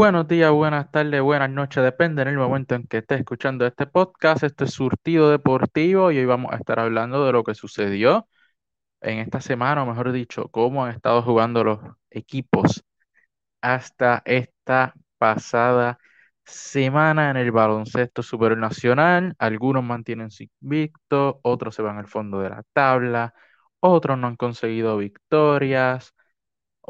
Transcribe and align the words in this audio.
Buenos 0.00 0.26
días, 0.28 0.50
buenas 0.50 0.90
tardes, 0.90 1.20
buenas 1.20 1.50
noches, 1.50 1.84
depende 1.84 2.22
en 2.22 2.28
el 2.28 2.38
momento 2.38 2.74
en 2.74 2.86
que 2.86 2.98
estés 2.98 3.18
escuchando 3.18 3.66
este 3.66 3.86
podcast. 3.86 4.42
Este 4.44 4.64
es 4.64 4.72
Surtido 4.72 5.30
Deportivo 5.30 6.10
y 6.10 6.16
hoy 6.16 6.24
vamos 6.24 6.54
a 6.54 6.56
estar 6.56 6.80
hablando 6.80 7.26
de 7.26 7.32
lo 7.32 7.44
que 7.44 7.54
sucedió 7.54 8.26
en 9.02 9.18
esta 9.18 9.42
semana, 9.42 9.82
o 9.82 9.86
mejor 9.86 10.12
dicho, 10.12 10.48
cómo 10.48 10.86
han 10.86 10.94
estado 10.94 11.22
jugando 11.22 11.64
los 11.64 11.80
equipos 12.10 12.82
hasta 13.60 14.22
esta 14.24 14.94
pasada 15.18 15.98
semana 16.44 17.30
en 17.30 17.36
el 17.36 17.52
baloncesto 17.52 18.22
superior 18.22 18.58
nacional. 18.58 19.34
Algunos 19.38 19.84
mantienen 19.84 20.30
su 20.30 20.44
invicto, 20.62 21.40
otros 21.42 21.74
se 21.74 21.82
van 21.82 21.98
al 21.98 22.06
fondo 22.06 22.40
de 22.40 22.48
la 22.48 22.62
tabla, 22.72 23.34
otros 23.80 24.16
no 24.18 24.28
han 24.28 24.36
conseguido 24.36 24.96
victorias. 24.96 26.14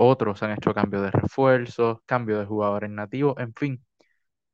Otros 0.03 0.43
han 0.43 0.53
hecho 0.53 0.73
cambio 0.73 1.03
de 1.03 1.11
refuerzos, 1.11 1.99
cambio 2.07 2.39
de 2.39 2.47
jugadores 2.47 2.89
nativos, 2.91 3.35
en 3.39 3.53
fin, 3.55 3.85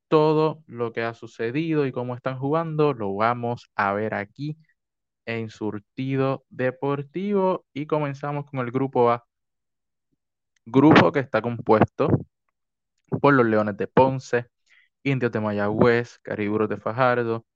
todo 0.09 0.64
lo 0.66 0.92
que 0.92 1.02
ha 1.02 1.14
sucedido 1.14 1.86
y 1.86 1.92
cómo 1.92 2.16
están 2.16 2.38
jugando 2.38 2.95
lo 2.95 3.14
vamos 3.14 3.70
a 3.77 3.92
ver 3.92 4.14
aquí 4.14 4.59
en 5.27 5.50
Surtido 5.50 6.45
Deportivo 6.50 7.64
y 7.72 7.86
comenzamos 7.86 8.46
con 8.46 8.60
el 8.60 8.72
grupo 8.72 9.10
A. 9.12 9.24
Grupo 10.64 11.12
que 11.12 11.20
está 11.20 11.41
compuesto 11.42 12.08
por 13.20 13.34
los 13.34 13.47
Leones 13.47 13.77
de 13.77 13.86
Ponce, 13.86 14.47
Indios 15.05 15.33
de 15.33 15.41
Mayagüez, 15.41 16.19
Cariburos 16.22 16.69
de 16.69 16.78
Fajardo, 16.78 17.47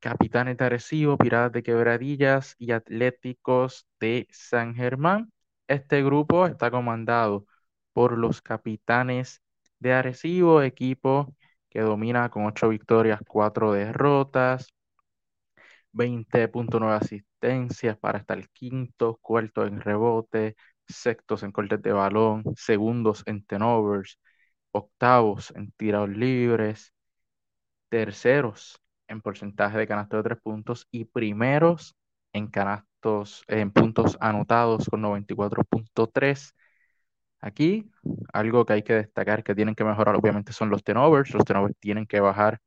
Capitanes 0.00 0.56
de 0.56 0.64
Arecibo, 0.66 1.18
Piratas 1.18 1.52
de 1.52 1.62
Quebradillas 1.62 2.54
y 2.58 2.72
Atléticos 2.72 3.86
de 4.00 4.26
San 4.30 4.74
Germán. 4.74 5.30
Este 5.68 6.02
grupo 6.02 6.46
está 6.46 6.70
comandado 6.70 7.46
por 7.92 8.18
los 8.18 8.42
Capitanes 8.42 9.42
de 9.78 9.92
Arecibo, 9.94 10.62
equipo 10.62 11.34
que 11.70 11.80
domina 11.80 12.30
con 12.30 12.46
8 12.46 12.68
victorias, 12.68 13.20
4 13.26 13.72
derrotas, 13.72 14.68
20.9 15.92 16.96
asistencias 16.96 17.96
para 17.98 18.18
estar 18.18 18.48
quinto, 18.50 19.18
cuarto 19.22 19.66
en 19.66 19.80
rebote, 19.80 20.56
sextos 20.88 21.42
en 21.42 21.52
cortes 21.52 21.82
de 21.82 21.92
balón, 21.92 22.44
segundos 22.56 23.22
en 23.26 23.44
turnovers, 23.44 24.18
octavos 24.72 25.52
en 25.56 25.72
tiros 25.72 26.08
libres, 26.08 26.92
terceros 27.88 28.80
en 29.08 29.20
porcentaje 29.22 29.78
de 29.78 29.86
canasto 29.88 30.16
de 30.18 30.22
tres 30.24 30.38
puntos 30.42 30.86
y 30.90 31.04
primeros 31.06 31.96
en 32.36 32.48
canastos, 32.48 33.44
en 33.48 33.70
puntos 33.72 34.16
anotados 34.20 34.88
con 34.88 35.02
94.3. 35.02 36.54
Aquí, 37.40 37.90
algo 38.32 38.64
que 38.66 38.72
hay 38.74 38.82
que 38.82 38.94
destacar 38.94 39.44
que 39.44 39.54
tienen 39.54 39.74
que 39.74 39.84
mejorar, 39.84 40.16
obviamente, 40.16 40.52
son 40.52 40.70
los 40.70 40.82
turnovers. 40.84 41.32
Los 41.34 41.44
turnovers 41.44 41.76
tienen 41.78 42.06
que 42.06 42.20
bajar 42.20 42.60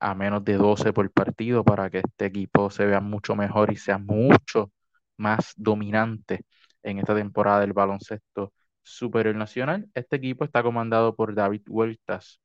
a 0.00 0.14
menos 0.14 0.44
de 0.44 0.54
12 0.54 0.92
por 0.92 1.10
partido 1.12 1.64
para 1.64 1.90
que 1.90 1.98
este 2.00 2.26
equipo 2.26 2.70
se 2.70 2.86
vea 2.86 3.00
mucho 3.00 3.36
mejor 3.36 3.72
y 3.72 3.76
sea 3.76 3.98
mucho 3.98 4.72
más 5.16 5.54
dominante 5.56 6.44
en 6.82 6.98
esta 6.98 7.14
temporada 7.14 7.60
del 7.60 7.72
baloncesto 7.72 8.52
superior 8.82 9.36
nacional. 9.36 9.88
Este 9.94 10.16
equipo 10.16 10.44
está 10.44 10.62
comandado 10.62 11.14
por 11.16 11.34
David 11.34 11.62
Huertas 11.68 12.40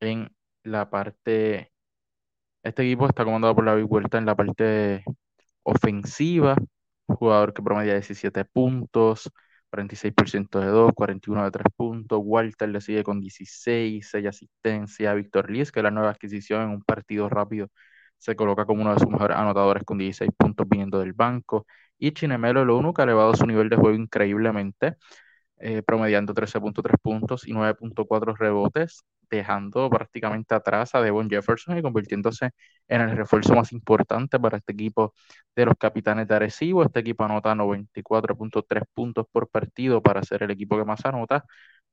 en 0.00 0.30
la 0.62 0.90
parte. 0.90 1.72
Este 2.62 2.82
equipo 2.84 3.06
está 3.06 3.24
comandado 3.24 3.54
por 3.54 3.64
David 3.66 3.86
Huertas 3.88 4.18
en 4.20 4.26
la 4.26 4.36
parte 4.36 5.04
ofensiva, 5.68 6.56
jugador 7.06 7.54
que 7.54 7.62
promedia 7.62 7.94
17 7.94 8.44
puntos, 8.46 9.30
46% 9.70 10.60
de 10.60 10.66
2, 10.68 10.92
41 10.94 11.44
de 11.44 11.50
3 11.50 11.66
puntos. 11.76 12.20
Walter 12.22 12.68
le 12.68 12.80
sigue 12.80 13.02
con 13.04 13.20
16, 13.20 14.08
6 14.10 14.26
asistencias. 14.26 15.14
Víctor 15.16 15.50
Liz, 15.50 15.70
que 15.72 15.80
es 15.80 15.84
la 15.84 15.90
nueva 15.90 16.10
adquisición 16.10 16.62
en 16.62 16.68
un 16.70 16.82
partido 16.82 17.28
rápido, 17.28 17.68
se 18.16 18.34
coloca 18.36 18.64
como 18.66 18.82
uno 18.82 18.94
de 18.94 19.00
sus 19.00 19.08
mejores 19.08 19.36
anotadores 19.36 19.84
con 19.84 19.98
16 19.98 20.30
puntos 20.36 20.66
viniendo 20.68 20.98
del 21.00 21.12
banco. 21.12 21.66
Y 21.98 22.12
Chinemelo, 22.12 22.64
lo 22.64 22.76
único 22.78 22.94
que 22.94 23.02
ha 23.02 23.04
elevado 23.04 23.34
su 23.34 23.46
nivel 23.46 23.68
de 23.68 23.76
juego 23.76 23.96
increíblemente, 23.96 24.96
eh, 25.58 25.82
promediando 25.82 26.34
13.3 26.34 26.96
puntos 27.02 27.46
y 27.46 27.52
9.4 27.52 28.34
rebotes, 28.36 29.04
dejando 29.30 29.90
prácticamente 29.90 30.54
atrás 30.54 30.94
a 30.94 31.00
Devon 31.00 31.28
Jefferson 31.28 31.78
y 31.78 31.82
convirtiéndose 31.82 32.50
en 32.88 33.00
el 33.02 33.16
refuerzo 33.16 33.54
más 33.54 33.72
importante 33.72 34.38
para 34.40 34.58
este 34.58 34.72
equipo 34.72 35.14
de 35.56 35.66
los 35.66 35.74
capitanes 35.78 36.28
de 36.28 36.34
Arecibo. 36.36 36.82
Este 36.82 37.00
equipo 37.00 37.24
anota 37.24 37.54
94.3 37.54 38.84
puntos 38.94 39.26
por 39.30 39.48
partido 39.48 40.02
para 40.02 40.22
ser 40.22 40.42
el 40.42 40.50
equipo 40.50 40.76
que 40.76 40.84
más 40.84 41.04
anota, 41.04 41.44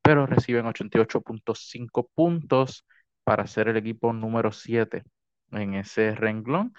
pero 0.02 0.26
reciben 0.26 0.66
88.5 0.66 2.10
puntos 2.14 2.86
para 3.24 3.48
ser 3.48 3.70
el 3.70 3.78
equipo 3.78 4.14
número 4.14 4.52
7 4.52 5.04
en 5.52 5.76
ese 5.76 6.16
renglón, 6.16 6.74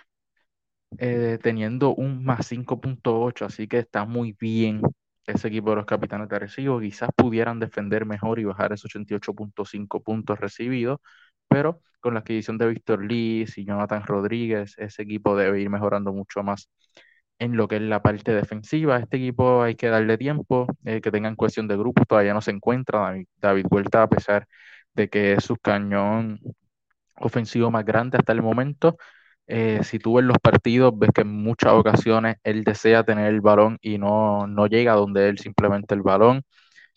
eh, 0.98 1.38
teniendo 1.42 1.94
un 1.94 2.24
más 2.24 2.46
5.8, 2.46 3.44
así 3.44 3.68
que 3.68 3.78
está 3.78 4.04
muy 4.04 4.32
bien 4.38 4.82
ese 5.26 5.48
equipo 5.48 5.70
de 5.70 5.76
los 5.76 5.86
capitanes 5.86 6.28
de 6.28 6.36
Arecibo. 6.36 6.80
Quizás 6.80 7.10
pudieran 7.16 7.58
defender 7.60 8.06
mejor 8.06 8.38
y 8.38 8.44
bajar 8.44 8.72
esos 8.72 8.90
88.5 8.90 10.02
puntos 10.02 10.38
recibidos, 10.40 11.00
pero 11.48 11.80
con 12.00 12.14
la 12.14 12.20
adquisición 12.20 12.58
de 12.58 12.68
Víctor 12.68 13.04
Liz 13.04 13.58
y 13.58 13.64
Jonathan 13.64 14.04
Rodríguez, 14.04 14.74
ese 14.78 15.02
equipo 15.02 15.36
debe 15.36 15.60
ir 15.60 15.70
mejorando 15.70 16.12
mucho 16.12 16.42
más 16.42 16.68
en 17.38 17.56
lo 17.56 17.68
que 17.68 17.76
es 17.76 17.82
la 17.82 18.02
parte 18.02 18.32
defensiva. 18.32 18.98
Este 18.98 19.16
equipo 19.18 19.62
hay 19.62 19.74
que 19.76 19.88
darle 19.88 20.18
tiempo, 20.18 20.66
eh, 20.84 21.00
que 21.00 21.10
tengan 21.10 21.36
cuestión 21.36 21.68
de 21.68 21.76
grupo, 21.76 22.04
todavía 22.06 22.34
no 22.34 22.40
se 22.40 22.50
encuentra 22.52 23.00
David, 23.00 23.26
David 23.36 23.66
Huerta, 23.70 24.02
a 24.02 24.08
pesar 24.08 24.46
de 24.94 25.08
que 25.08 25.34
es 25.34 25.44
su 25.44 25.56
cañón 25.56 26.40
ofensivo 27.16 27.70
más 27.70 27.84
grande 27.84 28.18
hasta 28.18 28.32
el 28.32 28.42
momento. 28.42 28.96
Eh, 29.48 29.80
si 29.84 29.98
tú 29.98 30.14
ves 30.16 30.24
los 30.24 30.38
partidos, 30.38 30.98
ves 30.98 31.10
que 31.14 31.22
en 31.22 31.28
muchas 31.30 31.72
ocasiones 31.72 32.36
él 32.44 32.64
desea 32.64 33.04
tener 33.04 33.28
el 33.32 33.40
balón 33.40 33.78
y 33.80 33.98
no, 33.98 34.46
no 34.46 34.66
llega 34.66 34.94
donde 34.94 35.28
él 35.28 35.38
simplemente 35.38 35.94
el 35.94 36.02
balón. 36.02 36.42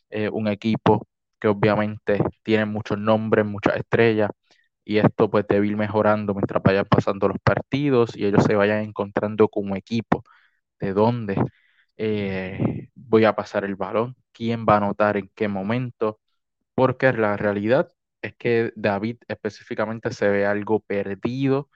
Eh, 0.09 0.29
un 0.29 0.47
equipo 0.47 1.07
que 1.39 1.47
obviamente 1.47 2.19
tiene 2.43 2.65
muchos 2.65 2.97
nombres, 2.97 3.45
muchas 3.45 3.77
estrellas, 3.77 4.31
y 4.85 4.97
esto 4.97 5.29
pues 5.29 5.45
debe 5.47 5.67
ir 5.67 5.77
mejorando 5.77 6.33
mientras 6.33 6.63
vayan 6.63 6.85
pasando 6.85 7.27
los 7.27 7.37
partidos 7.43 8.15
y 8.17 8.25
ellos 8.25 8.43
se 8.45 8.55
vayan 8.55 8.83
encontrando 8.83 9.47
como 9.49 9.75
equipo. 9.75 10.23
De 10.79 10.93
dónde 10.93 11.35
eh, 11.97 12.89
voy 12.95 13.25
a 13.25 13.35
pasar 13.35 13.65
el 13.65 13.75
balón, 13.75 14.15
quién 14.31 14.65
va 14.67 14.75
a 14.75 14.77
anotar 14.77 15.17
en 15.17 15.29
qué 15.35 15.47
momento, 15.47 16.19
porque 16.75 17.13
la 17.13 17.37
realidad 17.37 17.89
es 18.21 18.35
que 18.35 18.71
David 18.75 19.17
específicamente 19.27 20.11
se 20.13 20.29
ve 20.29 20.45
algo 20.45 20.79
perdido 20.81 21.69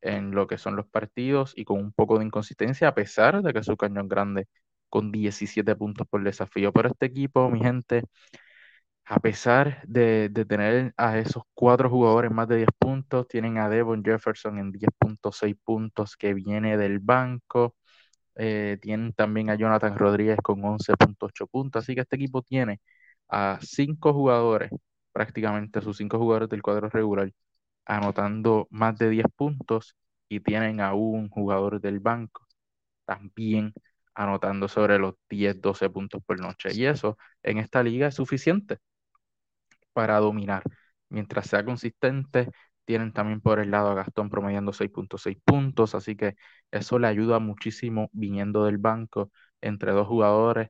en 0.00 0.32
lo 0.32 0.46
que 0.46 0.58
son 0.58 0.76
los 0.76 0.86
partidos 0.88 1.52
y 1.56 1.64
con 1.64 1.78
un 1.80 1.92
poco 1.92 2.18
de 2.18 2.24
inconsistencia, 2.26 2.88
a 2.88 2.94
pesar 2.94 3.42
de 3.42 3.52
que 3.52 3.62
su 3.62 3.76
cañón 3.76 4.08
grande 4.08 4.46
con 4.88 5.12
17 5.12 5.76
puntos 5.76 6.06
por 6.08 6.22
desafío. 6.24 6.72
Pero 6.72 6.88
este 6.90 7.06
equipo, 7.06 7.50
mi 7.50 7.60
gente, 7.60 8.04
a 9.04 9.20
pesar 9.20 9.82
de, 9.86 10.30
tener 10.48 10.92
a 10.96 11.18
esos 11.18 11.42
cuatro 11.54 11.88
jugadores 11.90 12.30
más 12.30 12.46
de 12.48 12.56
10 12.58 12.68
puntos, 12.78 13.26
tienen 13.28 13.58
a 13.58 13.68
Devon 13.68 14.04
Jefferson 14.04 14.58
en 14.58 14.72
10.6 14.72 15.56
puntos 15.64 16.16
que 16.16 16.34
viene 16.34 16.76
del 16.76 16.98
banco. 17.00 17.74
Eh, 18.36 18.78
tienen 18.82 19.12
también 19.14 19.50
a 19.50 19.56
Jonathan 19.56 19.98
Rodríguez 19.98 20.38
con 20.42 20.64
11.8 20.64 21.46
puntos. 21.48 21.84
Así 21.84 21.94
que 21.94 22.02
este 22.02 22.16
equipo 22.16 22.42
tiene 22.42 22.80
a 23.28 23.58
cinco 23.62 24.12
jugadores, 24.14 24.70
prácticamente 25.12 25.82
sus 25.82 25.96
cinco 25.98 26.18
jugadores 26.18 26.48
del 26.50 26.62
cuadro 26.62 26.88
regular, 26.90 27.32
anotando 27.88 28.68
más 28.72 28.98
de 28.98 29.10
10 29.10 29.26
puntos 29.36 29.96
y 30.30 30.40
tienen 30.40 30.80
a 30.82 30.94
un 30.94 31.30
jugador 31.30 31.80
del 31.82 32.00
banco 32.00 32.46
también 33.06 33.72
anotando 34.14 34.68
sobre 34.68 34.98
los 34.98 35.14
10, 35.30 35.60
12 35.60 35.90
puntos 35.90 36.22
por 36.24 36.40
noche. 36.40 36.70
Y 36.74 36.86
eso 36.86 37.18
en 37.42 37.58
esta 37.58 37.82
liga 37.82 38.08
es 38.08 38.14
suficiente 38.16 38.78
para 39.92 40.18
dominar. 40.18 40.62
Mientras 41.08 41.46
sea 41.48 41.64
consistente, 41.64 42.50
tienen 42.84 43.12
también 43.12 43.40
por 43.40 43.58
el 43.60 43.70
lado 43.70 43.90
a 43.90 43.94
Gastón 43.94 44.30
promediando 44.30 44.72
6.6 44.72 45.38
puntos, 45.44 45.94
así 45.94 46.16
que 46.16 46.34
eso 46.70 46.98
le 46.98 47.06
ayuda 47.08 47.38
muchísimo 47.38 48.08
viniendo 48.12 48.64
del 48.64 48.78
banco 48.78 49.30
entre 49.60 49.92
dos 49.92 50.06
jugadores 50.06 50.68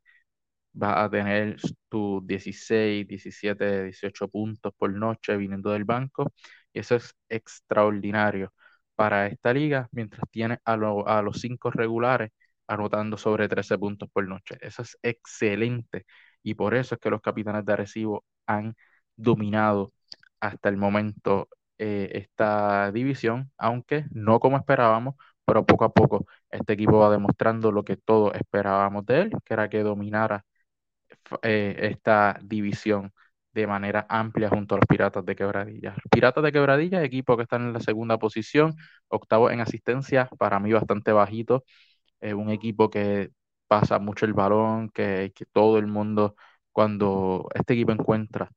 va 0.81 1.04
a 1.04 1.10
tener 1.10 1.56
tus 1.88 2.26
16, 2.26 3.08
17, 3.08 3.84
18 3.84 4.28
puntos 4.28 4.72
por 4.78 4.92
noche 4.94 5.37
viniendo 5.37 5.70
del 5.72 5.84
banco. 5.84 6.32
Eso 6.78 6.96
es 6.96 7.14
extraordinario 7.28 8.52
para 8.94 9.26
esta 9.28 9.52
liga, 9.52 9.88
mientras 9.92 10.28
tiene 10.30 10.58
a, 10.64 10.72
a 10.75 11.22
los 11.22 11.40
cinco 11.40 11.70
regulares 11.70 12.30
anotando 12.66 13.16
sobre 13.16 13.48
13 13.48 13.78
puntos 13.78 14.08
por 14.12 14.26
noche. 14.28 14.58
Eso 14.60 14.82
es 14.82 14.98
excelente. 15.02 16.04
Y 16.42 16.54
por 16.54 16.75
eso 16.75 16.94
es 16.94 17.00
que 17.00 17.10
los 17.10 17.20
capitanes 17.22 17.64
de 17.64 17.72
Arecibo 17.72 18.25
han 18.46 18.75
dominado 19.16 19.92
hasta 20.40 20.69
el 20.69 20.76
momento 20.76 21.48
eh, 21.78 22.10
esta 22.14 22.90
división, 22.92 23.50
aunque 23.58 24.04
no 24.10 24.40
como 24.40 24.56
esperábamos, 24.56 25.14
pero 25.44 25.64
poco 25.66 25.84
a 25.84 25.92
poco 25.92 26.26
este 26.50 26.75
equipo 26.75 26.98
va 26.98 27.10
demostrando 27.10 27.72
lo 27.72 27.84
que 27.84 27.96
todos 27.96 28.34
esperábamos 28.34 29.06
de 29.06 29.22
él, 29.22 29.30
que 29.44 29.54
era 29.54 29.69
que 29.69 29.82
dominara 29.82 30.44
eh, 31.42 31.76
esta 31.90 32.38
división 32.42 33.12
de 33.52 33.66
manera 33.66 34.06
amplia 34.08 34.48
junto 34.50 34.74
a 34.74 34.78
los 34.78 34.86
Piratas 34.86 35.24
de 35.24 35.36
Quebradilla. 35.36 35.94
Piratas 36.10 36.44
de 36.44 36.52
Quebradilla, 36.52 37.02
equipo 37.04 37.36
que 37.36 37.42
está 37.44 37.56
en 37.56 37.72
la 37.72 37.80
segunda 37.80 38.18
posición, 38.18 38.76
octavo 39.08 39.50
en 39.50 39.60
asistencia, 39.60 40.28
para 40.38 40.60
mí 40.60 40.72
bastante 40.72 41.12
bajito. 41.12 41.64
Es 42.20 42.34
un 42.34 42.50
equipo 42.50 42.90
que 42.90 43.30
pasa 43.68 43.98
mucho 43.98 44.26
el 44.26 44.34
balón, 44.34 44.90
que, 44.90 45.32
que 45.34 45.46
todo 45.46 45.78
el 45.78 45.86
mundo, 45.86 46.36
cuando 46.72 47.48
este 47.54 47.74
equipo 47.74 47.92
encuentra 47.92 48.50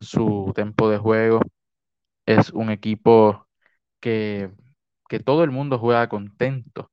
su 0.00 0.52
tempo 0.54 0.90
de 0.90 0.98
juego, 0.98 1.40
es 2.26 2.50
un 2.50 2.70
equipo 2.70 3.46
que, 4.00 4.50
que 5.08 5.20
todo 5.20 5.44
el 5.44 5.50
mundo 5.50 5.78
juega 5.78 6.08
contento. 6.08 6.90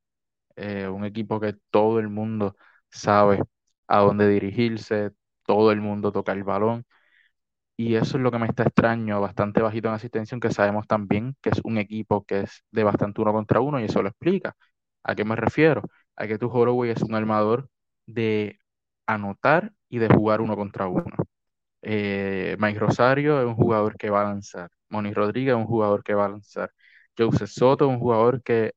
Eh, 0.57 0.87
un 0.89 1.05
equipo 1.05 1.39
que 1.41 1.55
todo 1.71 1.99
el 1.99 2.09
mundo 2.09 2.57
sabe 2.91 3.41
a 3.87 3.99
dónde 4.01 4.29
dirigirse, 4.29 5.11
todo 5.45 5.71
el 5.71 5.81
mundo 5.81 6.11
toca 6.11 6.33
el 6.33 6.43
balón. 6.43 6.85
Y 7.77 7.95
eso 7.95 8.17
es 8.17 8.23
lo 8.23 8.31
que 8.31 8.39
me 8.39 8.47
está 8.47 8.63
extraño, 8.63 9.21
bastante 9.21 9.61
bajito 9.61 9.87
en 9.89 9.93
asistencia, 9.95 10.35
aunque 10.35 10.51
sabemos 10.51 10.87
también 10.87 11.35
que 11.41 11.49
es 11.51 11.61
un 11.63 11.77
equipo 11.77 12.25
que 12.25 12.41
es 12.41 12.63
de 12.71 12.83
bastante 12.83 13.21
uno 13.21 13.33
contra 13.33 13.59
uno 13.61 13.79
y 13.79 13.85
eso 13.85 14.01
lo 14.01 14.09
explica. 14.09 14.55
¿A 15.03 15.15
qué 15.15 15.23
me 15.25 15.35
refiero? 15.35 15.83
A 16.15 16.27
que 16.27 16.37
tu 16.39 16.47
Holloway 16.49 16.89
es 16.91 17.01
un 17.03 17.13
armador 17.15 17.69
de 18.07 18.59
anotar 19.05 19.73
y 19.89 19.99
de 19.99 20.07
jugar 20.09 20.41
uno 20.41 20.55
contra 20.55 20.87
uno. 20.87 21.05
Eh, 21.83 22.57
Mike 22.59 22.79
Rosario 22.79 23.39
es 23.41 23.47
un 23.47 23.55
jugador 23.55 23.97
que 23.97 24.09
va 24.11 24.21
a 24.21 24.25
lanzar. 24.25 24.69
Moni 24.89 25.13
Rodríguez 25.13 25.53
es 25.55 25.57
un 25.59 25.67
jugador 25.67 26.03
que 26.03 26.13
va 26.15 26.25
a 26.25 26.29
lanzar. 26.29 26.71
Joseph 27.17 27.49
Soto 27.49 27.85
es 27.87 27.91
un 27.91 27.99
jugador 27.99 28.43
que 28.43 28.73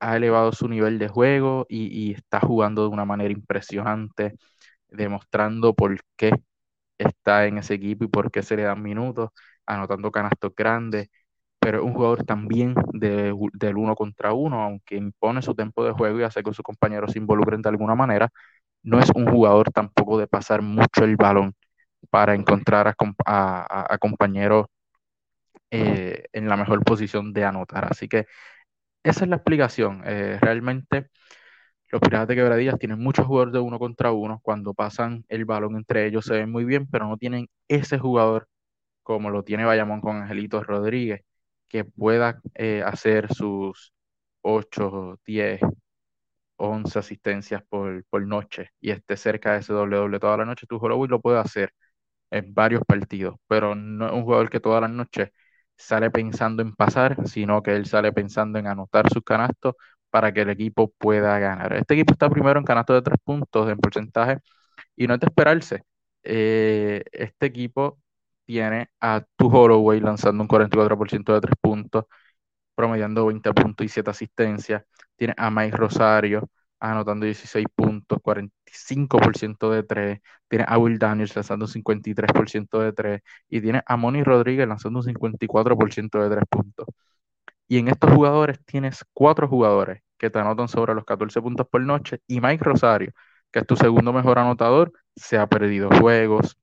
ha 0.00 0.16
elevado 0.16 0.52
su 0.52 0.68
nivel 0.68 0.98
de 0.98 1.08
juego 1.08 1.66
y, 1.68 1.86
y 2.10 2.12
está 2.14 2.40
jugando 2.40 2.82
de 2.82 2.88
una 2.88 3.04
manera 3.04 3.32
impresionante, 3.32 4.34
demostrando 4.88 5.74
por 5.74 5.98
qué 6.16 6.32
está 7.02 7.46
en 7.46 7.58
ese 7.58 7.74
equipo 7.74 8.04
y 8.04 8.08
por 8.08 8.30
qué 8.30 8.42
se 8.42 8.56
le 8.56 8.62
dan 8.64 8.82
minutos, 8.82 9.30
anotando 9.66 10.10
canastos 10.10 10.52
grandes, 10.56 11.08
pero 11.58 11.78
es 11.78 11.84
un 11.84 11.94
jugador 11.94 12.24
también 12.24 12.74
de, 12.92 13.34
del 13.54 13.76
uno 13.76 13.94
contra 13.96 14.32
uno, 14.32 14.62
aunque 14.62 14.96
impone 14.96 15.42
su 15.42 15.54
tiempo 15.54 15.84
de 15.84 15.92
juego 15.92 16.20
y 16.20 16.22
hace 16.24 16.42
que 16.42 16.54
sus 16.54 16.64
compañeros 16.64 17.12
se 17.12 17.18
involucren 17.18 17.62
de 17.62 17.68
alguna 17.70 17.94
manera, 17.94 18.30
no 18.82 18.98
es 19.00 19.10
un 19.14 19.26
jugador 19.30 19.70
tampoco 19.72 20.18
de 20.18 20.26
pasar 20.28 20.62
mucho 20.62 21.04
el 21.04 21.16
balón 21.16 21.54
para 22.10 22.34
encontrar 22.34 22.88
a, 22.88 23.98
compañeros 24.00 24.66
eh, 25.70 26.24
en 26.32 26.48
la 26.48 26.56
mejor 26.56 26.82
posición 26.84 27.32
de 27.32 27.44
anotar. 27.44 27.86
Así 27.90 28.08
que 28.08 28.26
esa 29.02 29.24
es 29.24 29.30
la 29.30 29.36
explicación. 29.36 30.02
Eh, 30.06 30.38
realmente 30.40 31.08
los 31.90 32.00
Piratas 32.00 32.28
de 32.28 32.36
Quebradillas 32.36 32.78
tienen 32.78 33.00
muchos 33.00 33.26
jugadores 33.26 33.52
de 33.52 33.60
uno 33.60 33.78
contra 33.78 34.12
uno. 34.12 34.40
Cuando 34.42 34.74
pasan 34.74 35.24
el 35.28 35.44
balón 35.44 35.76
entre 35.76 36.06
ellos 36.06 36.24
se 36.24 36.34
ven 36.34 36.50
muy 36.50 36.64
bien, 36.64 36.86
pero 36.88 37.06
no 37.08 37.16
tienen 37.16 37.48
ese 37.68 37.98
jugador 37.98 38.48
como 39.02 39.30
lo 39.30 39.44
tiene 39.44 39.64
Bayamón 39.64 40.00
con 40.00 40.16
Angelito 40.18 40.62
Rodríguez, 40.62 41.22
que 41.68 41.84
pueda 41.84 42.40
eh, 42.54 42.82
hacer 42.84 43.32
sus 43.34 43.92
8, 44.42 45.20
10, 45.26 45.60
11 46.56 46.98
asistencias 46.98 47.62
por, 47.68 48.04
por, 48.06 48.26
noche 48.26 48.70
y 48.80 48.90
esté 48.90 49.16
cerca 49.16 49.52
de 49.54 49.60
ese 49.60 49.72
doble 49.72 49.96
doble 49.96 50.20
toda 50.20 50.36
la 50.38 50.44
noche. 50.44 50.66
Tu 50.66 50.76
y 51.04 51.08
lo 51.08 51.20
puede 51.20 51.38
hacer 51.38 51.72
en 52.30 52.54
varios 52.54 52.82
partidos, 52.86 53.36
pero 53.48 53.74
no 53.74 54.06
es 54.06 54.12
un 54.12 54.24
jugador 54.24 54.50
que 54.50 54.60
todas 54.60 54.82
las 54.82 54.90
noches 54.90 55.30
sale 55.76 56.10
pensando 56.10 56.62
en 56.62 56.74
pasar, 56.74 57.26
sino 57.28 57.62
que 57.62 57.74
él 57.76 57.86
sale 57.86 58.12
pensando 58.12 58.58
en 58.58 58.66
anotar 58.66 59.08
sus 59.12 59.22
canastos 59.24 59.74
para 60.10 60.32
que 60.32 60.42
el 60.42 60.50
equipo 60.50 60.92
pueda 60.98 61.38
ganar. 61.38 61.72
Este 61.74 61.94
equipo 61.94 62.12
está 62.12 62.28
primero 62.30 62.58
en 62.58 62.64
canastos 62.66 62.96
de 62.96 63.02
tres 63.02 63.18
puntos 63.24 63.70
en 63.70 63.78
porcentaje 63.78 64.38
y 64.96 65.06
no 65.06 65.14
es 65.14 65.20
de 65.20 65.26
esperarse. 65.26 65.82
Eh, 66.22 67.02
este 67.12 67.46
equipo 67.46 67.98
tiene 68.44 68.90
a 69.00 69.24
Tu 69.36 69.48
Holloway 69.48 70.00
lanzando 70.00 70.42
un 70.42 70.48
44% 70.48 71.34
de 71.34 71.40
tres 71.40 71.54
puntos, 71.60 72.04
promediando 72.74 73.26
20 73.26 73.52
puntos 73.54 73.86
y 73.86 73.88
7 73.88 74.10
asistencias. 74.10 74.84
Tiene 75.16 75.34
a 75.36 75.50
Mike 75.50 75.76
Rosario 75.76 76.48
anotando 76.80 77.26
16 77.26 77.66
puntos, 77.74 78.18
45% 78.22 79.70
de 79.70 79.82
3. 79.82 80.20
Tiene 80.48 80.64
a 80.68 80.78
Will 80.78 80.98
Daniels 80.98 81.34
lanzando 81.36 81.66
un 81.66 81.70
53% 81.72 82.80
de 82.80 82.92
3. 82.92 83.22
Y 83.48 83.60
tiene 83.60 83.82
a 83.86 83.96
Moni 83.96 84.22
Rodríguez 84.24 84.66
lanzando 84.68 85.00
un 85.00 85.04
54% 85.04 86.22
de 86.22 86.30
3 86.30 86.44
puntos. 86.48 86.86
Y 87.70 87.78
en 87.78 87.88
estos 87.88 88.12
jugadores 88.12 88.60
tienes 88.66 89.04
cuatro 89.14 89.48
jugadores 89.48 90.02
que 90.18 90.30
te 90.30 90.40
anotan 90.40 90.68
sobre 90.68 90.94
los 90.94 91.06
14 91.06 91.40
puntos 91.42 91.68
por 91.70 91.80
noche. 91.82 92.20
Y 92.28 92.42
Mike 92.42 92.64
Rosario, 92.64 93.12
que 93.52 93.60
es 93.60 93.66
tu 93.68 93.76
segundo 93.76 94.12
mejor 94.12 94.40
anotador, 94.40 94.92
se 95.16 95.38
ha 95.38 95.48
perdido 95.48 95.88
juegos. 96.00 96.58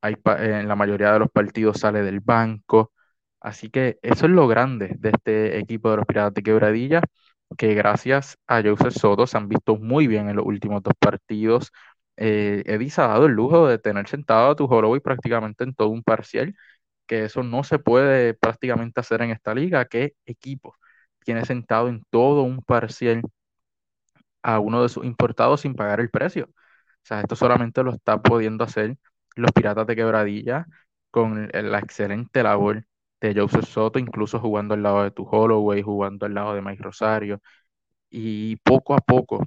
Hay, 0.00 0.16
en 0.38 0.68
la 0.68 0.74
mayoría 0.76 1.12
de 1.12 1.20
los 1.20 1.30
partidos 1.30 1.78
sale 1.80 2.02
del 2.02 2.20
banco. 2.20 2.92
Así 3.40 3.70
que 3.70 3.98
eso 4.02 4.26
es 4.26 4.32
lo 4.32 4.48
grande 4.48 4.94
de 4.98 5.10
este 5.10 5.58
equipo 5.58 5.90
de 5.90 5.96
los 5.98 6.06
Piratas 6.06 6.34
de 6.34 6.42
Quebradilla 6.42 7.02
que 7.58 7.74
gracias 7.74 8.38
a 8.48 8.62
Joseph 8.62 8.94
Soto 8.94 9.26
se 9.28 9.36
han 9.38 9.48
visto 9.48 9.76
muy 9.76 10.08
bien 10.08 10.28
en 10.30 10.36
los 10.36 10.46
últimos 10.46 10.82
dos 10.82 10.94
partidos. 10.98 11.72
Eh, 12.18 12.64
Eddie 12.66 12.90
ha 12.98 13.08
dado 13.08 13.26
el 13.26 13.32
lujo 13.34 13.68
de 13.68 13.78
tener 13.78 14.08
sentado 14.08 14.50
a 14.52 14.56
tu 14.56 14.66
Holloway 14.66 15.00
prácticamente 15.00 15.64
en 15.64 15.74
todo 15.74 15.88
un 15.90 16.02
parcial, 16.02 16.54
que 17.06 17.24
eso 17.24 17.42
no 17.42 17.64
se 17.64 17.78
puede 17.78 18.34
prácticamente 18.34 19.00
hacer 19.00 19.22
en 19.22 19.30
esta 19.30 19.54
liga. 19.54 19.84
¿Qué 19.86 20.14
equipo 20.26 20.76
tiene 21.24 21.44
sentado 21.44 21.88
en 21.88 22.02
todo 22.10 22.42
un 22.42 22.62
parcial 22.62 23.22
a 24.42 24.58
uno 24.60 24.82
de 24.82 24.88
sus 24.88 25.04
importados 25.04 25.62
sin 25.62 25.74
pagar 25.74 26.00
el 26.00 26.10
precio? 26.10 26.46
O 26.50 27.04
sea, 27.04 27.20
esto 27.20 27.36
solamente 27.36 27.82
lo 27.82 27.92
está 27.92 28.20
pudiendo 28.22 28.64
hacer 28.64 28.96
los 29.36 29.52
Piratas 29.52 29.86
de 29.86 29.96
Quebradilla 29.96 30.66
con 31.10 31.48
la 31.52 31.78
excelente 31.78 32.42
labor 32.42 32.84
de 33.20 33.34
Joseph 33.34 33.66
Soto, 33.66 33.98
incluso 33.98 34.40
jugando 34.40 34.74
al 34.74 34.82
lado 34.82 35.02
de 35.04 35.10
tu 35.10 35.24
Holloway, 35.24 35.82
jugando 35.82 36.26
al 36.26 36.34
lado 36.34 36.54
de 36.54 36.62
Mike 36.62 36.82
Rosario. 36.82 37.40
Y 38.10 38.56
poco 38.58 38.94
a 38.94 38.98
poco 39.00 39.46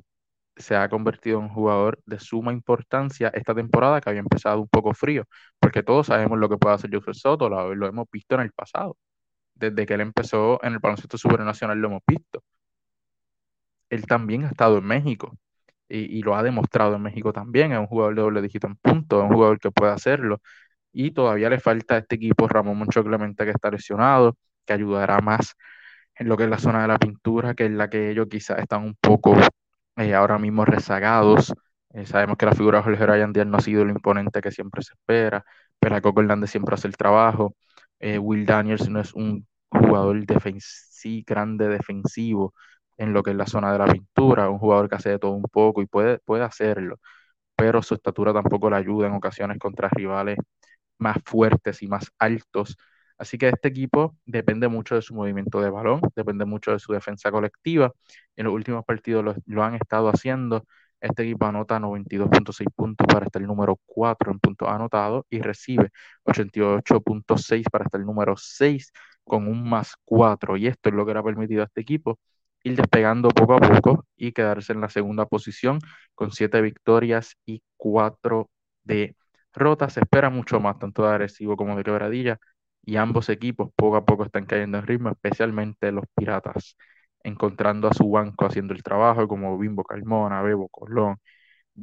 se 0.56 0.76
ha 0.76 0.90
convertido 0.90 1.40
en 1.40 1.46
un 1.46 1.50
jugador 1.50 2.00
de 2.06 2.20
suma 2.20 2.54
importancia 2.54 3.30
esta 3.34 3.54
temporada 3.56 4.02
que 4.02 4.10
había 4.10 4.22
empezado 4.22 4.62
un 4.62 4.68
poco 4.70 4.94
frío, 4.94 5.26
porque 5.60 5.84
todos 5.84 6.08
sabemos 6.08 6.40
lo 6.40 6.50
que 6.50 6.58
puede 6.58 6.76
hacer 6.76 6.90
Joseph 6.94 7.16
Soto, 7.16 7.50
lo, 7.50 7.88
hemos 7.88 8.08
visto 8.12 8.36
en 8.36 8.42
el 8.42 8.52
pasado. 8.52 8.98
Desde 9.56 9.86
que 9.86 9.96
él 9.96 10.02
empezó 10.02 10.60
en 10.64 10.74
el 10.74 10.80
baloncesto 10.80 11.18
supernacional 11.18 11.80
lo 11.80 11.88
hemos 11.90 12.04
visto. 12.08 12.44
Él 13.90 14.06
también 14.06 14.44
ha 14.46 14.48
estado 14.50 14.78
en 14.80 14.86
México 14.86 15.38
y, 15.88 16.18
y, 16.20 16.22
lo 16.24 16.36
ha 16.36 16.44
demostrado 16.44 16.96
en 16.96 17.02
México 17.04 17.32
también. 17.34 17.72
Es 17.72 17.80
un 17.80 17.88
jugador 17.88 18.16
de 18.16 18.22
doble 18.22 18.42
dígito 18.42 18.68
en 18.68 18.76
punto, 18.78 19.20
es 19.20 19.24
un 19.24 19.34
jugador 19.36 19.60
que 19.60 19.72
puede 19.72 19.92
hacerlo 19.94 20.42
y 20.96 21.12
todavía 21.12 21.50
le 21.50 21.60
falta 21.60 21.96
a 21.96 21.98
este 22.00 22.16
equipo 22.16 22.48
Ramón 22.48 22.78
Moncho 22.78 23.04
Clemente 23.04 23.46
que 23.46 23.52
está 23.52 23.70
lesionado, 23.72 24.38
que 24.66 24.74
ayudará 24.74 25.20
más 25.22 25.56
en 26.16 26.30
lo 26.30 26.38
que 26.38 26.46
es 26.46 26.50
la 26.50 26.60
zona 26.60 26.84
de 26.84 26.88
la 26.90 27.00
pintura, 27.00 27.54
que 27.56 27.66
es 27.66 27.72
la 27.72 27.90
que 27.90 28.12
ellos 28.12 28.28
quizás 28.30 28.60
están 28.60 28.84
un 28.84 28.96
poco 28.96 29.36
eh, 29.98 30.14
ahora 30.14 30.38
mismo 30.38 30.66
rezagados. 30.66 31.54
Eh, 31.94 32.06
sabemos 32.06 32.38
que 32.38 32.46
la 32.46 32.54
figura 32.54 32.80
de 32.80 32.84
Jorge 32.84 33.06
Ryan 33.06 33.34
no 33.52 33.58
ha 33.58 33.62
sido 33.62 33.86
lo 33.86 33.92
imponente 33.92 34.42
que 34.42 34.52
siempre 34.52 34.82
se 34.84 34.94
espera, 34.94 35.46
pero 35.80 36.02
Coco 36.02 36.22
Hernández 36.22 36.52
siempre 36.52 36.76
hace 36.76 36.88
el 36.88 36.98
trabajo. 36.98 37.56
Eh, 38.00 38.18
Will 38.20 38.46
Daniels 38.46 38.90
no 38.90 39.00
es 39.02 39.14
un 39.14 39.48
jugador 39.70 40.18
grande 41.26 41.68
defensivo 41.68 42.54
en 42.98 43.14
lo 43.14 43.24
que 43.24 43.32
es 43.32 43.38
la 43.38 43.48
zona 43.48 43.72
de 43.74 43.80
la 43.80 43.86
pintura, 43.88 44.50
un 44.50 44.60
jugador 44.60 44.90
que 44.90 44.96
hace 44.96 45.10
de 45.12 45.20
todo 45.20 45.32
un 45.32 45.44
poco 45.44 45.82
y 45.82 45.86
puede, 45.88 46.20
puede 46.20 46.44
hacerlo, 46.44 47.00
pero 47.56 47.82
su 47.84 47.96
estatura 47.96 48.34
tampoco 48.34 48.70
le 48.70 48.78
ayuda 48.78 49.08
en 49.08 49.14
ocasiones 49.16 49.60
contra 49.60 49.90
rivales 49.90 50.38
más 51.00 51.18
fuertes 51.26 51.82
y 51.84 51.88
más 51.88 52.12
altos. 52.20 52.78
Así 53.18 53.38
que 53.38 53.50
este 53.50 53.70
equipo 53.70 54.18
depende 54.26 54.68
mucho 54.68 54.96
de 54.96 55.02
su 55.02 55.16
movimiento 55.16 55.62
de 55.62 55.70
balón, 55.70 56.02
depende 56.16 56.46
mucho 56.46 56.72
de 56.72 56.80
su 56.80 56.94
defensa 56.94 57.32
colectiva. 57.32 57.94
En 58.36 58.46
los 58.46 58.54
últimos 58.54 58.84
partidos 58.86 59.36
lo, 59.46 59.64
han 59.64 59.76
estado 59.76 60.10
haciendo. 60.10 60.66
Este 61.00 61.24
equipo 61.24 61.46
anota 61.46 61.80
92.6 61.80 62.68
puntos 62.76 63.08
para 63.08 63.26
estar 63.26 63.42
el 63.42 63.48
número 63.48 63.80
4 63.86 64.32
en 64.32 64.40
puntos 64.40 64.68
anotados 64.68 65.26
y 65.30 65.40
recibe 65.42 65.92
88.6 66.26 67.66
para 67.72 67.86
estar 67.86 68.00
el 68.00 68.06
número 68.06 68.36
6 68.38 68.92
con 69.24 69.48
un 69.48 69.70
más 69.70 69.94
4. 70.06 70.58
Y 70.58 70.68
esto 70.68 70.90
es 70.90 70.96
lo 70.96 71.06
que 71.06 71.14
le 71.14 71.20
ha 71.20 71.24
permitido 71.24 71.62
a 71.62 71.66
este 71.66 71.82
equipo 71.82 72.20
ir 72.64 72.76
despegando 72.76 73.30
poco 73.30 73.54
a 73.56 73.60
poco 73.60 74.06
y 74.18 74.32
quedarse 74.32 74.74
en 74.74 74.82
la 74.82 74.90
segunda 74.90 75.26
posición 75.28 75.80
con 76.16 76.32
7 76.32 76.62
victorias 76.62 77.38
y 77.46 77.62
4 77.78 78.50
de 78.84 79.16
Rota 79.54 79.90
se 79.90 80.02
espera 80.02 80.30
mucho 80.30 80.60
más, 80.60 80.78
tanto 80.80 81.04
de 81.04 81.10
agresivo 81.10 81.56
como 81.56 81.78
de 81.78 81.84
quebradilla, 81.84 82.40
y 82.86 82.98
ambos 82.98 83.30
equipos 83.30 83.72
poco 83.76 83.98
a 83.98 84.06
poco 84.06 84.26
están 84.26 84.46
cayendo 84.46 84.78
en 84.78 84.88
ritmo, 84.88 85.10
especialmente 85.10 85.92
los 85.92 86.06
Piratas, 86.16 86.78
encontrando 87.24 87.88
a 87.88 87.94
su 87.94 88.10
banco 88.10 88.46
haciendo 88.46 88.74
el 88.74 88.84
trabajo, 88.84 89.28
como 89.28 89.58
Bimbo 89.58 89.84
Calmona, 89.84 90.42
Bebo 90.42 90.70
Colón, 90.70 91.18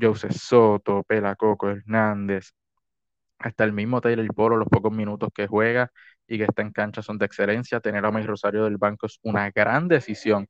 Joseph 0.00 0.32
Soto, 0.32 1.02
Pela 1.04 1.36
Coco 1.36 1.70
Hernández, 1.70 2.52
hasta 3.38 3.64
el 3.64 3.72
mismo 3.72 4.00
Taylor 4.00 4.26
Polo, 4.34 4.56
los 4.56 4.68
pocos 4.68 4.92
minutos 4.92 5.30
que 5.34 5.46
juega 5.46 5.90
y 6.26 6.38
que 6.38 6.44
está 6.44 6.62
en 6.62 6.72
cancha 6.72 7.02
son 7.02 7.18
de 7.18 7.26
excelencia. 7.26 7.80
Tener 7.80 8.04
a 8.06 8.10
May 8.12 8.24
Rosario 8.24 8.64
del 8.64 8.78
banco 8.78 9.06
es 9.06 9.18
una 9.22 9.50
gran 9.50 9.88
decisión 9.88 10.46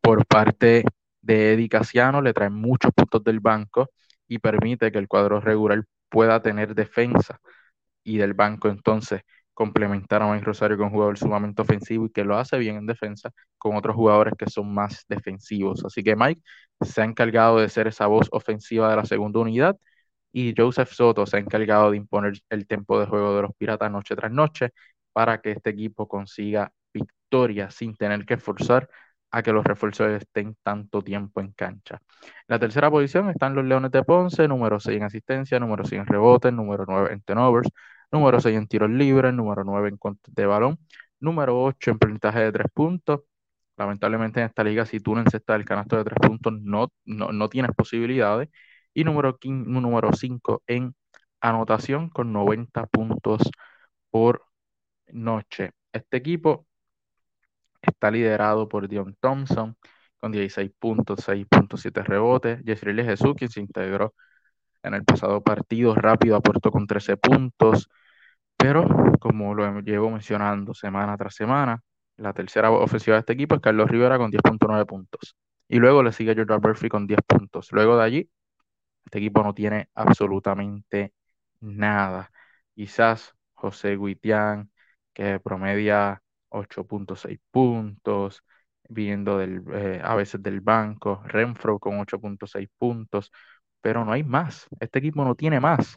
por 0.00 0.26
parte 0.26 0.84
de 1.22 1.54
Eddie 1.54 1.68
Casiano, 1.68 2.22
le 2.22 2.34
trae 2.34 2.50
muchos 2.50 2.92
puntos 2.92 3.24
del 3.24 3.40
banco 3.40 3.90
y 4.28 4.38
permite 4.38 4.92
que 4.92 4.98
el 4.98 5.08
cuadro 5.08 5.40
regular 5.40 5.84
pueda 6.08 6.42
tener 6.42 6.74
defensa 6.74 7.40
y 8.04 8.18
del 8.18 8.34
banco 8.34 8.68
entonces 8.68 9.22
complementar 9.56 10.22
a 10.22 10.30
Mike 10.32 10.44
Rosario 10.44 10.76
con 10.76 10.88
un 10.88 10.92
jugador 10.92 11.18
sumamente 11.18 11.62
ofensivo 11.62 12.06
y 12.06 12.10
que 12.10 12.24
lo 12.24 12.36
hace 12.36 12.58
bien 12.58 12.76
en 12.76 12.86
defensa 12.86 13.30
con 13.58 13.74
otros 13.76 13.96
jugadores 13.96 14.34
que 14.38 14.50
son 14.50 14.72
más 14.74 15.04
defensivos. 15.08 15.84
Así 15.86 16.04
que 16.04 16.14
Mike 16.14 16.42
se 16.82 17.00
ha 17.02 17.04
encargado 17.04 17.58
de 17.58 17.68
ser 17.70 17.86
esa 17.88 18.06
voz 18.06 18.28
ofensiva 18.32 18.90
de 18.90 18.96
la 18.96 19.06
segunda 19.06 19.40
unidad 19.40 19.76
y 20.32 20.54
Joseph 20.56 20.90
Soto 20.92 21.26
se 21.26 21.38
ha 21.38 21.40
encargado 21.40 21.90
de 21.90 21.96
imponer 21.96 22.34
el 22.50 22.66
tempo 22.66 23.00
de 23.00 23.06
juego 23.06 23.34
de 23.36 23.42
los 23.42 23.52
Piratas 23.56 23.90
noche 23.90 24.14
tras 24.16 24.30
noche 24.30 24.70
para 25.12 25.40
que 25.40 25.52
este 25.52 25.70
equipo 25.70 26.06
consiga 26.06 26.70
victoria 26.92 27.70
sin 27.70 27.96
tener 27.96 28.26
que 28.26 28.36
forzar 28.36 28.88
a 29.30 29.42
que 29.42 29.52
los 29.52 29.64
refuerzos 29.64 30.10
estén 30.10 30.56
tanto 30.62 31.02
tiempo 31.02 31.40
en 31.40 31.52
cancha. 31.52 32.00
En 32.22 32.30
la 32.48 32.58
tercera 32.58 32.90
posición 32.90 33.30
están 33.30 33.54
los 33.54 33.64
Leones 33.64 33.90
de 33.90 34.02
Ponce, 34.04 34.46
número 34.48 34.78
6 34.80 34.98
en 34.98 35.04
asistencia, 35.04 35.58
número 35.58 35.84
6 35.84 36.02
en 36.02 36.06
rebotes, 36.06 36.52
número 36.52 36.84
9 36.86 37.12
en 37.12 37.22
turnovers, 37.22 37.70
número 38.10 38.40
6 38.40 38.56
en 38.56 38.66
tiros 38.68 38.90
libres, 38.90 39.32
número 39.34 39.64
9 39.64 39.88
en 39.88 39.98
de 40.34 40.46
balón, 40.46 40.78
número 41.20 41.62
8 41.62 41.90
en 41.92 41.98
porcentaje 41.98 42.40
de 42.40 42.52
3 42.52 42.66
puntos. 42.72 43.20
Lamentablemente 43.76 44.40
en 44.40 44.46
esta 44.46 44.64
liga, 44.64 44.86
si 44.86 45.00
tú 45.00 45.14
no 45.14 45.20
encestas 45.22 45.56
el 45.56 45.64
canasto 45.64 45.96
de 45.96 46.04
3 46.04 46.18
puntos, 46.28 46.52
no, 46.62 46.88
no, 47.04 47.48
tienes 47.48 47.72
posibilidades. 47.76 48.48
Y 48.94 49.04
número, 49.04 49.38
número 49.44 50.12
5 50.12 50.62
en 50.66 50.94
anotación 51.40 52.08
con 52.10 52.32
90 52.32 52.86
puntos 52.86 53.42
por 54.10 54.44
noche. 55.08 55.72
Este 55.92 56.16
equipo 56.18 56.66
está 57.82 58.10
liderado 58.10 58.68
por 58.68 58.88
Dion 58.88 59.16
Thompson 59.20 59.76
con 60.18 60.32
16 60.32 60.70
puntos, 60.78 61.20
6.7 61.20 62.02
rebotes. 62.02 62.62
Jeffrey 62.64 62.96
Jesús, 63.04 63.34
quien 63.36 63.50
se 63.50 63.60
integró 63.60 64.14
en 64.86 64.94
el 64.94 65.04
pasado 65.04 65.42
partido, 65.42 65.94
rápido 65.94 66.36
aportó 66.36 66.70
con 66.70 66.86
13 66.86 67.16
puntos. 67.16 67.88
Pero, 68.56 68.86
como 69.20 69.54
lo 69.54 69.80
llevo 69.80 70.10
mencionando 70.10 70.74
semana 70.74 71.16
tras 71.16 71.34
semana, 71.34 71.82
la 72.16 72.32
tercera 72.32 72.70
ofensiva 72.70 73.16
de 73.16 73.20
este 73.20 73.34
equipo 73.34 73.54
es 73.56 73.60
Carlos 73.60 73.90
Rivera 73.90 74.18
con 74.18 74.30
10.9 74.30 74.86
puntos. 74.86 75.36
Y 75.68 75.78
luego 75.78 76.02
le 76.02 76.12
sigue 76.12 76.34
Jordan 76.36 76.60
Murphy 76.62 76.88
con 76.88 77.06
10 77.06 77.20
puntos. 77.26 77.68
Luego 77.72 77.96
de 77.98 78.04
allí, 78.04 78.30
este 79.04 79.18
equipo 79.18 79.42
no 79.42 79.54
tiene 79.54 79.88
absolutamente 79.94 81.14
nada. 81.60 82.30
Quizás 82.74 83.34
José 83.54 83.96
Guitián, 83.96 84.70
que 85.12 85.40
promedia 85.40 86.22
8.6 86.50 87.38
puntos, 87.50 88.42
viendo 88.88 89.38
del, 89.38 89.62
eh, 89.72 90.00
a 90.02 90.14
veces 90.14 90.42
del 90.42 90.60
banco, 90.60 91.22
Renfro 91.26 91.78
con 91.78 91.98
8.6 92.00 92.68
puntos, 92.78 93.32
pero 93.86 94.04
no 94.04 94.10
hay 94.12 94.24
más. 94.24 94.66
Este 94.80 94.98
equipo 94.98 95.24
no 95.24 95.36
tiene 95.36 95.60
más. 95.60 95.96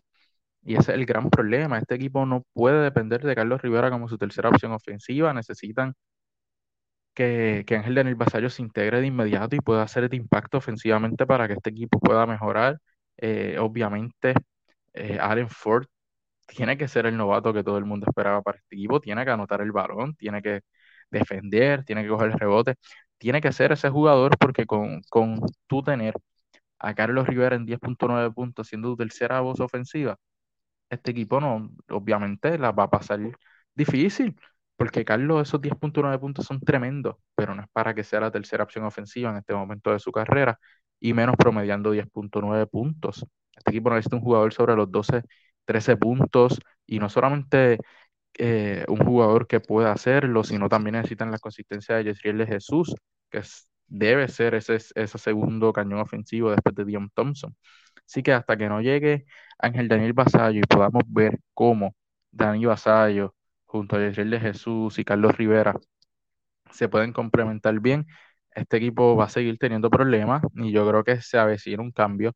Y 0.63 0.75
ese 0.75 0.91
es 0.93 0.97
el 0.99 1.05
gran 1.07 1.29
problema. 1.31 1.79
Este 1.79 1.95
equipo 1.95 2.25
no 2.27 2.43
puede 2.53 2.83
depender 2.83 3.23
de 3.23 3.35
Carlos 3.35 3.63
Rivera 3.63 3.89
como 3.91 4.07
su 4.09 4.17
tercera 4.19 4.49
opción 4.49 4.73
ofensiva. 4.73 5.33
Necesitan 5.33 5.95
que, 7.13 7.63
que 7.67 7.75
Ángel 7.75 7.95
Daniel 7.95 8.15
Basayo 8.15 8.49
se 8.49 8.61
integre 8.61 9.01
de 9.01 9.07
inmediato 9.07 9.55
y 9.55 9.59
pueda 9.61 9.83
hacer 9.83 10.09
de 10.09 10.17
impacto 10.17 10.57
ofensivamente 10.57 11.25
para 11.25 11.47
que 11.47 11.53
este 11.55 11.71
equipo 11.71 11.99
pueda 11.99 12.25
mejorar. 12.25 12.79
Eh, 13.17 13.57
obviamente, 13.59 14.33
eh, 14.93 15.19
Allen 15.21 15.49
Ford 15.49 15.87
tiene 16.47 16.77
que 16.77 16.87
ser 16.87 17.05
el 17.07 17.17
novato 17.17 17.53
que 17.53 17.63
todo 17.63 17.77
el 17.79 17.85
mundo 17.85 18.07
esperaba 18.09 18.41
para 18.41 18.59
este 18.59 18.75
equipo. 18.75 18.99
Tiene 19.01 19.25
que 19.25 19.31
anotar 19.31 19.61
el 19.61 19.71
balón, 19.71 20.15
tiene 20.15 20.41
que 20.41 20.61
defender, 21.11 21.85
tiene 21.85 22.03
que 22.03 22.09
coger 22.09 22.31
el 22.31 22.39
rebote. 22.39 22.75
Tiene 23.17 23.41
que 23.41 23.51
ser 23.53 23.71
ese 23.73 23.89
jugador 23.89 24.37
porque 24.39 24.65
con, 24.65 25.01
con 25.09 25.39
tú 25.67 25.83
tener 25.83 26.15
a 26.79 26.93
Carlos 26.95 27.27
Rivera 27.27 27.55
en 27.55 27.65
10.9 27.65 28.31
puntos 28.33 28.67
siendo 28.67 28.95
tercera 28.95 29.41
voz 29.41 29.59
ofensiva, 29.59 30.17
este 30.89 31.11
equipo 31.11 31.39
no, 31.41 31.71
obviamente 31.89 32.57
la 32.57 32.71
va 32.71 32.83
a 32.83 32.89
pasar 32.89 33.19
difícil, 33.75 34.35
porque 34.75 35.05
Carlos 35.05 35.47
esos 35.47 35.61
10.9 35.61 36.19
puntos 36.19 36.45
son 36.45 36.59
tremendos, 36.61 37.17
pero 37.35 37.55
no 37.55 37.61
es 37.61 37.67
para 37.71 37.93
que 37.93 38.03
sea 38.03 38.21
la 38.21 38.31
tercera 38.31 38.63
opción 38.63 38.85
ofensiva 38.85 39.29
en 39.31 39.37
este 39.37 39.53
momento 39.53 39.91
de 39.91 39.99
su 39.99 40.11
carrera, 40.11 40.59
y 40.99 41.13
menos 41.13 41.35
promediando 41.37 41.91
10.9 41.91 42.67
puntos. 42.67 43.25
Este 43.55 43.71
equipo 43.71 43.89
necesita 43.89 44.15
un 44.17 44.21
jugador 44.23 44.53
sobre 44.53 44.75
los 44.75 44.91
12, 44.91 45.23
13 45.65 45.97
puntos, 45.97 46.59
y 46.85 46.99
no 46.99 47.09
solamente 47.09 47.79
eh, 48.37 48.85
un 48.87 48.99
jugador 49.05 49.47
que 49.47 49.59
pueda 49.59 49.91
hacerlo, 49.91 50.43
sino 50.43 50.69
también 50.69 50.95
necesitan 50.95 51.31
la 51.31 51.39
consistencia 51.39 51.95
de 51.95 52.05
Yesriel 52.05 52.37
de 52.39 52.47
Jesús, 52.47 52.95
que 53.29 53.39
debe 53.89 54.27
ser 54.27 54.55
ese, 54.55 54.75
ese 54.75 55.17
segundo 55.17 55.73
cañón 55.73 55.99
ofensivo 55.99 56.51
después 56.51 56.75
de 56.75 56.85
Dion 56.85 57.09
Thompson. 57.13 57.55
Así 58.05 58.23
que 58.23 58.33
hasta 58.33 58.57
que 58.57 58.69
no 58.69 58.81
llegue 58.81 59.25
Ángel 59.59 59.87
Daniel 59.87 60.13
Basayo 60.13 60.59
y 60.59 60.63
podamos 60.63 61.03
ver 61.07 61.39
cómo 61.53 61.95
Dani 62.31 62.65
Basayo 62.65 63.35
junto 63.65 63.95
a 63.97 63.99
Yesriel 63.99 64.31
de 64.31 64.39
Jesús 64.39 64.99
y 64.99 65.05
Carlos 65.05 65.37
Rivera 65.37 65.75
se 66.71 66.89
pueden 66.89 67.13
complementar 67.13 67.79
bien, 67.79 68.07
este 68.51 68.77
equipo 68.77 69.15
va 69.15 69.25
a 69.25 69.29
seguir 69.29 69.57
teniendo 69.57 69.89
problemas 69.89 70.43
y 70.55 70.71
yo 70.71 70.87
creo 70.87 71.03
que 71.03 71.21
se 71.21 71.37
avecina 71.37 71.81
un 71.83 71.91
cambio 71.91 72.33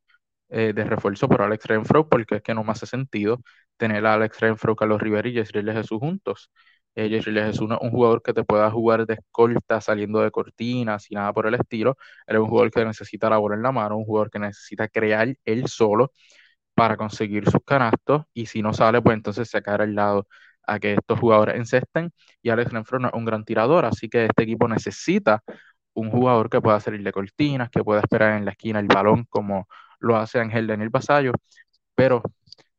eh, 0.48 0.72
de 0.74 0.84
refuerzo 0.84 1.28
por 1.28 1.42
Alex 1.42 1.66
Renfro 1.66 2.08
porque 2.08 2.36
es 2.36 2.42
que 2.42 2.54
no 2.54 2.64
me 2.64 2.72
hace 2.72 2.86
sentido 2.86 3.40
tener 3.76 4.06
a 4.06 4.14
Alex 4.14 4.40
Renfro, 4.40 4.76
Carlos 4.76 5.00
Rivera 5.02 5.28
y 5.28 5.32
Yesriel 5.34 5.66
de 5.66 5.72
Jesús 5.74 5.98
juntos. 5.98 6.50
Eh, 6.96 7.18
es 7.18 7.60
un 7.60 7.76
jugador 7.90 8.22
que 8.22 8.32
te 8.32 8.44
pueda 8.44 8.70
jugar 8.70 9.06
de 9.06 9.14
escolta 9.14 9.80
saliendo 9.80 10.20
de 10.20 10.30
cortinas 10.30 11.10
y 11.10 11.14
nada 11.14 11.32
por 11.32 11.46
el 11.46 11.54
estilo. 11.54 11.96
Él 12.26 12.36
es 12.36 12.42
un 12.42 12.48
jugador 12.48 12.70
que 12.70 12.84
necesita 12.84 13.28
la 13.30 13.38
bola 13.38 13.56
en 13.56 13.62
la 13.62 13.72
mano, 13.72 13.96
un 13.96 14.04
jugador 14.04 14.30
que 14.30 14.38
necesita 14.38 14.88
crear 14.88 15.34
él 15.44 15.66
solo 15.68 16.12
para 16.74 16.96
conseguir 16.96 17.48
sus 17.50 17.62
canastos 17.64 18.24
y 18.34 18.46
si 18.46 18.62
no 18.62 18.72
sale, 18.72 19.00
pues 19.02 19.16
entonces 19.16 19.48
sacar 19.50 19.82
al 19.82 19.94
lado 19.94 20.28
a 20.66 20.78
que 20.78 20.94
estos 20.94 21.18
jugadores 21.20 21.56
encesten 21.56 22.12
y 22.42 22.50
Alex 22.50 22.72
Renfro 22.72 22.98
es 23.06 23.12
un 23.14 23.24
gran 23.24 23.44
tirador, 23.44 23.84
así 23.84 24.08
que 24.08 24.26
este 24.26 24.44
equipo 24.44 24.68
necesita 24.68 25.42
un 25.94 26.10
jugador 26.10 26.50
que 26.50 26.60
pueda 26.60 26.80
salir 26.80 27.02
de 27.02 27.12
cortinas, 27.12 27.70
que 27.70 27.84
pueda 27.84 28.00
esperar 28.00 28.36
en 28.38 28.44
la 28.44 28.52
esquina 28.52 28.80
el 28.80 28.86
balón 28.88 29.24
como 29.28 29.68
lo 30.00 30.16
hace 30.16 30.40
Ángel 30.40 30.66
Daniel 30.66 30.90
Basayo, 30.90 31.32
pero 31.94 32.22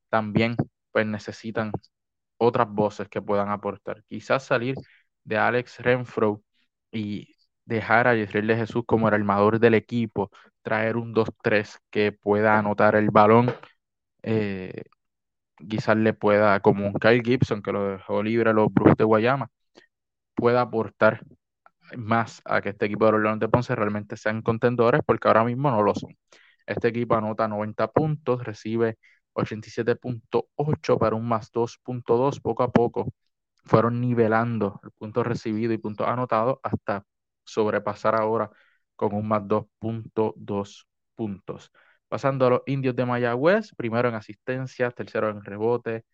también 0.10 0.55
pues 0.91 1.05
necesitan 1.05 1.72
otras 2.38 2.70
voces 2.70 3.10
que 3.10 3.22
puedan 3.22 3.50
aportar. 3.50 4.04
Quizás 4.08 4.44
salir 4.46 4.75
de 5.24 5.38
Alex 5.38 5.80
Renfro 5.80 6.44
y 6.92 7.36
dejar 7.65 8.08
a 8.08 8.15
Yesriel 8.15 8.48
de 8.48 8.58
Jesús 8.58 8.84
como 8.86 9.08
el 9.08 9.15
armador 9.15 9.60
del 9.60 9.74
equipo, 9.75 10.32
traer 10.62 10.98
un 10.98 11.13
2-3 11.13 11.80
que 11.89 12.12
pueda 12.12 12.58
anotar 12.60 12.96
el 12.96 13.10
balón, 13.12 13.54
eh, 14.24 14.84
quizás 15.70 15.98
le 15.98 16.13
pueda, 16.13 16.60
como 16.62 16.88
un 16.88 16.94
Kyle 16.94 17.22
Gibson 17.24 17.62
que 17.62 17.72
lo 17.72 17.89
dejó 17.92 18.24
libre 18.24 18.50
a 18.51 18.54
los 18.54 18.74
Brujos 18.74 18.98
de 18.98 19.04
Guayama, 19.04 19.50
pueda 20.36 20.62
aportar 20.62 21.22
más 21.98 22.42
a 22.46 22.62
que 22.62 22.70
este 22.70 22.86
equipo 22.88 23.06
de 23.06 23.13
los 23.13 23.22
Leones 23.22 23.39
de 23.39 23.50
Ponce 23.50 23.75
realmente 23.75 24.18
sean 24.18 24.42
contendores, 24.42 25.01
porque 25.06 25.27
ahora 25.27 25.44
mismo 25.44 25.72
no 25.72 25.84
lo 25.84 25.94
son. 25.96 26.15
Este 26.65 26.89
equipo 26.89 27.15
anota 27.15 27.48
90 27.48 27.88
puntos, 27.92 28.44
recibe 28.44 28.98
87.8 29.36 30.98
para 31.00 31.15
un 31.15 31.27
más 31.27 31.51
2.2 31.51 32.39
poco 32.42 32.63
a 32.63 32.72
poco. 32.72 33.13
Fueron 33.65 34.01
nivelando 34.01 34.80
el 34.84 34.92
punto 34.92 35.24
recibido 35.24 35.74
y 35.74 35.77
punto 35.77 36.06
anotado 36.08 36.60
hasta 36.63 37.06
sobrepasar 37.44 38.15
ahora 38.15 38.50
con 38.96 39.13
un 39.13 39.27
más 39.27 39.44
2.2 39.48 40.88
puntos. 41.15 41.72
Pasando 42.08 42.48
a 42.48 42.50
los 42.51 42.62
indios 42.68 42.96
de 42.96 43.06
Mayagüez, 43.06 43.72
primero 43.75 44.10
en 44.10 44.15
asistencia, 44.15 44.92
tercero 44.92 45.30
en 45.30 45.44
rebote, 45.44 46.06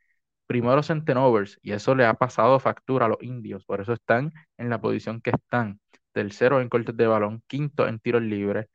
primero 0.47 0.81
en 0.89 1.05
tenovers, 1.05 1.59
y 1.61 1.73
eso 1.73 1.95
le 1.95 2.05
ha 2.05 2.13
pasado 2.15 2.59
factura 2.59 3.05
a 3.05 3.09
los 3.09 3.21
indios, 3.21 3.65
por 3.65 3.81
eso 3.81 3.93
están 3.93 4.33
en 4.57 4.69
la 4.69 4.81
posición 4.81 5.21
que 5.21 5.31
están. 5.31 5.79
Tercero 6.11 6.61
en 6.61 6.69
cortes 6.69 6.97
de 6.97 7.07
balón, 7.07 7.43
quinto 7.47 7.87
en 7.87 7.99
tiros 7.99 8.21
libres, 8.21 8.67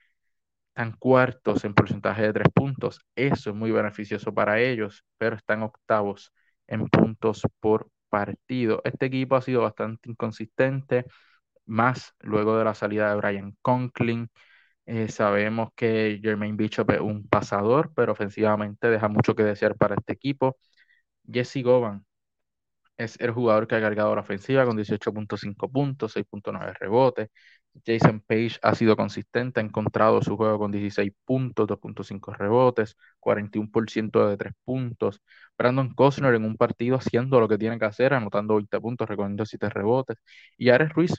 están 0.77 0.93
cuartos 0.99 1.65
en 1.65 1.75
porcentaje 1.75 2.23
de 2.23 2.33
tres 2.35 2.49
puntos. 2.55 3.01
Eso 3.15 3.51
es 3.51 3.57
muy 3.57 3.71
beneficioso 3.73 4.35
para 4.35 4.61
ellos, 4.61 5.05
pero 5.19 5.37
están 5.37 5.63
octavos 5.63 6.33
en 6.67 6.87
puntos 6.89 7.43
por 7.61 7.89
partido. 8.11 8.83
Este 8.85 9.07
equipo 9.07 9.37
ha 9.37 9.43
sido 9.43 9.63
bastante 9.63 10.11
inconsistente, 10.11 11.07
más 11.67 12.15
luego 12.21 12.59
de 12.59 12.65
la 12.65 12.75
salida 12.75 13.11
de 13.11 13.17
Brian 13.17 13.57
Conklin. 13.63 14.31
Eh, 14.87 15.09
sabemos 15.09 15.71
que 15.77 16.21
Jermaine 16.23 16.57
Bishop 16.57 16.91
es 16.93 17.01
un 17.01 17.29
pasador, 17.29 17.93
pero 17.95 18.13
ofensivamente 18.13 18.89
deja 18.91 19.09
mucho 19.09 19.35
que 19.37 19.45
desear 19.45 19.77
para 19.77 19.97
este 19.97 20.15
equipo. 20.15 20.59
Jesse 21.31 21.63
Govan 21.65 22.05
es 22.97 23.19
el 23.21 23.31
jugador 23.33 23.67
que 23.67 23.75
ha 23.77 23.81
cargado 23.81 24.15
la 24.15 24.23
ofensiva 24.23 24.65
con 24.65 24.77
18.5 24.77 25.71
puntos, 25.71 26.13
6.9 26.13 26.73
rebotes. 26.81 27.29
Jason 27.85 28.21
Page 28.21 28.59
ha 28.63 28.75
sido 28.75 28.97
consistente, 28.97 29.61
ha 29.61 29.63
encontrado 29.63 30.23
su 30.23 30.37
juego 30.37 30.59
con 30.59 30.73
16 30.73 31.13
puntos, 31.25 31.67
2.5 31.67 32.33
rebotes, 32.33 32.97
41% 33.21 34.29
de 34.29 34.37
3 34.37 34.53
puntos. 34.65 35.23
Brandon 35.59 35.93
Costner 35.95 36.35
en 36.35 36.45
un 36.45 36.57
partido 36.57 36.97
haciendo 36.97 37.41
lo 37.41 37.49
que 37.49 37.59
tiene 37.59 37.79
que 37.79 37.85
hacer, 37.87 38.15
anotando 38.15 38.57
20 38.57 38.81
puntos, 38.81 39.09
recogiendo 39.09 39.45
7 39.47 39.69
rebotes. 39.71 40.17
Y 40.57 40.71
Ares 40.71 40.93
Ruiz 40.93 41.15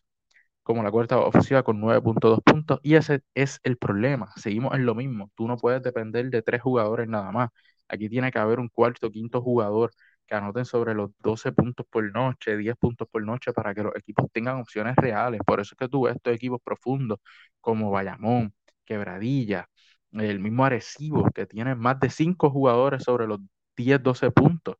como 0.64 0.84
la 0.84 0.92
cuarta 0.92 1.18
ofensiva 1.20 1.64
con 1.64 1.80
9.2 1.80 2.42
puntos. 2.44 2.80
Y 2.84 2.96
ese 2.96 3.22
es 3.34 3.60
el 3.64 3.78
problema. 3.78 4.32
Seguimos 4.36 4.76
en 4.76 4.86
lo 4.86 4.96
mismo. 4.96 5.32
Tú 5.36 5.48
no 5.48 5.58
puedes 5.58 5.82
depender 5.82 6.30
de 6.30 6.42
tres 6.42 6.62
jugadores 6.62 7.08
nada 7.08 7.32
más. 7.32 7.50
Aquí 7.88 8.10
tiene 8.10 8.32
que 8.32 8.40
haber 8.40 8.60
un 8.60 8.68
cuarto, 8.70 9.10
quinto 9.12 9.42
jugador 9.42 9.92
que 10.28 10.36
anoten 10.36 10.66
sobre 10.66 10.94
los 10.94 11.12
12 11.20 11.52
puntos 11.52 11.86
por 11.90 12.04
noche, 12.14 12.58
10 12.58 12.76
puntos 12.78 13.08
por 13.12 13.24
noche, 13.24 13.54
para 13.54 13.74
que 13.74 13.84
los 13.84 13.96
equipos 13.96 14.28
tengan 14.32 14.58
opciones 14.60 14.96
reales. 14.96 15.42
Por 15.46 15.60
eso 15.60 15.74
es 15.76 15.78
que 15.80 15.90
tú 15.90 16.04
ves 16.04 16.16
estos 16.16 16.34
equipos 16.34 16.62
profundos 16.64 17.20
como 17.62 17.92
Bayamón, 17.92 18.54
Quebradilla, 18.86 19.68
el 20.12 20.40
mismo 20.40 20.66
Arecibo, 20.66 21.30
que 21.32 21.46
tienen 21.46 21.78
más 21.80 22.00
de 22.00 22.10
5 22.10 22.50
jugadores 22.52 23.04
sobre 23.04 23.28
los 23.28 23.40
10, 23.76 24.02
12 24.04 24.32
puntos. 24.32 24.76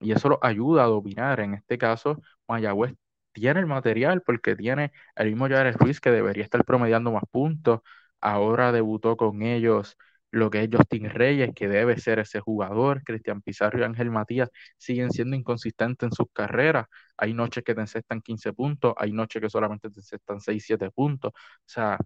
Y 0.00 0.12
eso 0.12 0.28
los 0.28 0.38
ayuda 0.42 0.84
a 0.84 0.86
dominar. 0.86 1.40
En 1.40 1.54
este 1.54 1.78
caso, 1.78 2.20
Mayagüez 2.48 2.94
tiene 3.32 3.60
el 3.60 3.66
material 3.66 4.22
porque 4.22 4.56
tiene 4.56 4.92
el 5.16 5.28
mismo 5.30 5.48
Jared 5.48 5.76
Ruiz 5.76 6.00
que 6.00 6.10
debería 6.10 6.44
estar 6.44 6.64
promediando 6.64 7.12
más 7.12 7.24
puntos. 7.30 7.80
Ahora 8.20 8.72
debutó 8.72 9.16
con 9.16 9.42
ellos 9.42 9.96
lo 10.30 10.50
que 10.50 10.62
es 10.64 10.68
Justin 10.72 11.10
Reyes, 11.10 11.50
que 11.54 11.68
debe 11.68 11.98
ser 11.98 12.18
ese 12.18 12.40
jugador. 12.40 13.02
Cristian 13.04 13.42
Pizarro 13.42 13.80
y 13.80 13.82
Ángel 13.84 14.10
Matías 14.10 14.50
siguen 14.76 15.10
siendo 15.10 15.36
inconsistentes 15.36 16.06
en 16.08 16.12
sus 16.12 16.26
carreras. 16.32 16.86
Hay 17.16 17.34
noches 17.34 17.64
que 17.64 17.74
te 17.74 17.80
encestan 17.80 18.20
15 18.20 18.52
puntos, 18.52 18.94
hay 18.98 19.12
noches 19.12 19.40
que 19.42 19.50
solamente 19.50 19.90
te 19.90 20.00
encestan 20.00 20.40
6, 20.40 20.64
7 20.66 20.90
puntos. 20.90 21.32
O 21.34 21.36
sea, 21.66 21.98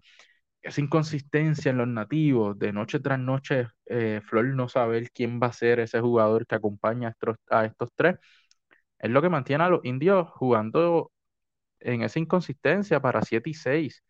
esa 0.61 0.81
inconsistencia 0.81 1.71
en 1.71 1.77
los 1.77 1.87
nativos, 1.87 2.57
de 2.59 2.71
noche 2.73 2.99
tras 2.99 3.19
noche, 3.19 3.67
eh, 3.85 4.21
Flor 4.25 4.45
no 4.55 4.69
saber 4.69 5.11
quién 5.11 5.39
va 5.41 5.47
a 5.47 5.53
ser 5.53 5.79
ese 5.79 5.99
jugador 6.01 6.47
que 6.47 6.55
acompaña 6.55 7.09
a 7.09 7.11
estos, 7.11 7.37
a 7.49 7.65
estos 7.65 7.89
tres, 7.95 8.17
es 8.99 9.09
lo 9.11 9.21
que 9.21 9.29
mantiene 9.29 9.63
a 9.63 9.69
los 9.69 9.83
indios 9.85 10.29
jugando 10.31 11.11
en 11.79 12.03
esa 12.03 12.19
inconsistencia 12.19 13.01
para 13.01 13.21
7 13.23 13.49
y 13.51 13.53
6 13.55 14.03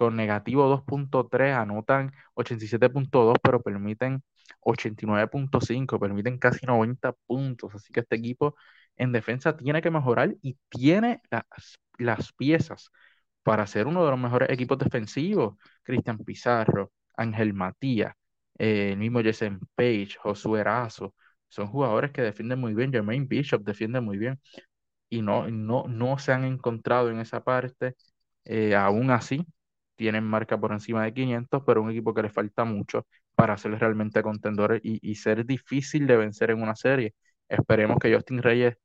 con 0.00 0.16
negativo 0.16 0.66
2.3, 0.66 1.54
anotan 1.54 2.10
87.2, 2.34 3.36
pero 3.42 3.60
permiten 3.60 4.22
89.5, 4.60 6.00
permiten 6.00 6.38
casi 6.38 6.64
90 6.64 7.12
puntos. 7.26 7.74
Así 7.74 7.92
que 7.92 8.00
este 8.00 8.16
equipo 8.16 8.56
en 8.96 9.12
defensa 9.12 9.54
tiene 9.58 9.82
que 9.82 9.90
mejorar 9.90 10.34
y 10.40 10.56
tiene 10.70 11.20
las, 11.30 11.44
las 11.98 12.32
piezas 12.32 12.90
para 13.42 13.66
ser 13.66 13.86
uno 13.86 14.02
de 14.02 14.10
los 14.10 14.18
mejores 14.18 14.48
equipos 14.48 14.78
defensivos. 14.78 15.58
Cristian 15.82 16.16
Pizarro, 16.24 16.92
Ángel 17.14 17.52
Matías, 17.52 18.14
eh, 18.58 18.92
el 18.92 18.98
mismo 18.98 19.20
Jason 19.22 19.60
Page, 19.74 20.16
Josué 20.18 20.60
Erazo, 20.60 21.14
son 21.48 21.66
jugadores 21.66 22.10
que 22.12 22.22
defienden 22.22 22.58
muy 22.58 22.72
bien. 22.72 22.90
Jermaine 22.90 23.26
Bishop 23.26 23.62
defiende 23.64 24.00
muy 24.00 24.16
bien 24.16 24.40
y 25.10 25.20
no, 25.22 25.50
no, 25.50 25.84
no 25.88 26.18
se 26.18 26.32
han 26.32 26.44
encontrado 26.44 27.10
en 27.10 27.20
esa 27.20 27.44
parte. 27.44 27.96
Eh, 28.46 28.74
aún 28.74 29.10
así, 29.10 29.46
tienen 30.00 30.24
marca 30.24 30.58
por 30.58 30.72
encima 30.72 31.04
de 31.04 31.12
500, 31.12 31.62
pero 31.66 31.82
un 31.82 31.90
equipo 31.90 32.14
que 32.14 32.22
le 32.22 32.30
falta 32.30 32.64
mucho 32.64 33.06
para 33.34 33.58
ser 33.58 33.78
realmente 33.78 34.22
contendores 34.22 34.80
y, 34.82 35.14
ser 35.16 35.44
difícil 35.44 36.06
de 36.06 36.16
vencer 36.16 36.50
en 36.50 36.62
una 36.62 36.74
serie. 36.74 37.14
Esperemos 37.50 37.98
que 38.00 38.14
Justin 38.14 38.42
Reyes 38.42 38.78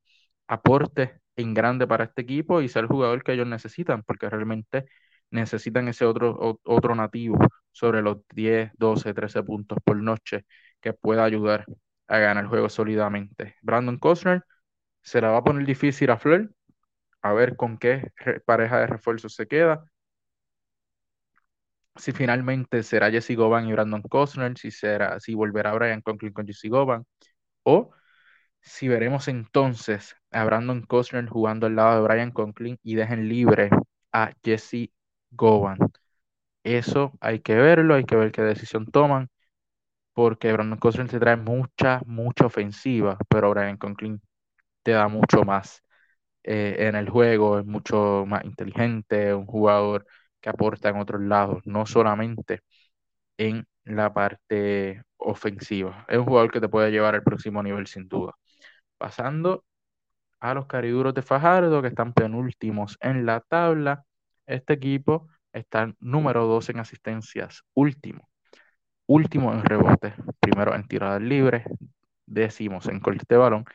aporte 0.48 1.22
en 1.38 1.54
grande 1.54 1.88
para 1.88 2.04
este 2.06 2.24
equipo 2.24 2.62
y 2.62 2.68
sea 2.68 2.82
el 2.82 2.90
jugador 2.90 3.24
que 3.24 3.32
ellos 3.32 3.48
necesitan, 3.48 4.04
porque 4.04 4.30
realmente 4.30 4.88
necesitan 5.32 5.88
ese 5.88 6.04
otro, 6.06 6.60
otro 6.64 6.96
nativo 6.96 7.38
sobre 7.72 8.02
los 8.02 8.18
10, 8.34 8.72
12, 8.78 9.14
13 9.14 9.42
puntos 9.44 9.78
por 9.86 9.96
noche 9.96 10.46
que 10.82 10.92
pueda 10.94 11.24
ayudar 11.24 11.66
a 12.08 12.20
ganar 12.20 12.44
el 12.44 12.50
juego 12.50 12.68
sólidamente. 12.70 13.56
Brandon 13.62 13.98
Costner 14.00 14.44
se 15.02 15.22
la 15.22 15.32
va 15.32 15.40
a 15.40 15.44
poner 15.46 15.66
difícil 15.66 16.12
a 16.12 16.18
Fleur, 16.18 16.52
a 17.22 17.34
ver 17.34 17.56
con 17.58 17.78
qué 17.78 18.12
pareja 18.46 18.80
de 18.82 18.88
refuerzos 18.88 19.36
se 19.36 19.48
queda 19.48 19.86
si 21.96 22.12
finalmente 22.12 22.84
será 22.84 23.10
Jesse 23.12 23.36
Goban 23.36 23.68
y 23.68 23.74
Brandon 23.74 24.02
Costner, 24.04 24.58
si 24.58 24.72
será, 24.72 25.20
si 25.20 25.34
volverá 25.36 25.74
Brian 25.74 26.02
Conklin 26.02 26.34
con 26.34 26.48
Jesse 26.48 26.70
Goban, 26.70 27.06
o 27.64 27.92
si 28.62 28.88
veremos 28.90 29.28
entonces 29.30 30.16
a 30.32 30.46
Brandon 30.46 30.84
Costner 30.84 31.28
jugando 31.30 31.68
al 31.68 31.76
lado 31.76 31.98
de 32.02 32.08
Brian 32.08 32.32
Conklin 32.32 32.80
y 32.84 32.96
dejen 32.96 33.30
libre 33.30 33.70
a 34.14 34.34
Jesse 34.44 34.92
Goban. 35.32 35.78
Eso 36.64 37.14
hay 37.22 37.40
que 37.42 37.56
verlo, 37.56 37.96
hay 37.96 38.06
que 38.06 38.16
ver 38.16 38.32
qué 38.32 38.42
decisión 38.44 38.86
toman, 38.88 39.30
porque 40.14 40.52
Brandon 40.54 40.80
Costner 40.80 41.08
te 41.10 41.20
trae 41.20 41.36
mucha, 41.38 42.02
mucha 42.06 42.46
ofensiva, 42.48 43.18
pero 43.30 43.52
Brian 43.52 43.78
Conklin 43.78 44.22
te 44.84 44.92
da 44.94 45.08
mucho 45.10 45.44
más 45.44 45.84
eh, 46.44 46.78
en 46.80 46.96
el 46.96 47.10
juego, 47.10 47.60
es 47.60 47.66
mucho 47.66 48.26
más 48.28 48.46
inteligente, 48.46 49.34
un 49.34 49.46
jugador 49.48 50.08
que 50.46 50.50
aporta 50.52 50.90
en 50.90 50.98
otros 50.98 51.22
lados, 51.22 51.64
no 51.66 51.88
solamente 51.88 52.62
en 53.38 53.68
la 53.86 54.14
parte 54.14 55.04
ofensiva. 55.18 56.06
Es 56.08 56.20
un 56.20 56.26
jugador 56.26 56.52
que 56.52 56.62
te 56.62 56.70
puede 56.70 56.92
llevar 56.92 57.16
al 57.16 57.24
próximo 57.24 57.64
nivel 57.64 57.88
sin 57.88 58.08
duda. 58.08 58.34
Pasando 59.00 59.66
a 60.40 60.54
los 60.54 60.68
cariduros 60.68 61.16
de 61.16 61.24
Fajardo, 61.24 61.82
que 61.82 61.88
están 61.90 62.14
penúltimos 62.14 62.98
en 63.02 63.26
la 63.26 63.42
tabla. 63.42 64.06
Este 64.46 64.74
equipo 64.74 65.30
está 65.52 65.92
número 66.00 66.46
2 66.46 66.70
en 66.70 66.80
asistencias, 66.80 67.64
último. 67.74 68.30
Último 69.08 69.52
en 69.52 69.64
rebotes, 69.66 70.14
primero 70.40 70.76
en 70.76 70.88
tiradas 70.88 71.24
libres, 71.24 71.66
décimos 72.28 72.88
en 72.88 73.00
corte 73.00 73.26
de 73.28 73.38
balón 73.38 73.66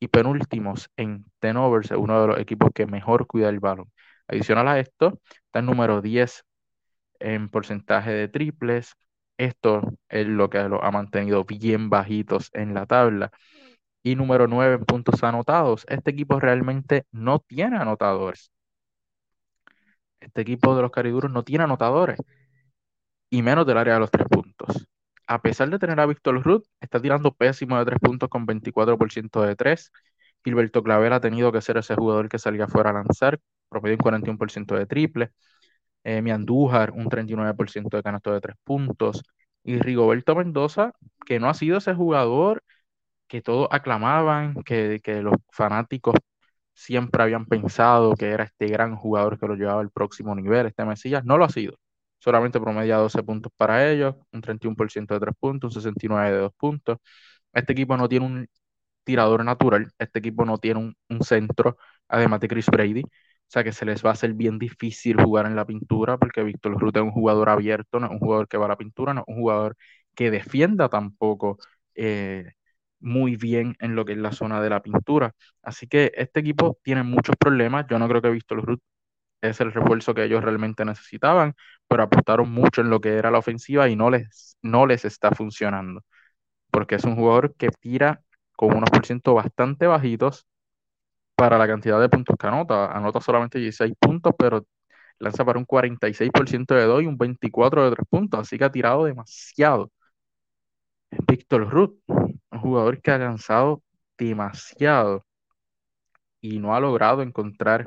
y 0.00 0.08
penúltimos 0.08 0.90
en 0.96 1.26
tenovers, 1.40 1.90
uno 1.92 2.22
de 2.22 2.28
los 2.28 2.38
equipos 2.40 2.70
que 2.74 2.86
mejor 2.86 3.26
cuida 3.26 3.50
el 3.50 3.60
balón. 3.60 3.92
Adicional 4.28 4.68
a 4.68 4.78
esto, 4.80 5.20
está 5.46 5.60
el 5.60 5.66
número 5.66 6.00
10 6.00 6.44
en 7.20 7.48
porcentaje 7.48 8.10
de 8.12 8.28
triples. 8.28 8.94
Esto 9.38 9.82
es 10.08 10.26
lo 10.26 10.50
que 10.50 10.62
lo 10.68 10.82
ha 10.84 10.90
mantenido 10.90 11.44
bien 11.44 11.90
bajitos 11.90 12.50
en 12.54 12.74
la 12.74 12.86
tabla. 12.86 13.30
Y 14.02 14.16
número 14.16 14.46
9 14.48 14.76
en 14.76 14.84
puntos 14.84 15.22
anotados. 15.24 15.84
Este 15.88 16.10
equipo 16.12 16.40
realmente 16.40 17.06
no 17.12 17.40
tiene 17.40 17.76
anotadores. 17.78 18.50
Este 20.20 20.40
equipo 20.42 20.74
de 20.76 20.82
los 20.82 20.90
cariduros 20.90 21.30
no 21.30 21.42
tiene 21.44 21.64
anotadores. 21.64 22.18
Y 23.30 23.42
menos 23.42 23.66
del 23.66 23.78
área 23.78 23.94
de 23.94 24.00
los 24.00 24.10
tres 24.10 24.26
puntos. 24.28 24.86
A 25.26 25.40
pesar 25.42 25.70
de 25.70 25.78
tener 25.78 25.98
a 26.00 26.06
Víctor 26.06 26.42
Ruth, 26.42 26.64
está 26.80 27.00
tirando 27.00 27.34
pésimo 27.34 27.78
de 27.78 27.84
tres 27.86 27.98
puntos 28.00 28.28
con 28.28 28.46
24% 28.46 29.42
de 29.42 29.56
tres. 29.56 29.90
Gilberto 30.44 30.82
Claver 30.82 31.12
ha 31.14 31.20
tenido 31.20 31.52
que 31.52 31.62
ser 31.62 31.78
ese 31.78 31.94
jugador 31.94 32.28
que 32.28 32.38
salga 32.38 32.68
fuera 32.68 32.90
a 32.90 32.92
lanzar 32.94 33.40
promedio 33.74 33.96
un 33.96 33.98
41% 34.02 34.74
de 34.76 34.86
triple. 34.86 35.30
Eh, 36.04 36.22
mi 36.22 36.30
Andújar, 36.30 36.92
un 36.92 37.08
39% 37.08 37.96
de 37.96 38.02
canasto 38.02 38.32
de 38.32 38.40
tres 38.40 38.56
puntos. 38.64 39.22
Y 39.64 39.78
Rigoberto 39.78 40.34
Mendoza, 40.36 40.92
que 41.26 41.40
no 41.40 41.48
ha 41.48 41.54
sido 41.54 41.78
ese 41.78 41.94
jugador 41.94 42.62
que 43.28 43.42
todos 43.42 43.68
aclamaban, 43.70 44.62
que, 44.64 45.00
que 45.02 45.22
los 45.22 45.34
fanáticos 45.52 46.16
siempre 46.74 47.22
habían 47.22 47.46
pensado 47.46 48.14
que 48.16 48.30
era 48.30 48.44
este 48.44 48.66
gran 48.68 48.96
jugador 48.96 49.38
que 49.38 49.46
lo 49.46 49.54
llevaba 49.56 49.80
al 49.80 49.90
próximo 49.90 50.34
nivel, 50.34 50.66
este 50.66 50.84
Mesías, 50.84 51.24
no 51.24 51.38
lo 51.38 51.44
ha 51.44 51.48
sido. 51.50 51.76
Solamente 52.18 52.60
promedia 52.60 52.96
12 52.98 53.22
puntos 53.22 53.52
para 53.56 53.90
ellos, 53.90 54.16
un 54.32 54.40
31% 54.42 55.14
de 55.14 55.20
tres 55.20 55.34
puntos, 55.38 55.68
un 55.76 55.82
69% 55.82 56.36
de 56.36 56.42
dos 56.42 56.54
puntos. 56.56 56.98
Este 57.52 57.72
equipo 57.72 57.96
no 57.96 58.08
tiene 58.08 58.26
un 58.26 58.48
tirador 59.04 59.44
natural, 59.44 59.90
este 59.98 60.18
equipo 60.20 60.44
no 60.44 60.58
tiene 60.58 60.80
un, 60.80 60.96
un 61.08 61.22
centro, 61.24 61.76
además 62.08 62.40
de 62.40 62.48
Chris 62.48 62.66
Brady. 62.66 63.04
O 63.48 63.52
sea 63.54 63.64
que 63.64 63.72
se 63.72 63.84
les 63.84 64.04
va 64.04 64.10
a 64.10 64.12
hacer 64.14 64.34
bien 64.34 64.58
difícil 64.58 65.22
jugar 65.22 65.46
en 65.46 65.54
la 65.56 65.64
pintura 65.66 66.18
porque 66.18 66.42
Víctor 66.42 66.78
Ruth 66.80 66.96
es 66.96 67.02
un 67.02 67.12
jugador 67.12 67.48
abierto, 67.50 68.00
no 68.00 68.06
es 68.06 68.12
un 68.12 68.18
jugador 68.18 68.48
que 68.48 68.56
va 68.56 68.66
a 68.66 68.68
la 68.68 68.76
pintura, 68.78 69.14
no 69.14 69.20
es 69.22 69.26
un 69.28 69.36
jugador 69.36 69.76
que 70.14 70.30
defienda 70.30 70.88
tampoco 70.88 71.58
eh, 71.94 72.52
muy 73.00 73.36
bien 73.36 73.76
en 73.80 73.94
lo 73.96 74.04
que 74.04 74.12
es 74.12 74.18
la 74.18 74.32
zona 74.32 74.60
de 74.62 74.70
la 74.70 74.82
pintura. 74.82 75.34
Así 75.62 75.86
que 75.86 76.12
este 76.16 76.40
equipo 76.40 76.78
tiene 76.82 77.02
muchos 77.02 77.36
problemas. 77.38 77.86
Yo 77.88 77.98
no 77.98 78.08
creo 78.08 78.22
que 78.22 78.30
Víctor 78.30 78.64
Ruth 78.64 78.80
es 79.42 79.60
el 79.60 79.72
refuerzo 79.72 80.14
que 80.14 80.24
ellos 80.24 80.42
realmente 80.44 80.84
necesitaban, 80.84 81.54
pero 81.88 82.04
apostaron 82.04 82.50
mucho 82.50 82.80
en 82.80 82.90
lo 82.90 83.00
que 83.00 83.14
era 83.16 83.30
la 83.30 83.38
ofensiva 83.38 83.88
y 83.88 83.96
no 83.96 84.10
les, 84.10 84.56
no 84.62 84.86
les 84.86 85.04
está 85.04 85.32
funcionando. 85.32 86.02
Porque 86.70 86.96
es 86.96 87.04
un 87.04 87.16
jugador 87.16 87.54
que 87.56 87.68
tira 87.70 88.22
con 88.56 88.76
unos 88.76 88.90
por 88.90 89.06
ciento 89.06 89.34
bastante 89.34 89.86
bajitos 89.86 90.46
para 91.36 91.58
la 91.58 91.66
cantidad 91.66 92.00
de 92.00 92.08
puntos 92.08 92.36
que 92.38 92.46
anota. 92.46 92.92
Anota 92.92 93.20
solamente 93.20 93.58
16 93.58 93.94
puntos, 93.98 94.32
pero 94.38 94.66
lanza 95.18 95.44
para 95.44 95.58
un 95.58 95.66
46% 95.66 96.74
de 96.74 96.84
2 96.84 97.02
y 97.04 97.06
un 97.06 97.18
24% 97.18 97.90
de 97.90 97.96
3 97.96 98.08
puntos, 98.08 98.40
así 98.40 98.58
que 98.58 98.64
ha 98.64 98.72
tirado 98.72 99.04
demasiado. 99.04 99.90
Víctor 101.26 101.68
Ruth, 101.70 101.94
un 102.08 102.60
jugador 102.60 103.00
que 103.00 103.10
ha 103.10 103.18
lanzado 103.18 103.82
demasiado 104.18 105.24
y 106.40 106.58
no 106.58 106.74
ha 106.74 106.80
logrado 106.80 107.22
encontrar 107.22 107.84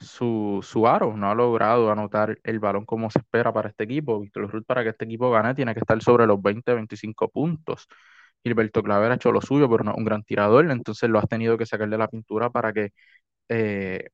su, 0.00 0.60
su 0.62 0.86
aro, 0.88 1.16
no 1.16 1.30
ha 1.30 1.34
logrado 1.34 1.90
anotar 1.90 2.38
el 2.44 2.58
balón 2.60 2.84
como 2.86 3.10
se 3.10 3.20
espera 3.20 3.52
para 3.52 3.70
este 3.70 3.84
equipo. 3.84 4.20
Víctor 4.20 4.50
Ruth, 4.50 4.64
para 4.66 4.82
que 4.82 4.90
este 4.90 5.04
equipo 5.06 5.30
gane, 5.30 5.54
tiene 5.54 5.74
que 5.74 5.80
estar 5.80 6.02
sobre 6.02 6.26
los 6.26 6.38
20-25 6.40 7.30
puntos. 7.30 7.88
Gilberto 8.46 8.82
Claver 8.82 9.10
ha 9.10 9.16
hecho 9.16 9.32
lo 9.32 9.40
suyo, 9.40 9.68
pero 9.68 9.82
no 9.82 9.94
un 9.96 10.04
gran 10.04 10.22
tirador, 10.22 10.70
entonces 10.70 11.10
lo 11.10 11.18
has 11.18 11.28
tenido 11.28 11.58
que 11.58 11.66
sacar 11.66 11.88
de 11.88 11.98
la 11.98 12.06
pintura 12.06 12.48
para 12.50 12.72
que 12.72 12.92
eh, 13.48 14.10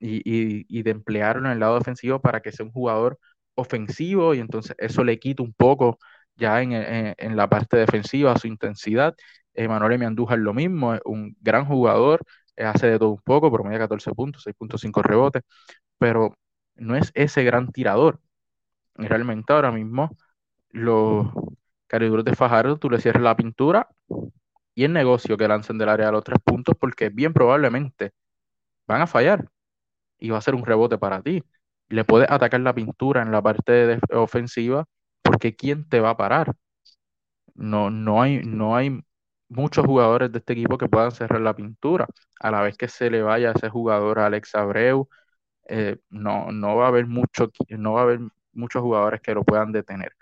y, 0.00 0.82
de 0.82 0.90
emplearlo 0.90 1.46
en 1.46 1.52
el 1.52 1.60
lado 1.60 1.78
defensivo 1.78 2.20
para 2.20 2.40
que 2.40 2.52
sea 2.52 2.66
un 2.66 2.72
jugador 2.72 3.18
ofensivo 3.54 4.34
y 4.34 4.40
entonces 4.40 4.74
eso 4.78 5.04
le 5.04 5.18
quita 5.18 5.42
un 5.42 5.52
poco 5.54 5.98
ya 6.36 6.62
en, 6.62 7.36
la 7.36 7.48
parte 7.48 7.76
defensiva 7.76 8.36
su 8.38 8.48
intensidad 8.48 9.14
Emanuel 9.54 10.02
Andújar 10.02 10.38
lo 10.38 10.54
mismo, 10.54 10.94
es 10.94 11.00
un 11.04 11.36
gran 11.40 11.66
jugador, 11.66 12.20
hace 12.56 12.88
de 12.88 12.98
todo 12.98 13.10
un 13.10 13.20
poco, 13.22 13.52
promedia 13.52 13.78
14 13.80 14.12
puntos, 14.12 14.42
6.5 14.44 15.02
rebotes, 15.02 15.42
pero 15.98 16.36
no 16.76 16.96
es 16.96 17.12
ese 17.14 17.44
gran 17.44 17.70
tirador. 17.72 18.20
realmente 18.96 19.52
ahora 19.52 19.72
mismo 19.72 20.10
los 20.70 21.28
cariduros 21.94 22.24
de 22.24 22.34
Fajardo, 22.34 22.76
tú 22.78 22.90
le 22.90 23.00
cierras 23.00 23.22
la 23.22 23.36
pintura 23.36 23.88
y 24.74 24.84
el 24.84 24.92
negocio 24.92 25.36
que 25.36 25.48
lancen 25.48 25.78
del 25.78 25.88
área 25.88 26.08
a 26.08 26.12
los 26.12 26.24
tres 26.24 26.38
puntos, 26.44 26.76
porque 26.78 27.08
bien 27.10 27.32
probablemente 27.32 28.12
van 28.88 29.02
a 29.02 29.06
fallar 29.06 29.46
y 30.18 30.30
va 30.30 30.38
a 30.38 30.42
ser 30.42 30.54
un 30.56 30.64
rebote 30.66 30.98
para 30.98 31.22
ti. 31.22 31.42
Le 31.88 32.04
puedes 32.04 32.30
atacar 32.30 32.60
la 32.60 32.74
pintura 32.74 33.22
en 33.22 33.32
la 33.32 33.42
parte 33.42 34.00
ofensiva, 34.12 34.86
porque 35.22 35.56
¿quién 35.56 35.88
te 35.88 36.00
va 36.00 36.10
a 36.10 36.16
parar? 36.16 36.54
No, 37.54 37.90
no, 37.90 38.20
hay, 38.22 38.42
no 38.44 38.76
hay 38.76 39.00
muchos 39.48 39.86
jugadores 39.86 40.32
de 40.32 40.38
este 40.38 40.54
equipo 40.54 40.78
que 40.78 40.88
puedan 40.88 41.12
cerrar 41.12 41.40
la 41.40 41.54
pintura. 41.54 42.06
A 42.40 42.50
la 42.50 42.62
vez 42.62 42.76
que 42.76 42.88
se 42.88 43.10
le 43.10 43.22
vaya 43.22 43.50
a 43.50 43.52
ese 43.52 43.68
jugador 43.68 44.18
Alex 44.18 44.54
Abreu, 44.54 45.08
eh, 45.68 45.98
no, 46.10 46.52
no 46.52 46.76
va 46.76 46.86
a 46.86 46.88
haber 46.88 47.06
mucho, 47.06 47.50
no 47.70 47.94
va 47.94 48.00
a 48.02 48.04
haber 48.04 48.20
muchos 48.52 48.82
jugadores 48.82 49.20
que 49.22 49.34
lo 49.34 49.44
puedan 49.44 49.72
detener. 49.72 50.12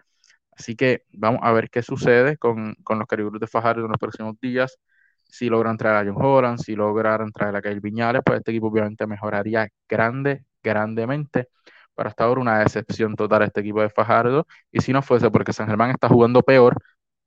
Así 0.52 0.76
que 0.76 1.04
vamos 1.12 1.40
a 1.42 1.52
ver 1.52 1.70
qué 1.70 1.82
sucede 1.82 2.36
con, 2.36 2.76
los 2.88 3.06
Cariburos 3.06 3.40
de 3.40 3.46
Fajardo 3.46 3.84
en 3.84 3.90
los 3.90 3.98
próximos 3.98 4.38
días. 4.40 4.78
Si 5.24 5.48
logran 5.48 5.76
traer 5.78 5.96
a 6.08 6.12
John 6.12 6.22
Holland, 6.22 6.58
si 6.60 6.76
logran 6.76 7.32
traer 7.32 7.56
a 7.56 7.62
Kyle 7.62 7.80
Viñales, 7.80 8.22
pues 8.24 8.38
este 8.38 8.50
equipo 8.52 8.68
obviamente 8.68 9.06
mejoraría 9.06 9.68
grande, 9.88 10.44
grandemente. 10.62 11.48
Para 11.94 12.10
hasta 12.10 12.24
ahora 12.24 12.40
una 12.40 12.58
decepción 12.60 13.16
total 13.16 13.42
este 13.42 13.60
equipo 13.60 13.80
de 13.82 13.90
Fajardo. 13.90 14.46
Y 14.70 14.80
si 14.80 14.92
no 14.92 15.02
fuese 15.02 15.30
porque 15.30 15.52
San 15.52 15.68
Germán 15.68 15.90
está 15.90 16.08
jugando 16.08 16.42
peor, 16.42 16.76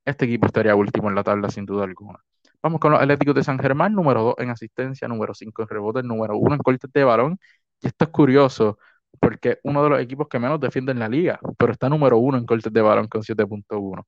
este 0.04 0.24
equipo 0.26 0.46
estaría 0.46 0.74
último 0.76 1.08
en 1.08 1.16
la 1.16 1.24
tabla 1.24 1.50
sin 1.50 1.66
duda 1.66 1.84
alguna. 1.84 2.20
Vamos 2.62 2.80
con 2.80 2.92
los 2.92 3.00
Atléticos 3.00 3.34
de 3.34 3.44
San 3.44 3.58
Germán, 3.58 3.94
número 3.94 4.22
2 4.22 4.34
en 4.38 4.50
asistencia, 4.50 5.08
número 5.08 5.34
5 5.34 5.62
en 5.62 5.68
rebote, 5.68 6.02
número 6.02 6.36
1 6.36 6.54
en 6.54 6.60
cortes 6.60 6.90
de 6.92 7.04
balón. 7.04 7.38
Y 7.80 7.88
esto 7.88 8.04
es 8.06 8.10
curioso, 8.10 8.78
porque 9.20 9.58
uno 9.64 9.82
de 9.84 9.90
los 9.90 10.00
equipos 10.00 10.28
que 10.28 10.38
menos 10.38 10.60
defiende 10.60 10.92
en 10.92 10.98
la 10.98 11.08
liga, 11.08 11.38
pero 11.58 11.72
está 11.72 11.88
número 11.88 12.18
1 12.18 12.38
en 12.38 12.46
cortes 12.46 12.72
de 12.72 12.82
balón 12.82 13.08
con 13.08 13.22
7.1. 13.22 14.06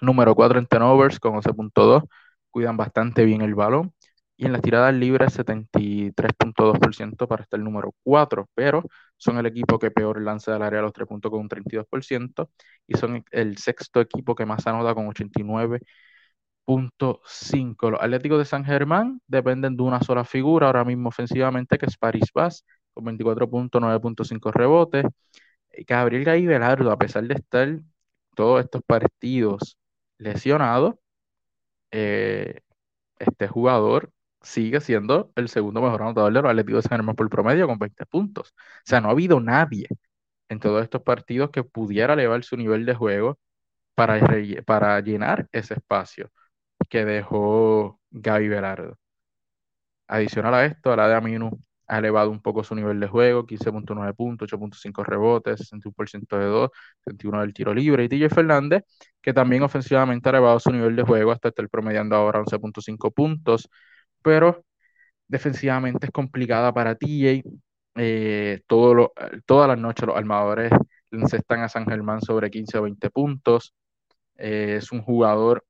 Número 0.00 0.34
4 0.34 0.58
en 0.58 0.66
turnovers 0.66 1.18
con 1.20 1.34
11.2. 1.34 2.02
Cuidan 2.50 2.76
bastante 2.76 3.24
bien 3.24 3.42
el 3.42 3.54
balón. 3.54 3.92
Y 4.36 4.46
en 4.46 4.52
las 4.52 4.62
tiradas 4.62 4.94
libres 4.94 5.32
73.2% 5.34 7.26
para 7.26 7.42
estar 7.42 7.58
número 7.60 7.94
4, 8.04 8.48
pero 8.54 8.82
son 9.16 9.38
el 9.38 9.46
equipo 9.46 9.78
que 9.78 9.90
peor 9.90 10.20
lanza 10.20 10.52
del 10.52 10.62
área 10.62 10.80
a 10.80 10.82
los 10.82 10.92
3 10.92 11.08
puntos 11.08 11.30
con 11.30 11.40
un 11.40 11.48
32% 11.48 12.50
y 12.86 12.96
son 12.98 13.24
el 13.30 13.56
sexto 13.58 14.00
equipo 14.00 14.34
que 14.34 14.44
más 14.44 14.66
anota 14.66 14.94
con 14.94 15.06
89.5. 15.06 17.90
Los 17.90 18.02
Atléticos 18.02 18.38
de 18.38 18.44
San 18.44 18.64
Germán 18.64 19.20
dependen 19.26 19.76
de 19.76 19.82
una 19.82 20.00
sola 20.02 20.24
figura 20.24 20.66
ahora 20.66 20.84
mismo 20.84 21.08
ofensivamente 21.08 21.78
que 21.78 21.86
es 21.86 21.96
Paris 21.96 22.30
Bass 22.34 22.64
con 22.96 23.04
24.9.5 23.04 24.52
rebotes. 24.52 25.04
Gabriel 25.86 26.24
Gay 26.24 26.46
Velardo, 26.46 26.90
a 26.90 26.98
pesar 26.98 27.24
de 27.24 27.34
estar 27.34 27.68
todos 28.34 28.64
estos 28.64 28.82
partidos 28.86 29.78
lesionados, 30.18 30.96
eh, 31.90 32.60
este 33.18 33.48
jugador 33.48 34.12
sigue 34.42 34.80
siendo 34.80 35.32
el 35.36 35.48
segundo 35.48 35.82
mejor 35.82 36.02
anotador 36.02 36.32
de 36.32 36.42
los 36.42 36.50
Atléticos 36.50 36.84
de 36.84 36.88
San 36.88 36.98
Germán 36.98 37.16
por 37.16 37.28
promedio 37.30 37.66
con 37.68 37.78
20 37.78 38.06
puntos. 38.06 38.50
O 38.56 38.82
sea, 38.84 39.00
no 39.00 39.08
ha 39.08 39.12
habido 39.12 39.40
nadie 39.40 39.88
en 40.48 40.60
todos 40.60 40.82
estos 40.84 41.02
partidos 41.02 41.50
que 41.50 41.64
pudiera 41.64 42.14
elevar 42.14 42.44
su 42.44 42.56
nivel 42.56 42.86
de 42.86 42.94
juego 42.94 43.38
para, 43.94 44.20
para 44.66 45.00
llenar 45.00 45.48
ese 45.52 45.74
espacio 45.74 46.30
que 46.90 47.04
dejó 47.04 48.00
Gaby 48.10 48.48
Velardo. 48.48 48.98
Adicional 50.08 50.54
a 50.54 50.64
esto, 50.66 50.94
la 50.96 51.08
de 51.08 51.14
Aminu 51.16 51.50
ha 51.86 51.98
elevado 51.98 52.30
un 52.30 52.40
poco 52.40 52.64
su 52.64 52.74
nivel 52.74 53.00
de 53.00 53.06
juego, 53.08 53.46
15.9 53.46 54.14
puntos, 54.14 54.48
8.5 54.48 55.04
rebotes, 55.04 55.60
61% 55.60 56.36
de 56.38 56.46
2, 56.46 56.70
71 57.04 57.40
del 57.40 57.54
tiro 57.54 57.74
libre. 57.74 58.04
Y 58.04 58.08
TJ 58.08 58.28
Fernández, 58.34 58.84
que 59.22 59.32
también 59.32 59.62
ofensivamente 59.62 60.28
ha 60.28 60.32
elevado 60.32 60.58
su 60.60 60.70
nivel 60.72 60.96
de 60.96 61.02
juego 61.02 61.32
hasta 61.32 61.48
estar 61.48 61.68
promediando 61.68 62.16
ahora 62.16 62.40
11.5 62.40 63.12
puntos, 63.12 63.68
pero 64.22 64.64
defensivamente 65.28 66.06
es 66.06 66.12
complicada 66.12 66.72
para 66.72 66.94
TJ. 66.96 67.42
Eh, 67.98 68.60
todas 68.66 69.68
las 69.68 69.78
noches 69.78 70.06
los 70.06 70.16
armadores 70.16 70.70
le 71.10 71.20
encestan 71.20 71.60
a 71.60 71.68
San 71.68 71.86
Germán 71.86 72.20
sobre 72.20 72.50
15 72.50 72.78
o 72.78 72.82
20 72.82 73.10
puntos. 73.10 73.74
Eh, 74.36 74.76
es 74.78 74.92
un 74.92 75.02
jugador 75.02 75.64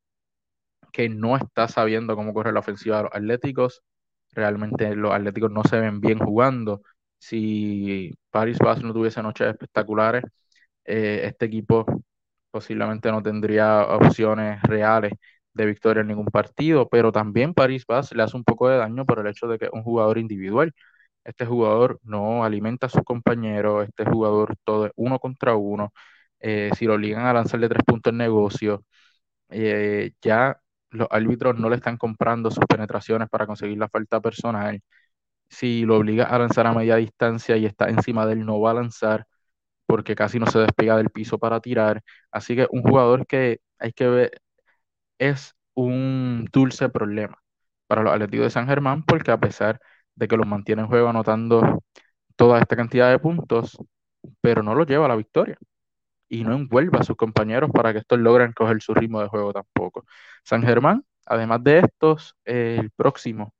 que 0.92 1.08
no 1.08 1.36
está 1.36 1.68
sabiendo 1.68 2.16
cómo 2.16 2.32
correr 2.34 2.54
la 2.54 2.60
ofensiva 2.60 2.98
de 2.98 3.02
los 3.04 3.12
Atléticos. 3.14 3.82
Realmente 4.36 4.96
los 4.96 5.12
Atléticos 5.14 5.52
no 5.52 5.64
se 5.64 5.80
ven 5.80 6.00
bien 6.02 6.20
jugando. 6.20 6.82
Si 7.18 8.12
Paris 8.30 8.58
Bass 8.60 8.82
no 8.84 8.94
tuviese 8.94 9.22
noches 9.24 9.48
espectaculares, 9.48 10.24
eh, 10.84 11.22
este 11.24 11.46
equipo 11.46 11.86
posiblemente 12.50 13.10
no 13.10 13.22
tendría 13.22 13.82
opciones 13.86 14.62
reales 14.62 15.12
de 15.52 15.66
victoria 15.66 16.02
en 16.02 16.08
ningún 16.08 16.26
partido, 16.26 16.88
pero 16.88 17.12
también 17.12 17.54
Paris 17.54 17.84
Bass 17.86 18.12
le 18.14 18.22
hace 18.22 18.36
un 18.36 18.44
poco 18.44 18.68
de 18.68 18.78
daño 18.78 19.04
por 19.06 19.20
el 19.20 19.26
hecho 19.28 19.46
de 19.48 19.58
que 19.58 19.66
es 19.66 19.70
un 19.72 19.82
jugador 19.82 20.18
individual. 20.18 20.72
Este 21.24 21.46
jugador 21.46 21.98
no 22.02 22.44
alimenta 22.44 22.86
a 22.86 22.90
sus 22.90 23.02
compañeros, 23.04 23.86
este 23.88 24.04
jugador 24.04 24.56
todo 24.64 24.86
es 24.86 24.92
uno 24.96 25.18
contra 25.18 25.56
uno. 25.56 25.92
Eh, 26.40 26.70
si 26.78 26.86
lo 26.86 26.94
obligan 26.94 27.26
a 27.26 27.32
lanzarle 27.34 27.68
tres 27.68 27.82
puntos 27.86 28.12
en 28.12 28.18
negocio, 28.18 28.84
eh, 29.50 30.12
ya 30.22 30.60
los 30.90 31.08
árbitros 31.10 31.58
no 31.58 31.68
le 31.70 31.76
están 31.76 31.96
comprando 31.96 32.50
sus 32.50 32.64
penetraciones 32.66 33.28
para 33.28 33.46
conseguir 33.46 33.78
la 33.78 33.88
falta 33.88 34.20
personal. 34.20 34.80
Si 35.48 35.84
lo 35.84 35.96
obliga 35.98 36.26
a 36.26 36.38
lanzar 36.38 36.66
a 36.66 36.74
media 36.74 36.96
distancia 36.96 37.56
y 37.56 37.66
está 37.66 37.88
encima 37.90 38.26
de 38.26 38.34
él, 38.34 38.46
no 38.46 38.60
va 38.60 38.72
a 38.72 38.74
lanzar 38.74 39.26
porque 39.86 40.16
casi 40.16 40.38
no 40.40 40.46
se 40.48 40.60
despega 40.60 40.96
del 40.96 41.10
piso 41.10 41.38
para 41.38 41.60
tirar. 41.60 42.02
Así 42.30 42.56
que 42.56 42.66
un 42.70 42.82
jugador 42.82 43.26
que 43.26 43.60
hay 43.78 43.92
que 43.92 44.08
ver, 44.08 44.42
es 45.18 45.54
un 45.74 46.46
dulce 46.52 46.88
problema 46.88 47.38
para 47.86 48.02
los 48.02 48.12
Atléticos 48.14 48.46
de 48.46 48.50
San 48.50 48.66
Germán 48.68 49.04
porque 49.04 49.30
a 49.30 49.40
pesar 49.40 49.80
de 50.14 50.28
que 50.28 50.36
los 50.36 50.46
mantiene 50.46 50.82
en 50.82 50.88
juego 50.88 51.08
anotando 51.08 51.82
toda 52.36 52.60
esta 52.60 52.76
cantidad 52.76 53.10
de 53.10 53.18
puntos, 53.18 53.78
pero 54.40 54.62
no 54.62 54.74
los 54.74 54.86
lleva 54.86 55.06
a 55.06 55.08
la 55.08 55.16
victoria 55.16 55.58
y 56.28 56.44
no 56.44 56.54
envuelve 56.54 56.98
a 56.98 57.04
sus 57.04 57.16
compañeros 57.16 57.70
para 57.72 57.92
que 57.92 58.00
estos 58.00 58.18
logren 58.18 58.52
coger 58.52 58.82
su 58.82 58.94
ritmo 58.94 59.20
de 59.20 59.28
juego 59.28 59.52
tampoco. 59.52 60.04
San 60.44 60.62
Germán, 60.62 61.04
además 61.26 61.62
de 61.64 61.80
estos, 61.80 62.36
el 62.44 62.90
próximo 62.92 63.54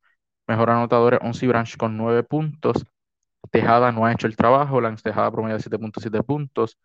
mejor 0.46 0.70
anotador 0.70 1.14
es 1.14 1.20
Onsi 1.22 1.46
Branch 1.46 1.76
con 1.76 1.96
9 1.96 2.22
puntos. 2.24 2.84
Tejada 3.50 3.92
no 3.92 4.06
ha 4.06 4.12
hecho 4.12 4.26
el 4.26 4.36
trabajo, 4.36 4.80
Lance 4.80 5.02
Tejada 5.02 5.30
promedio 5.32 5.58
7.7 5.60 6.22
puntos 6.22 6.78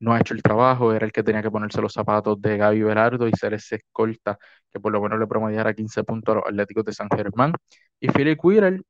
no 0.00 0.14
ha 0.14 0.20
hecho 0.20 0.34
el 0.34 0.42
trabajo, 0.42 0.92
era 0.92 1.06
el 1.06 1.12
que 1.12 1.22
tenía 1.22 1.42
que 1.42 1.50
ponerse 1.50 1.80
los 1.80 1.92
zapatos 1.92 2.40
de 2.40 2.56
Gaby 2.56 2.82
Velardo 2.82 3.28
y 3.28 3.32
ser 3.32 3.54
ese 3.54 3.76
escolta 3.76 4.38
que 4.70 4.80
por 4.80 4.92
lo 4.92 5.00
menos 5.02 5.18
le 5.20 5.26
promediara 5.26 5.74
15 5.74 6.04
puntos 6.04 6.32
a 6.34 6.38
los 6.38 6.46
Atléticos 6.48 6.84
de 6.84 6.92
San 6.92 7.08
Germán. 7.10 7.52
Y 8.00 8.08
Philip 8.10 8.38
Whittle 8.42 8.82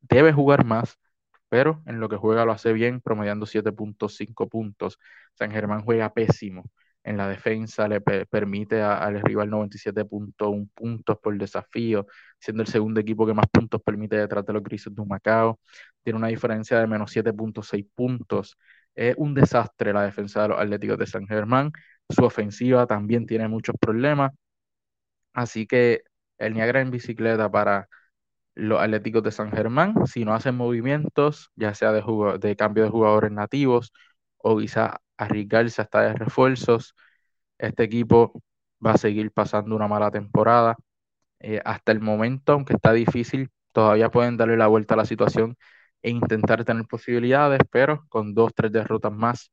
debe 0.00 0.32
jugar 0.32 0.64
más, 0.64 0.98
pero 1.48 1.82
en 1.86 2.00
lo 2.00 2.08
que 2.08 2.16
juega 2.16 2.44
lo 2.44 2.52
hace 2.52 2.72
bien, 2.72 3.00
promediando 3.00 3.46
7.5 3.46 4.48
puntos. 4.48 4.98
San 5.34 5.50
Germán 5.50 5.82
juega 5.82 6.12
pésimo 6.12 6.64
en 7.04 7.16
la 7.16 7.28
defensa, 7.28 7.86
le 7.88 8.00
permite 8.00 8.82
al 8.82 9.20
rival 9.22 9.48
97.1 9.50 10.68
puntos 10.74 11.18
por 11.22 11.36
desafío, 11.38 12.06
siendo 12.40 12.62
el 12.62 12.68
segundo 12.68 13.00
equipo 13.00 13.26
que 13.26 13.34
más 13.34 13.46
puntos 13.52 13.80
permite 13.82 14.16
detrás 14.16 14.44
de 14.44 14.52
los 14.54 14.62
Grises 14.62 14.94
de 14.94 15.04
Macao. 15.04 15.60
Tiene 16.02 16.18
una 16.18 16.28
diferencia 16.28 16.80
de 16.80 16.86
menos 16.88 17.12
7.6 17.12 17.86
puntos 17.94 18.56
es 18.96 19.14
un 19.18 19.34
desastre 19.34 19.92
la 19.92 20.02
defensa 20.02 20.42
de 20.42 20.48
los 20.48 20.58
Atléticos 20.60 20.98
de 20.98 21.06
San 21.06 21.26
Germán. 21.26 21.70
Su 22.08 22.24
ofensiva 22.24 22.86
también 22.86 23.26
tiene 23.26 23.46
muchos 23.48 23.76
problemas. 23.78 24.32
Así 25.32 25.66
que 25.66 26.02
el 26.38 26.54
Niagara 26.54 26.80
en 26.80 26.90
bicicleta 26.90 27.50
para 27.50 27.88
los 28.56 28.80
Atléticos 28.80 29.22
de 29.24 29.32
San 29.32 29.52
Germán, 29.52 29.94
si 30.06 30.24
no 30.24 30.34
hacen 30.34 30.56
movimientos, 30.56 31.50
ya 31.56 31.74
sea 31.74 31.92
de, 31.92 32.02
de 32.40 32.56
cambio 32.56 32.84
de 32.84 32.90
jugadores 32.90 33.32
nativos 33.32 33.92
o 34.38 34.58
quizá 34.58 35.00
arriesgarse 35.18 35.82
hasta 35.82 36.02
de 36.02 36.14
refuerzos, 36.14 36.94
este 37.58 37.84
equipo 37.84 38.42
va 38.84 38.92
a 38.92 38.98
seguir 38.98 39.32
pasando 39.32 39.76
una 39.76 39.88
mala 39.88 40.10
temporada. 40.10 40.76
Eh, 41.40 41.60
hasta 41.64 41.92
el 41.92 42.00
momento, 42.00 42.52
aunque 42.52 42.74
está 42.74 42.92
difícil, 42.92 43.50
todavía 43.72 44.10
pueden 44.10 44.36
darle 44.36 44.56
la 44.56 44.68
vuelta 44.68 44.94
a 44.94 44.96
la 44.98 45.04
situación 45.06 45.56
e 46.02 46.10
intentar 46.10 46.64
tener 46.64 46.86
posibilidades, 46.86 47.60
pero 47.70 48.06
con 48.08 48.34
dos, 48.34 48.52
tres 48.54 48.72
derrotas 48.72 49.12
más, 49.12 49.50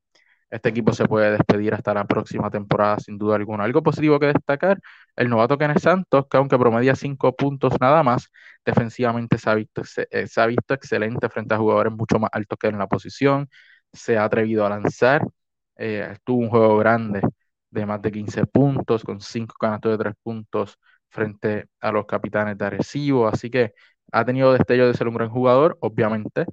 este 0.49 0.69
equipo 0.69 0.93
se 0.93 1.05
puede 1.05 1.31
despedir 1.31 1.73
hasta 1.73 1.93
la 1.93 2.05
próxima 2.05 2.49
temporada, 2.51 2.99
sin 2.99 3.17
duda 3.17 3.35
alguna. 3.35 3.63
Algo 3.63 3.83
positivo 3.83 4.19
que 4.19 4.27
destacar, 4.27 4.79
el 5.15 5.29
novato 5.29 5.57
Kenneth 5.57 5.79
Santos, 5.79 6.25
que 6.29 6.37
aunque 6.37 6.57
promedia 6.57 6.95
cinco 6.95 7.35
puntos 7.35 7.73
nada 7.79 8.03
más, 8.03 8.29
defensivamente 8.65 9.37
se 9.37 9.49
ha 9.49 9.55
visto, 9.55 9.81
eh, 10.11 10.27
excelente 10.69 11.29
frente 11.29 11.53
a 11.55 11.57
jugadores 11.57 11.93
mucho 11.93 12.19
más 12.19 12.29
altos 12.33 12.57
que 12.59 12.67
en 12.67 12.77
la 12.79 12.87
posición, 12.87 13.49
se 13.91 14.17
ha 14.17 14.23
atrevido 14.25 14.65
a 14.65 14.69
lanzar, 14.69 15.25
eh, 15.77 16.09
estuvo 16.13 16.39
un 16.39 16.49
juego 16.49 16.77
grande 16.77 17.21
de 17.69 17.85
más 17.85 18.01
de 18.01 18.11
15 18.11 18.45
puntos, 18.45 19.03
con 19.03 19.19
cinco 19.21 19.55
canastos 19.59 19.91
de 19.93 19.97
tres 20.03 20.13
puntos 20.23 20.77
frente 21.09 21.67
a 21.79 21.91
los 21.91 22.05
capitanes 22.05 22.57
de 22.57 22.65
Arecibo, 22.65 23.27
así 23.27 23.49
que 23.49 23.73
ha 24.11 24.25
tenido 24.25 24.53
destello 24.53 24.87
de 24.87 24.93
ser 24.93 25.07
un 25.07 25.15
gran 25.15 25.29
jugador, 25.29 25.77
obviamente. 25.81 26.45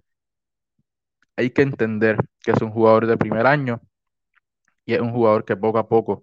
Hay 1.36 1.50
que 1.50 1.62
entender 1.62 2.18
que 2.40 2.52
es 2.52 2.62
un 2.62 2.70
jugador 2.70 3.06
de 3.08 3.16
primer 3.18 3.44
año 3.46 3.80
y 4.84 4.94
es 4.94 5.00
un 5.00 5.12
jugador 5.12 5.44
que 5.44 5.56
poco 5.56 5.78
a 5.78 5.88
poco 5.88 6.22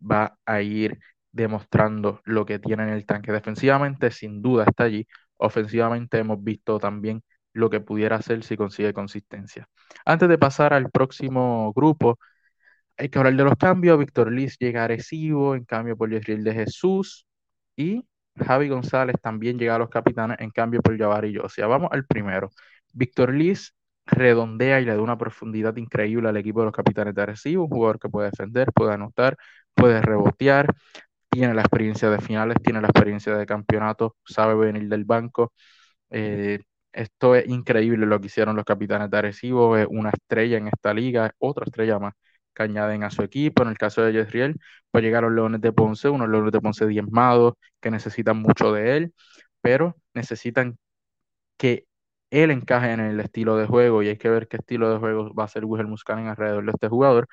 va 0.00 0.38
a 0.46 0.62
ir 0.62 1.00
demostrando 1.34 2.20
lo 2.24 2.46
que 2.46 2.58
tiene 2.58 2.84
en 2.84 2.90
el 2.90 3.06
tanque. 3.06 3.32
Defensivamente, 3.32 4.10
sin 4.10 4.40
duda, 4.40 4.64
está 4.64 4.84
allí. 4.84 5.06
Ofensivamente, 5.36 6.18
hemos 6.18 6.42
visto 6.42 6.78
también 6.78 7.22
lo 7.52 7.70
que 7.70 7.80
pudiera 7.80 8.16
hacer 8.16 8.44
si 8.44 8.56
consigue 8.56 8.92
consistencia. 8.94 9.68
Antes 10.04 10.28
de 10.28 10.38
pasar 10.38 10.72
al 10.72 10.90
próximo 10.90 11.72
grupo, 11.74 12.18
hay 12.96 13.08
que 13.08 13.18
hablar 13.18 13.34
de 13.36 13.44
los 13.44 13.56
cambios. 13.56 13.98
Víctor 13.98 14.32
Liz 14.32 14.56
llega 14.58 14.82
agresivo, 14.82 15.54
en 15.56 15.64
cambio 15.64 15.96
por 15.96 16.10
Yesriel 16.10 16.44
de 16.44 16.54
Jesús. 16.54 17.26
Y 17.76 18.06
Javi 18.36 18.68
González 18.68 19.16
también 19.20 19.58
llega 19.58 19.74
a 19.76 19.78
los 19.78 19.90
capitanes, 19.90 20.38
en 20.40 20.50
cambio 20.50 20.82
por 20.82 20.96
Jabari 20.96 21.32
Yosia. 21.32 21.66
Vamos 21.66 21.90
al 21.92 22.06
primero. 22.06 22.50
Víctor 22.92 23.34
Liz 23.34 23.74
redondea 24.06 24.80
y 24.80 24.84
le 24.84 24.94
da 24.94 25.02
una 25.02 25.18
profundidad 25.18 25.76
increíble 25.76 26.28
al 26.28 26.36
equipo 26.36 26.60
de 26.60 26.66
los 26.66 26.74
capitanes 26.74 27.14
de 27.14 27.22
Arecibo, 27.22 27.64
un 27.64 27.70
jugador 27.70 27.98
que 27.98 28.08
puede 28.08 28.30
defender, 28.30 28.72
puede 28.72 28.94
anotar, 28.94 29.36
puede 29.74 30.00
rebotear, 30.02 30.74
tiene 31.34 31.54
la 31.54 31.62
experiencia 31.62 32.10
de 32.10 32.20
finales, 32.20 32.56
tiene 32.62 32.80
la 32.80 32.88
experiencia 32.88 33.36
de 33.36 33.46
campeonato, 33.46 34.16
sabe 34.24 34.54
venir 34.54 34.88
del 34.88 35.04
banco. 35.04 35.52
Eh, 36.10 36.60
esto 36.92 37.34
es 37.34 37.48
increíble 37.48 38.06
lo 38.06 38.20
que 38.20 38.26
hicieron 38.28 38.56
los 38.56 38.64
capitanes 38.64 39.10
de 39.10 39.18
Arecibo, 39.18 39.76
es 39.76 39.86
una 39.90 40.10
estrella 40.10 40.58
en 40.58 40.68
esta 40.68 40.94
liga, 40.94 41.32
otra 41.38 41.64
estrella 41.66 41.98
más 41.98 42.14
que 42.54 42.62
añaden 42.62 43.02
a 43.04 43.10
su 43.10 43.22
equipo. 43.22 43.62
En 43.64 43.70
el 43.70 43.78
caso 43.78 44.02
de 44.02 44.12
Yesriel, 44.12 44.56
pues 44.90 45.02
llegaron 45.04 45.34
Leones 45.34 45.60
de 45.60 45.72
Ponce, 45.72 46.08
unos 46.08 46.28
Leones 46.28 46.52
de 46.52 46.60
Ponce 46.60 46.86
diezmados 46.86 47.54
que 47.80 47.90
necesitan 47.90 48.38
mucho 48.38 48.72
de 48.72 48.96
él, 48.96 49.14
pero 49.60 49.96
necesitan 50.14 50.78
que 51.56 51.86
él 52.30 52.50
encaje 52.50 52.92
en 52.92 53.00
el 53.00 53.20
estilo 53.20 53.56
de 53.56 53.66
juego 53.66 54.02
y 54.02 54.08
hay 54.08 54.16
que 54.18 54.28
ver 54.30 54.48
qué 54.48 54.56
estilo 54.58 54.90
de 54.90 54.98
juego 54.98 55.34
va 55.34 55.44
a 55.44 55.48
ser 55.48 55.64
Wilhelm 55.64 55.90
Muscanen 55.90 56.28
alrededor 56.28 56.64
de 56.64 56.72
este 56.72 56.88
jugador, 56.88 57.28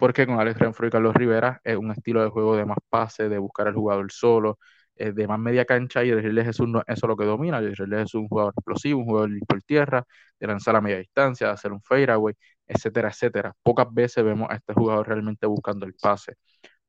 porque 0.00 0.26
con 0.26 0.40
Alex 0.40 0.58
Renfro 0.58 0.86
y 0.88 0.90
Carlos 0.90 1.14
Rivera 1.14 1.60
es 1.64 1.76
un 1.76 1.90
estilo 1.92 2.22
de 2.24 2.30
juego 2.30 2.56
de 2.56 2.64
más 2.64 2.78
pase, 2.88 3.28
de 3.28 3.38
buscar 3.38 3.68
al 3.68 3.74
jugador 3.74 4.10
solo, 4.10 4.58
eh, 4.96 5.12
de 5.12 5.28
más 5.28 5.38
media 5.38 5.66
cancha 5.66 6.02
y 6.04 6.10
decirle 6.10 6.42
Jesús 6.44 6.68
no, 6.68 6.80
eso 6.86 7.06
es 7.06 7.08
lo 7.08 7.16
que 7.18 7.26
domina, 7.26 7.60
decirle 7.60 8.02
es 8.02 8.14
un 8.14 8.26
jugador 8.28 8.54
explosivo, 8.56 9.00
un 9.00 9.06
jugador 9.06 9.30
por 9.46 9.62
tierra, 9.62 10.04
de 10.40 10.46
lanzar 10.46 10.74
a 10.76 10.80
media 10.80 10.98
distancia, 10.98 11.48
de 11.48 11.52
hacer 11.52 11.72
un 11.72 11.82
fadeaway, 11.82 12.34
etcétera, 12.66 13.10
etcétera. 13.10 13.54
Pocas 13.62 13.88
veces 13.92 14.24
vemos 14.24 14.48
a 14.50 14.56
este 14.56 14.72
jugador 14.74 15.06
realmente 15.08 15.46
buscando 15.46 15.84
el 15.86 15.94
pase 15.94 16.36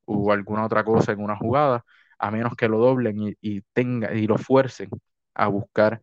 o 0.06 0.32
alguna 0.32 0.66
otra 0.66 0.84
cosa 0.86 1.12
en 1.14 1.22
una 1.24 1.38
jugada, 1.38 1.84
a 2.20 2.32
menos 2.32 2.56
que 2.56 2.70
lo 2.70 2.80
doblen 2.80 3.20
y, 3.22 3.34
y 3.42 3.62
tenga, 3.74 4.14
y 4.14 4.28
lo 4.28 4.38
fuercen 4.38 4.90
a 5.34 5.48
buscar 5.50 6.02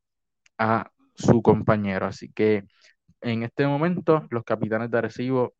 a 0.58 0.90
su 1.14 1.42
compañero. 1.42 2.06
Así 2.06 2.30
que 2.32 2.64
en 3.22 3.42
este 3.44 3.66
momento 3.66 4.26
los 4.30 4.44
capitanes 4.44 4.90
de 4.90 4.98
Arecibo 4.98 5.54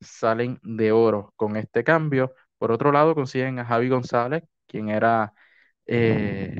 salen 0.00 0.58
de 0.62 0.92
oro 0.92 1.32
con 1.36 1.56
este 1.56 1.84
cambio. 1.84 2.32
Por 2.58 2.72
otro 2.72 2.92
lado, 2.92 3.14
consiguen 3.14 3.58
a 3.58 3.64
Javi 3.64 3.88
González, 3.88 4.42
quien 4.66 4.88
era 4.88 5.32
eh, 5.86 6.56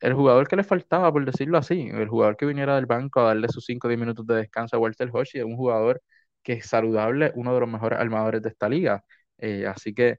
el 0.00 0.14
jugador 0.14 0.48
que 0.48 0.56
le 0.56 0.64
faltaba, 0.64 1.12
por 1.12 1.24
decirlo 1.24 1.58
así, 1.58 1.88
el 1.92 2.08
jugador 2.08 2.36
que 2.36 2.46
viniera 2.46 2.76
del 2.76 2.86
banco 2.86 3.20
a 3.20 3.24
darle 3.24 3.48
sus 3.48 3.64
5 3.66 3.86
o 3.88 3.90
10 3.90 4.00
minutos 4.00 4.26
de 4.26 4.36
descanso 4.36 4.76
a 4.76 4.78
Walter 4.80 5.10
Hoshi, 5.12 5.38
es 5.38 5.44
un 5.44 5.56
jugador 5.56 6.02
que 6.42 6.54
es 6.54 6.66
saludable, 6.66 7.32
uno 7.34 7.54
de 7.54 7.60
los 7.60 7.68
mejores 7.68 7.98
armadores 7.98 8.42
de 8.42 8.48
esta 8.50 8.68
liga. 8.68 9.04
Eh, 9.38 9.66
así 9.66 9.92
que 9.94 10.18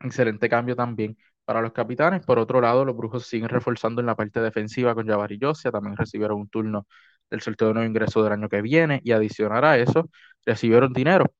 excelente 0.00 0.48
cambio 0.48 0.76
también 0.76 1.16
para 1.44 1.60
los 1.60 1.72
capitanes. 1.72 2.24
Por 2.24 2.38
otro 2.38 2.60
lado, 2.60 2.84
los 2.84 2.96
Brujos 2.96 3.26
siguen 3.26 3.48
reforzando 3.48 4.00
en 4.00 4.06
la 4.06 4.16
parte 4.16 4.40
defensiva 4.40 4.94
con 4.94 5.06
Jabari 5.06 5.38
Yosia. 5.38 5.70
También 5.70 5.96
recibieron 5.96 6.40
un 6.40 6.48
turno 6.48 6.86
del 7.30 7.40
sorteo 7.40 7.68
de 7.68 7.74
nuevo 7.74 7.88
ingreso 7.88 8.22
del 8.22 8.32
año 8.32 8.48
que 8.48 8.62
viene 8.62 9.00
y 9.04 9.12
adicionar 9.12 9.64
a 9.64 9.78
eso, 9.78 10.10
recibieron 10.44 10.92
dinero. 10.92 11.32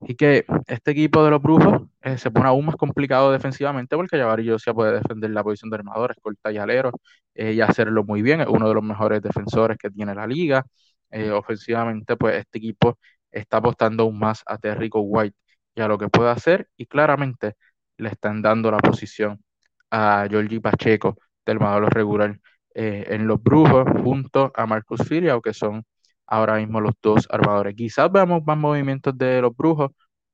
Y 0.00 0.14
que 0.14 0.44
este 0.66 0.92
equipo 0.92 1.24
de 1.24 1.30
los 1.30 1.42
Brujos 1.42 1.82
eh, 2.02 2.18
se 2.18 2.30
pone 2.30 2.46
aún 2.48 2.66
más 2.66 2.76
complicado 2.76 3.32
defensivamente 3.32 3.96
porque 3.96 4.16
Jabari 4.18 4.44
Yosia 4.44 4.72
puede 4.72 4.92
defender 4.94 5.30
la 5.30 5.42
posición 5.42 5.70
de 5.70 5.76
armador, 5.76 6.12
escolta 6.12 6.52
y 6.52 6.56
alero 6.58 6.92
eh, 7.34 7.52
y 7.52 7.60
hacerlo 7.60 8.04
muy 8.04 8.22
bien. 8.22 8.40
Es 8.40 8.46
uno 8.48 8.68
de 8.68 8.74
los 8.74 8.82
mejores 8.84 9.20
defensores 9.22 9.76
que 9.78 9.90
tiene 9.90 10.14
la 10.14 10.26
liga. 10.26 10.64
Eh, 11.10 11.30
ofensivamente, 11.30 12.16
pues 12.16 12.36
este 12.36 12.58
equipo 12.58 12.98
está 13.30 13.58
apostando 13.58 14.04
aún 14.04 14.18
más 14.18 14.42
a 14.46 14.58
Terrico 14.58 15.00
White 15.00 15.36
y 15.74 15.80
a 15.80 15.88
lo 15.88 15.98
que 15.98 16.08
puede 16.08 16.30
hacer 16.30 16.68
y 16.76 16.86
claramente 16.86 17.54
le 17.96 18.10
están 18.10 18.42
dando 18.42 18.70
la 18.70 18.78
posición 18.78 19.42
a 19.90 20.26
Georgie 20.30 20.60
Pacheco 20.60 21.18
del 21.46 21.60
modelo 21.60 21.88
regular 21.88 22.38
en 22.74 23.26
los 23.26 23.42
Brujos 23.42 23.84
junto 24.04 24.52
a 24.54 24.66
Marcus 24.66 25.02
Filiao, 25.02 25.40
que 25.42 25.52
son 25.52 25.84
ahora 26.28 26.56
mismo 26.56 26.80
los 26.80 26.94
dos 27.02 27.26
armadores. 27.30 27.74
Quizás 27.76 28.12
veamos 28.12 28.44
más 28.46 28.58
movimientos 28.58 29.16
de 29.18 29.42
los 29.42 29.56
Brujos. 29.56 29.90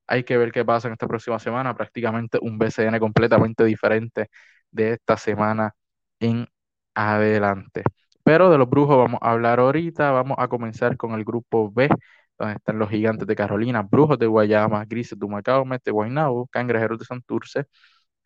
Hay 0.07 0.23
que 0.23 0.37
ver 0.37 0.51
qué 0.51 0.65
pasa 0.65 0.87
en 0.87 0.93
esta 0.93 1.07
próxima 1.07 1.39
semana. 1.39 1.75
Prácticamente 1.75 2.39
un 2.41 2.57
BCN 2.59 2.99
completamente 2.99 3.65
diferente 3.65 4.29
de 4.71 4.93
esta 4.93 5.17
semana 5.17 5.73
en 6.19 6.47
adelante. 6.95 7.83
Pero 8.23 8.49
de 8.51 8.57
los 8.57 8.69
Brujos 8.69 8.97
vamos 8.97 9.19
a 9.21 9.31
hablar 9.31 9.59
ahorita. 9.59 10.11
Vamos 10.11 10.37
a 10.39 10.47
comenzar 10.47 10.97
con 10.97 11.13
el 11.13 11.23
grupo 11.25 11.71
B 11.71 11.89
donde 12.37 12.55
están 12.55 12.79
los 12.79 12.89
gigantes 12.89 13.27
de 13.27 13.35
Carolina, 13.35 13.81
brujos 13.83 14.19
de 14.19 14.27
Guayama, 14.27 14.85
grises 14.85 15.17
de 15.17 15.25
Humacao, 15.25 15.65
de 15.83 15.91
Guaynabo, 15.91 16.47
cangrejeros 16.47 16.99
de 16.99 17.05
Santurce 17.05 17.65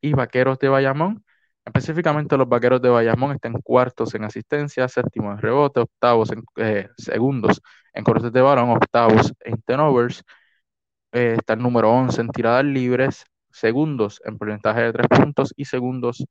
y 0.01 0.13
vaqueros 0.13 0.59
de 0.59 0.69
Bayamón. 0.69 1.23
Específicamente 1.73 2.35
los 2.37 2.49
vaqueros 2.49 2.81
de 2.81 2.89
Bayamón 2.89 3.33
están 3.33 3.53
cuartos 3.61 4.15
en 4.15 4.23
asistencia, 4.23 4.87
séptimos 4.87 5.33
en 5.35 5.41
rebote, 5.41 5.81
octavos 5.81 6.31
en 6.31 6.43
eh, 6.57 6.89
segundos 6.97 7.61
en 7.93 8.03
cortes 8.03 8.31
de 8.31 8.41
balón, 8.41 8.69
octavos 8.71 9.33
en 9.41 9.61
turnovers, 9.61 10.23
eh, 11.11 11.35
está 11.37 11.53
el 11.53 11.59
número 11.61 11.91
11 11.91 12.21
en 12.21 12.29
tiradas 12.29 12.65
libres, 12.65 13.25
segundos 13.51 14.21
en 14.25 14.37
porcentaje 14.37 14.81
de 14.81 14.93
tres 14.93 15.07
puntos 15.09 15.53
y 15.55 15.65
segundos 15.65 16.25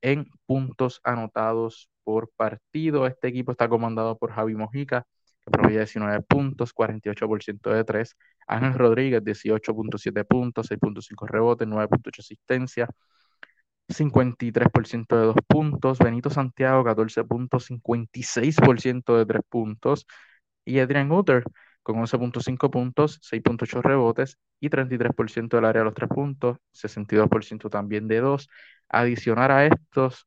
en 0.00 0.26
puntos 0.46 1.00
anotados 1.04 1.90
por 2.04 2.30
partido. 2.36 3.06
Este 3.06 3.28
equipo 3.28 3.52
está 3.52 3.68
comandado 3.68 4.16
por 4.18 4.32
Javi 4.32 4.54
Mojica, 4.54 5.06
promedia 5.44 5.80
19 5.80 6.22
puntos, 6.22 6.72
48% 6.74 7.70
de 7.70 7.84
3. 7.84 8.16
Ángel 8.46 8.74
Rodríguez, 8.74 9.22
18.7 9.22 10.24
puntos, 10.24 10.70
6.5 10.70 11.26
rebotes, 11.26 11.68
9.8 11.68 12.20
asistencia, 12.20 12.88
53% 13.88 15.16
de 15.16 15.26
2 15.26 15.36
puntos. 15.46 15.98
Benito 15.98 16.30
Santiago, 16.30 16.84
14 16.84 17.24
puntos, 17.24 17.66
56% 17.66 19.16
de 19.16 19.26
3 19.26 19.42
puntos. 19.48 20.06
Y 20.64 20.78
Adrian 20.80 21.10
Uter, 21.12 21.44
con 21.82 21.96
11.5 21.96 22.70
puntos, 22.70 23.20
6.8 23.22 23.82
rebotes 23.82 24.38
y 24.60 24.68
33% 24.70 25.56
del 25.56 25.64
área 25.64 25.80
de 25.80 25.84
los 25.86 25.94
3 25.94 26.08
puntos, 26.10 26.58
62% 26.72 27.70
también 27.70 28.08
de 28.08 28.20
2. 28.20 28.48
Adicionar 28.88 29.50
a 29.52 29.66
estos, 29.66 30.26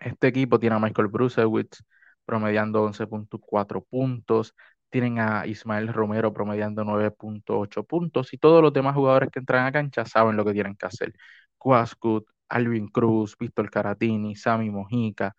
este 0.00 0.28
equipo 0.28 0.58
tiene 0.58 0.76
a 0.76 0.78
Michael 0.78 1.08
Brusewitz, 1.08 1.84
promediando 2.24 2.84
11.4 2.84 3.84
puntos. 3.88 4.54
Tienen 4.90 5.18
a 5.18 5.46
Ismael 5.46 5.92
Romero 5.92 6.32
promediando 6.32 6.84
9.8 6.84 7.84
puntos. 7.86 8.32
Y 8.32 8.38
todos 8.38 8.62
los 8.62 8.72
demás 8.72 8.94
jugadores 8.94 9.30
que 9.30 9.40
entran 9.40 9.66
a 9.66 9.72
cancha 9.72 10.04
saben 10.04 10.36
lo 10.36 10.44
que 10.44 10.52
tienen 10.52 10.76
que 10.76 10.86
hacer. 10.86 11.12
Quascut, 11.58 12.26
Alvin 12.48 12.88
Cruz, 12.88 13.36
Víctor 13.38 13.70
Caratini, 13.70 14.36
Sammy 14.36 14.70
Mojica. 14.70 15.34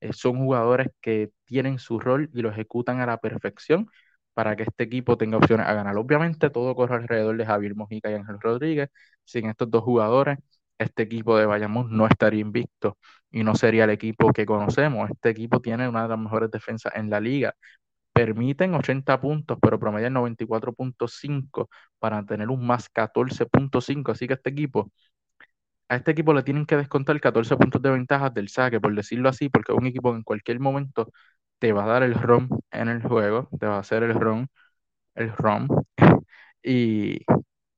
Eh, 0.00 0.12
son 0.12 0.38
jugadores 0.38 0.88
que 1.00 1.30
tienen 1.44 1.78
su 1.78 1.98
rol 2.00 2.30
y 2.32 2.42
lo 2.42 2.50
ejecutan 2.50 3.00
a 3.00 3.06
la 3.06 3.18
perfección 3.18 3.88
para 4.34 4.54
que 4.56 4.62
este 4.64 4.84
equipo 4.84 5.16
tenga 5.18 5.36
opciones 5.38 5.66
a 5.66 5.74
ganar. 5.74 5.96
Obviamente 5.96 6.50
todo 6.50 6.74
corre 6.76 6.96
alrededor 6.96 7.36
de 7.36 7.46
Javier 7.46 7.74
Mojica 7.74 8.10
y 8.10 8.14
Ángel 8.14 8.38
Rodríguez. 8.40 8.90
Sin 9.24 9.46
estos 9.46 9.70
dos 9.70 9.82
jugadores, 9.82 10.38
este 10.78 11.02
equipo 11.02 11.36
de 11.36 11.46
Bayamón 11.46 11.88
no 11.96 12.06
estaría 12.06 12.40
invicto 12.40 12.98
y 13.30 13.42
no 13.44 13.54
sería 13.56 13.84
el 13.84 13.90
equipo 13.90 14.32
que 14.32 14.46
conocemos. 14.46 15.10
Este 15.10 15.30
equipo 15.30 15.60
tiene 15.60 15.88
una 15.88 16.02
de 16.04 16.08
las 16.10 16.18
mejores 16.18 16.50
defensas 16.50 16.92
en 16.94 17.10
la 17.10 17.20
liga. 17.20 17.54
Permiten 18.12 18.74
80 18.74 19.20
puntos, 19.20 19.58
pero 19.62 19.78
promedian 19.78 20.12
94.5 20.14 21.70
para 22.00 22.24
tener 22.26 22.48
un 22.50 22.66
más 22.66 22.88
14.5. 22.88 24.10
Así 24.12 24.26
que 24.26 24.34
este 24.34 24.50
equipo, 24.50 24.90
a 25.88 25.96
este 25.96 26.10
equipo 26.12 26.34
le 26.34 26.42
tienen 26.42 26.66
que 26.66 26.76
descontar 26.76 27.20
14 27.20 27.56
puntos 27.56 27.82
de 27.82 27.90
ventaja 27.90 28.30
del 28.30 28.48
saque, 28.48 28.80
por 28.80 28.94
decirlo 28.94 29.28
así, 29.28 29.48
porque 29.48 29.72
es 29.72 29.78
un 29.78 29.86
equipo 29.86 30.12
que 30.12 30.18
en 30.18 30.22
cualquier 30.24 30.60
momento 30.60 31.10
te 31.58 31.72
va 31.72 31.84
a 31.84 31.86
dar 31.88 32.02
el 32.02 32.14
rom 32.14 32.48
en 32.70 32.88
el 32.88 33.02
juego, 33.02 33.48
te 33.58 33.66
va 33.66 33.76
a 33.76 33.80
hacer 33.80 34.02
el 34.02 34.14
rom, 34.14 34.46
el 35.14 35.32
rom. 35.32 35.68
y 36.62 37.20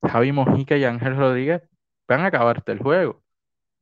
Javi 0.03 0.31
Mojica 0.31 0.77
y 0.77 0.83
Ángel 0.85 1.17
Rodríguez 1.17 1.61
van 2.07 2.21
a 2.21 2.27
acabarte 2.27 2.71
el 2.71 2.79
juego. 2.79 3.23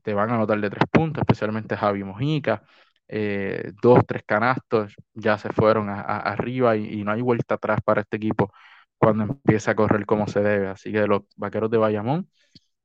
Te 0.03 0.13
van 0.13 0.31
a 0.31 0.35
anotar 0.35 0.59
de 0.61 0.69
tres 0.69 0.85
puntos, 0.91 1.21
especialmente 1.21 1.77
Javi 1.77 2.03
Mojica. 2.03 2.63
Eh, 3.07 3.73
dos, 3.81 4.05
tres 4.07 4.23
canastos 4.25 4.93
ya 5.13 5.37
se 5.37 5.49
fueron 5.51 5.89
arriba 5.89 6.77
y, 6.77 7.03
no 7.03 7.11
hay 7.11 7.21
vuelta 7.21 7.55
atrás 7.55 7.79
para 7.83 8.01
este 8.01 8.17
equipo 8.17 8.53
cuando 8.97 9.23
empieza 9.23 9.71
a 9.71 9.75
correr 9.75 10.05
como 10.05 10.27
se 10.27 10.41
debe. 10.41 10.67
Así 10.69 10.91
que 10.91 11.07
los 11.07 11.23
vaqueros 11.35 11.71
de 11.71 11.77
Bayamón 11.77 12.29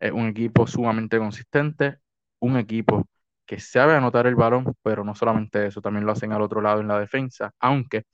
es 0.05 0.13
un 0.13 0.29
equipo 0.29 0.67
sumamente 0.67 1.19
consistente, 1.19 1.99
un 2.41 2.59
equipo 2.59 3.09
que 3.47 3.61
sabe 3.61 3.95
anotar 3.95 4.27
el 4.27 4.37
balón, 4.37 4.75
pero 4.83 5.05
no 5.05 5.15
solamente 5.15 5.67
eso, 5.67 5.81
también 5.83 6.07
lo 6.07 6.13
hacen 6.13 6.33
al 6.33 6.43
otro 6.43 6.61
lado 6.63 6.81
en 6.81 6.89
la 6.89 7.01
defensa, 7.01 7.53
aunque 7.61 8.05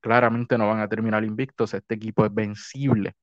claramente 0.00 0.58
no 0.58 0.68
van 0.68 0.80
a 0.80 0.88
terminar 0.88 1.24
invictos, 1.24 1.74
este 1.74 1.94
equipo 1.96 2.26
es 2.26 2.34
vencible. 2.34 3.14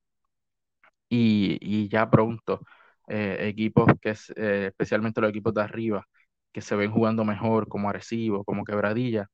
Y, 1.08 1.88
ya 1.88 2.08
pronto 2.10 2.60
eh, 3.08 3.38
equipos 3.48 3.86
que 4.00 4.10
es, 4.10 4.30
eh, 4.36 4.66
especialmente 4.68 5.20
los 5.20 5.30
equipos 5.30 5.54
de 5.54 5.62
arriba, 5.62 6.06
que 6.52 6.60
se 6.60 6.76
ven 6.76 6.92
jugando 6.92 7.24
mejor, 7.24 7.68
como 7.68 7.88
Arecibo, 7.90 8.44
como 8.44 8.64
Quebradilla, 8.64 9.28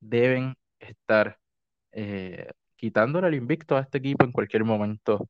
deben 0.00 0.56
estar 0.80 1.38
eh, 1.92 2.50
quitándole 2.76 3.28
el 3.28 3.34
invicto 3.34 3.76
a 3.76 3.80
este 3.80 3.98
equipo 3.98 4.24
en 4.24 4.32
cualquier 4.32 4.64
momento 4.64 5.28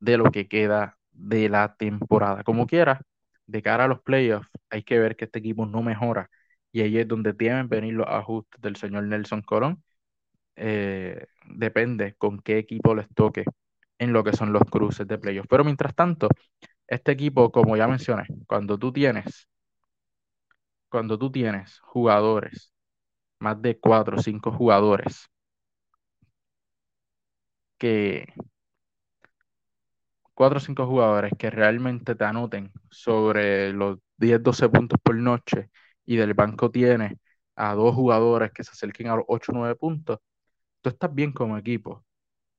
de 0.00 0.18
lo 0.18 0.30
que 0.32 0.48
queda 0.48 0.98
de 1.12 1.48
la 1.48 1.74
temporada. 1.76 2.44
Como 2.44 2.66
quiera, 2.66 3.02
de 3.46 3.62
cara 3.62 3.84
a 3.84 3.88
los 3.88 4.00
playoffs, 4.02 4.48
hay 4.70 4.82
que 4.82 4.98
ver 4.98 5.16
que 5.16 5.26
este 5.26 5.38
equipo 5.40 5.66
no 5.66 5.82
mejora 5.82 6.30
y 6.72 6.80
ahí 6.82 6.98
es 6.98 7.08
donde 7.08 7.32
deben 7.34 7.68
venir 7.68 7.94
los 7.94 8.06
ajustes 8.08 8.60
del 8.60 8.76
señor 8.76 9.04
Nelson 9.04 9.42
Colón. 9.42 9.82
Eh, 10.56 11.26
depende 11.46 12.14
con 12.16 12.40
qué 12.40 12.58
equipo 12.58 12.94
les 12.94 13.08
toque 13.14 13.44
en 13.98 14.12
lo 14.12 14.24
que 14.24 14.32
son 14.32 14.52
los 14.52 14.62
cruces 14.64 15.06
de 15.06 15.18
playoffs. 15.18 15.48
Pero 15.48 15.64
mientras 15.64 15.94
tanto, 15.94 16.28
este 16.86 17.12
equipo, 17.12 17.52
como 17.52 17.76
ya 17.76 17.88
mencioné, 17.88 18.24
cuando 18.46 18.78
tú 18.78 18.92
tienes, 18.92 19.48
cuando 20.88 21.18
tú 21.18 21.30
tienes 21.32 21.80
jugadores, 21.80 22.72
más 23.40 23.60
de 23.62 23.78
cuatro 23.80 24.18
o 24.18 24.22
cinco 24.22 24.52
jugadores 24.52 25.30
que 27.78 28.26
cuatro 30.34 30.58
o 30.58 30.60
cinco 30.60 30.86
jugadores 30.86 31.32
que 31.38 31.50
realmente 31.50 32.14
te 32.14 32.24
anoten 32.24 32.72
sobre 32.90 33.72
los 33.72 33.98
10, 34.16 34.42
12 34.42 34.68
puntos 34.68 34.98
por 35.02 35.16
noche 35.16 35.70
y 36.04 36.16
del 36.16 36.34
banco 36.34 36.70
tiene 36.70 37.18
a 37.56 37.74
dos 37.74 37.94
jugadores 37.94 38.52
que 38.52 38.64
se 38.64 38.70
acerquen 38.72 39.08
a 39.08 39.16
los 39.16 39.24
8 39.28 39.52
o 39.52 39.54
9 39.56 39.76
puntos, 39.76 40.18
tú 40.82 40.90
estás 40.90 41.14
bien 41.14 41.32
como 41.32 41.58
equipo. 41.58 42.04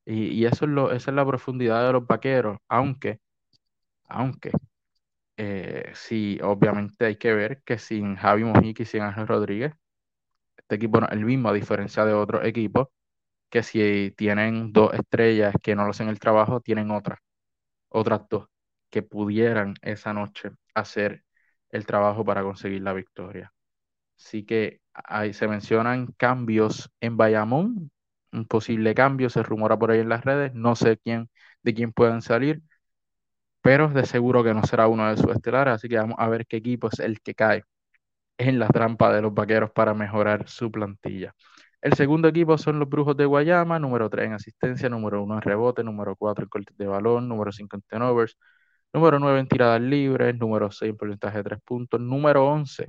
Y, 0.05 0.45
eso 0.45 0.65
es 0.65 0.71
lo, 0.71 0.91
esa 0.91 1.12
es 1.12 1.15
la 1.15 1.25
profundidad 1.25 1.86
de 1.88 1.93
los 1.93 2.07
vaqueros, 2.07 2.57
aunque, 2.67 3.19
aunque, 4.09 4.51
eh, 5.38 5.93
obviamente 6.43 7.05
hay 7.05 7.17
que 7.17 7.33
ver 7.33 7.62
que 7.63 7.77
sin 7.79 8.15
Javi 8.15 8.43
Mojica 8.43 8.83
y 8.83 8.86
sin 8.86 9.01
Ángel 9.01 9.27
Rodríguez, 9.27 9.73
este 10.57 10.75
equipo 10.75 10.99
no 11.01 11.07
es 11.07 11.13
el 11.13 11.25
mismo, 11.25 11.49
a 11.49 11.53
diferencia 11.53 12.05
de 12.05 12.13
otros 12.13 12.45
equipos, 12.45 12.88
que 13.49 13.63
si 13.63 14.13
tienen 14.17 14.73
dos 14.73 14.93
estrellas 14.93 15.55
que 15.63 15.75
no 15.75 15.86
lo 15.86 15.91
hacen 15.91 16.09
el 16.09 16.19
trabajo, 16.19 16.62
tienen 16.62 16.91
otras, 16.91 17.19
otras 17.93 18.23
dos 18.29 18.49
que 18.91 19.03
pudieran 19.03 19.75
esa 19.82 20.13
noche 20.13 20.51
hacer 20.75 21.23
el 21.71 21.86
trabajo 21.86 22.25
para 22.25 22.43
conseguir 22.43 22.82
la 22.84 22.93
victoria. 22.93 23.53
Así 24.17 24.45
que 24.45 24.82
ahí 24.93 25.34
se 25.34 25.47
mencionan 25.47 26.08
cambios 26.17 26.91
en 27.01 27.17
Bayamón, 27.17 27.91
un 28.32 28.45
posible 28.47 28.95
cambio, 28.95 29.29
se 29.29 29.43
rumora 29.43 29.77
por 29.79 29.91
ahí 29.91 29.99
en 29.99 30.10
las 30.10 30.25
redes, 30.25 30.53
no 30.56 30.75
sé 30.75 30.97
quién, 30.97 31.29
de 31.63 31.73
quién 31.73 31.93
pueden 31.93 32.21
salir, 32.21 32.62
pero 33.62 33.88
de 33.89 34.06
seguro 34.06 34.43
que 34.43 34.53
no 34.53 34.63
será 34.65 34.88
uno 34.88 35.10
de 35.10 35.17
sus 35.17 35.32
estelares, 35.36 35.75
así 35.75 35.88
que 35.89 35.97
vamos 35.97 36.15
a 36.19 36.27
ver 36.29 36.45
qué 36.47 36.58
equipo 36.58 36.89
es 36.91 36.99
el 36.99 37.21
que 37.21 37.34
cae 37.36 37.63
en 38.39 38.60
la 38.60 38.67
trampa 38.69 39.13
de 39.13 39.21
los 39.23 39.34
vaqueros 39.34 39.71
para 39.71 39.93
mejorar 39.95 40.49
su 40.49 40.71
plantilla. 40.71 41.36
El 41.84 41.93
segundo 41.93 42.28
equipo 42.30 42.58
son 42.58 42.80
los 42.80 42.89
Brujos 42.89 43.15
de 43.17 43.26
Guayama, 43.26 43.78
número 43.78 44.10
3 44.10 44.26
en 44.28 44.34
asistencia, 44.34 44.89
número 44.89 45.22
1 45.24 45.36
en 45.36 45.41
rebote, 45.41 45.84
número 45.84 46.15
4 46.15 46.43
en 46.46 46.50
cortes 46.50 46.76
de 46.78 46.88
balón, 46.88 47.28
número 47.30 47.52
5 47.52 47.76
en 47.76 47.82
turnovers, 47.84 48.38
número 48.93 49.19
9 49.19 49.39
en 49.39 49.48
tiradas 49.48 49.82
libres, 49.82 50.36
número 50.38 50.72
6 50.72 50.91
en 50.91 50.98
porcentaje 50.98 51.38
de 51.39 51.43
3 51.43 51.60
puntos, 51.63 52.00
número 52.02 52.48
11 52.48 52.86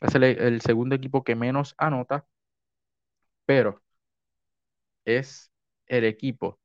es 0.00 0.14
el 0.14 0.60
segundo 0.60 0.94
equipo 0.94 1.24
que 1.24 1.36
menos 1.36 1.74
anota, 1.78 2.26
pero 3.46 3.80
es 5.04 5.50
el 5.86 6.04
equipo 6.04 6.58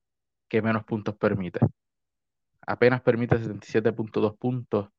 que 0.48 0.62
menos 0.62 0.84
puntos 0.86 1.16
permite. 1.18 1.60
Apenas 2.68 3.02
permite 3.02 3.38
77.2 3.38 4.38
puntos 4.38 4.90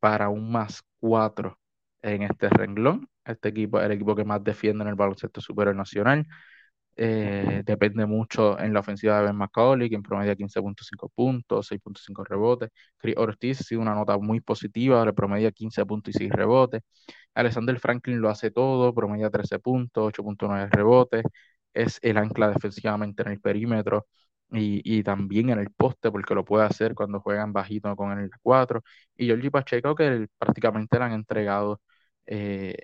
para 0.00 0.28
un 0.28 0.50
más 0.52 0.82
4 1.00 1.58
en 2.02 2.22
este 2.22 2.48
renglón. 2.48 3.08
Este 3.28 3.50
equipo 3.50 3.78
es 3.80 3.86
el 3.86 3.92
equipo 3.92 4.14
que 4.16 4.24
más 4.24 4.42
defiende 4.42 4.82
en 4.82 4.88
el 4.88 4.94
baloncesto 4.94 5.40
superior 5.40 5.76
nacional. 5.76 6.26
Eh, 7.00 7.62
depende 7.64 8.06
mucho 8.06 8.58
en 8.58 8.72
la 8.74 8.80
ofensiva 8.80 9.18
de 9.18 9.26
Ben 9.26 9.36
McCauley, 9.36 9.88
que 9.88 9.94
en 9.94 10.02
promedio 10.02 10.34
15.5 10.36 11.08
puntos, 11.10 11.68
6.5 11.68 12.24
rebotes. 12.24 12.70
Chris 12.96 13.16
Ortiz 13.16 13.60
ha 13.60 13.64
sido 13.64 13.80
una 13.80 13.94
nota 13.94 14.18
muy 14.18 14.40
positiva, 14.40 15.04
le 15.04 15.12
promedia 15.12 15.52
15 15.52 15.86
puntos 15.86 16.14
y 16.16 16.18
6 16.18 16.32
rebotes. 16.32 16.82
Alexander 17.34 17.78
Franklin 17.78 18.20
lo 18.20 18.30
hace 18.30 18.50
todo, 18.50 18.92
promedia 18.94 19.30
13 19.30 19.60
puntos, 19.60 20.06
8.9 20.08 20.68
rebotes. 20.70 21.24
Es 21.72 21.98
el 22.02 22.16
ancla 22.18 22.48
defensivamente 22.50 23.22
en 23.22 23.28
el 23.28 23.40
perímetro 23.40 24.06
y, 24.50 25.02
también 25.02 25.50
en 25.50 25.58
el 25.58 25.70
poste, 25.70 26.10
porque 26.10 26.34
lo 26.34 26.44
puede 26.44 26.64
hacer 26.66 26.94
cuando 26.94 27.20
juegan 27.20 27.52
bajito 27.52 27.94
con 27.96 28.18
el 28.18 28.30
4. 28.42 28.82
Y 29.16 29.26
Georgie 29.26 29.50
Pacheco, 29.50 29.94
que 29.94 30.28
prácticamente 30.38 30.98
le 30.98 31.04
han 31.04 31.12
entregado 31.12 31.80
eh, 32.26 32.76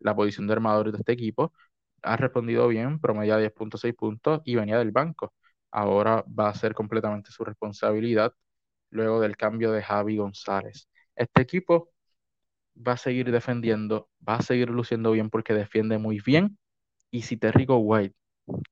la 0.00 0.14
posición 0.14 0.46
de 0.46 0.52
armador 0.54 0.92
de 0.92 0.98
este 0.98 1.12
equipo, 1.12 1.52
ha 2.02 2.16
respondido 2.16 2.68
bien, 2.68 3.00
promedia 3.00 3.36
10.6 3.38 3.94
puntos 3.94 4.40
y 4.44 4.54
venía 4.56 4.78
del 4.78 4.92
banco. 4.92 5.34
Ahora 5.70 6.24
va 6.28 6.48
a 6.50 6.54
ser 6.54 6.74
completamente 6.74 7.30
su 7.32 7.44
responsabilidad 7.44 8.32
luego 8.90 9.20
del 9.20 9.36
cambio 9.36 9.72
de 9.72 9.82
Javi 9.82 10.16
González. 10.18 10.88
Este 11.16 11.42
equipo 11.42 11.90
va 12.76 12.92
a 12.92 12.96
seguir 12.96 13.30
defendiendo, 13.32 14.08
va 14.26 14.36
a 14.36 14.42
seguir 14.42 14.70
luciendo 14.70 15.12
bien 15.12 15.30
porque 15.30 15.54
defiende 15.54 15.98
muy 15.98 16.20
bien. 16.20 16.58
Y 17.10 17.22
si 17.22 17.36
Terrico 17.36 17.78
White, 17.78 18.16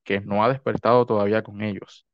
que 0.05 0.21
no 0.21 0.45
ha 0.45 0.49
despertado 0.51 1.07
todavía 1.07 1.43
con 1.43 1.63
ellos, 1.63 2.07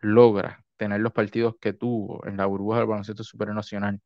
logra 0.00 0.64
tener 0.76 1.00
los 1.00 1.12
partidos 1.12 1.56
que 1.60 1.72
tuvo 1.72 2.26
en 2.26 2.36
la 2.36 2.46
burbuja 2.46 2.78
del 2.78 2.86
baloncesto 2.88 3.24
supernacional 3.24 4.00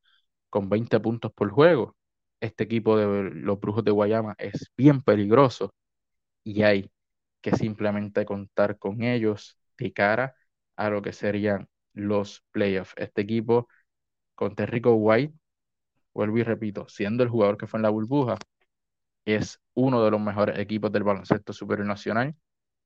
con 0.51 0.69
20 0.69 1.01
puntos 1.01 1.33
por 1.33 1.51
juego, 1.51 1.97
este 2.43 2.65
equipo 2.65 2.99
de 2.99 3.31
los 3.33 3.61
Brujos 3.61 3.85
de 3.85 3.93
Guayama 3.93 4.35
es 4.39 4.73
bien 4.77 5.03
peligroso 5.03 5.75
y 6.45 6.63
hay 6.63 6.91
que 7.43 7.53
simplemente 7.57 8.25
contar 8.27 8.79
con 8.79 9.03
ellos 9.03 9.59
de 9.79 9.93
cara 9.93 10.35
a 10.77 10.91
lo 10.91 11.03
que 11.03 11.13
serían 11.13 11.69
los 11.95 12.45
playoffs. 12.53 12.95
Este 12.97 13.23
equipo 13.23 13.69
con 14.37 14.55
Terrico 14.57 14.95
White, 14.95 15.35
vuelvo 16.15 16.39
y 16.39 16.43
repito, 16.45 16.89
siendo 16.89 17.23
el 17.25 17.31
jugador 17.31 17.59
que 17.59 17.67
fue 17.67 17.79
en 17.79 17.83
la 17.85 17.91
burbuja, 17.91 18.37
es 19.25 19.61
uno 19.75 20.05
de 20.05 20.11
los 20.11 20.21
mejores 20.21 20.59
equipos 20.59 20.93
del 20.93 21.05
baloncesto 21.05 21.53
superior 21.53 21.87
nacional, 21.87 22.35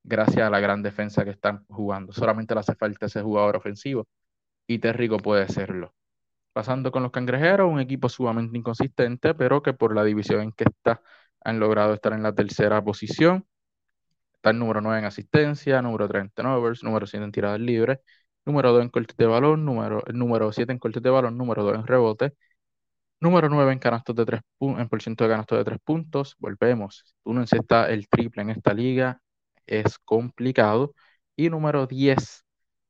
gracias 0.04 0.46
a 0.46 0.50
la 0.50 0.60
gran 0.60 0.82
defensa 0.82 1.24
que 1.24 1.30
están 1.32 1.64
jugando. 1.68 2.12
Solamente 2.12 2.54
le 2.54 2.60
hace 2.60 2.74
falta 2.74 3.06
ese 3.06 3.22
jugador 3.22 3.56
ofensivo 3.56 4.06
y 4.68 4.78
Terrico 4.80 5.18
puede 5.18 5.48
serlo. 5.48 5.94
Pasando 6.56 6.90
con 6.90 7.02
los 7.02 7.12
cangrejeros, 7.12 7.70
un 7.70 7.80
equipo 7.80 8.08
sumamente 8.08 8.56
inconsistente, 8.56 9.34
pero 9.34 9.62
que 9.62 9.74
por 9.74 9.94
la 9.94 10.02
división 10.04 10.40
en 10.40 10.52
que 10.52 10.64
está 10.64 11.02
han 11.44 11.60
logrado 11.60 11.92
estar 11.92 12.14
en 12.14 12.22
la 12.22 12.34
tercera 12.34 12.82
posición. 12.82 13.46
Está 14.34 14.50
el 14.50 14.58
número 14.58 14.80
9 14.80 15.00
en 15.00 15.04
asistencia, 15.04 15.82
número 15.82 16.08
3 16.08 16.22
en 16.24 16.30
turnovers, 16.30 16.82
número 16.82 17.06
7 17.06 17.24
en 17.26 17.32
tiradas 17.32 17.60
libres, 17.60 17.98
número 18.46 18.72
2 18.72 18.82
en 18.84 18.88
cortes 18.88 19.16
de 19.18 19.26
balón, 19.26 19.66
número, 19.66 20.02
número 20.14 20.50
7 20.50 20.72
en 20.72 20.78
cortes 20.78 21.02
de 21.02 21.10
balón, 21.10 21.36
número 21.36 21.62
2 21.62 21.74
en 21.74 21.86
rebote, 21.86 22.34
número 23.20 23.50
9 23.50 23.72
en 23.74 23.78
canastos 23.78 24.16
de 24.16 24.24
3 24.24 24.40
en 24.60 24.88
por 24.88 25.02
ciento 25.02 25.24
de 25.24 25.30
canastos 25.30 25.58
de 25.58 25.64
3 25.64 25.78
puntos. 25.84 26.36
Volvemos. 26.38 27.04
Uno 27.24 27.42
encesta 27.42 27.90
el 27.90 28.08
triple 28.08 28.42
en 28.42 28.50
esta 28.50 28.72
liga, 28.72 29.20
es 29.66 29.98
complicado. 29.98 30.94
Y 31.36 31.50
número 31.50 31.86
10 31.86 32.45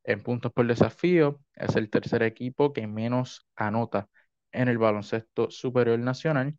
en 0.07 0.23
puntos 0.23 0.51
por 0.53 0.67
desafío, 0.67 1.41
es 1.55 1.75
el 1.75 1.89
tercer 1.91 2.23
equipo 2.23 2.73
que 2.73 2.87
menos 2.87 3.47
anota 3.55 4.09
en 4.51 4.69
el 4.69 4.79
baloncesto 4.79 5.51
superior 5.51 5.99
nacional. 5.99 6.57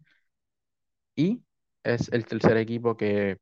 Y 1.16 1.42
es 1.82 2.08
el 2.12 2.26
tercer 2.26 2.56
equipo 2.56 2.96
que, 2.96 3.38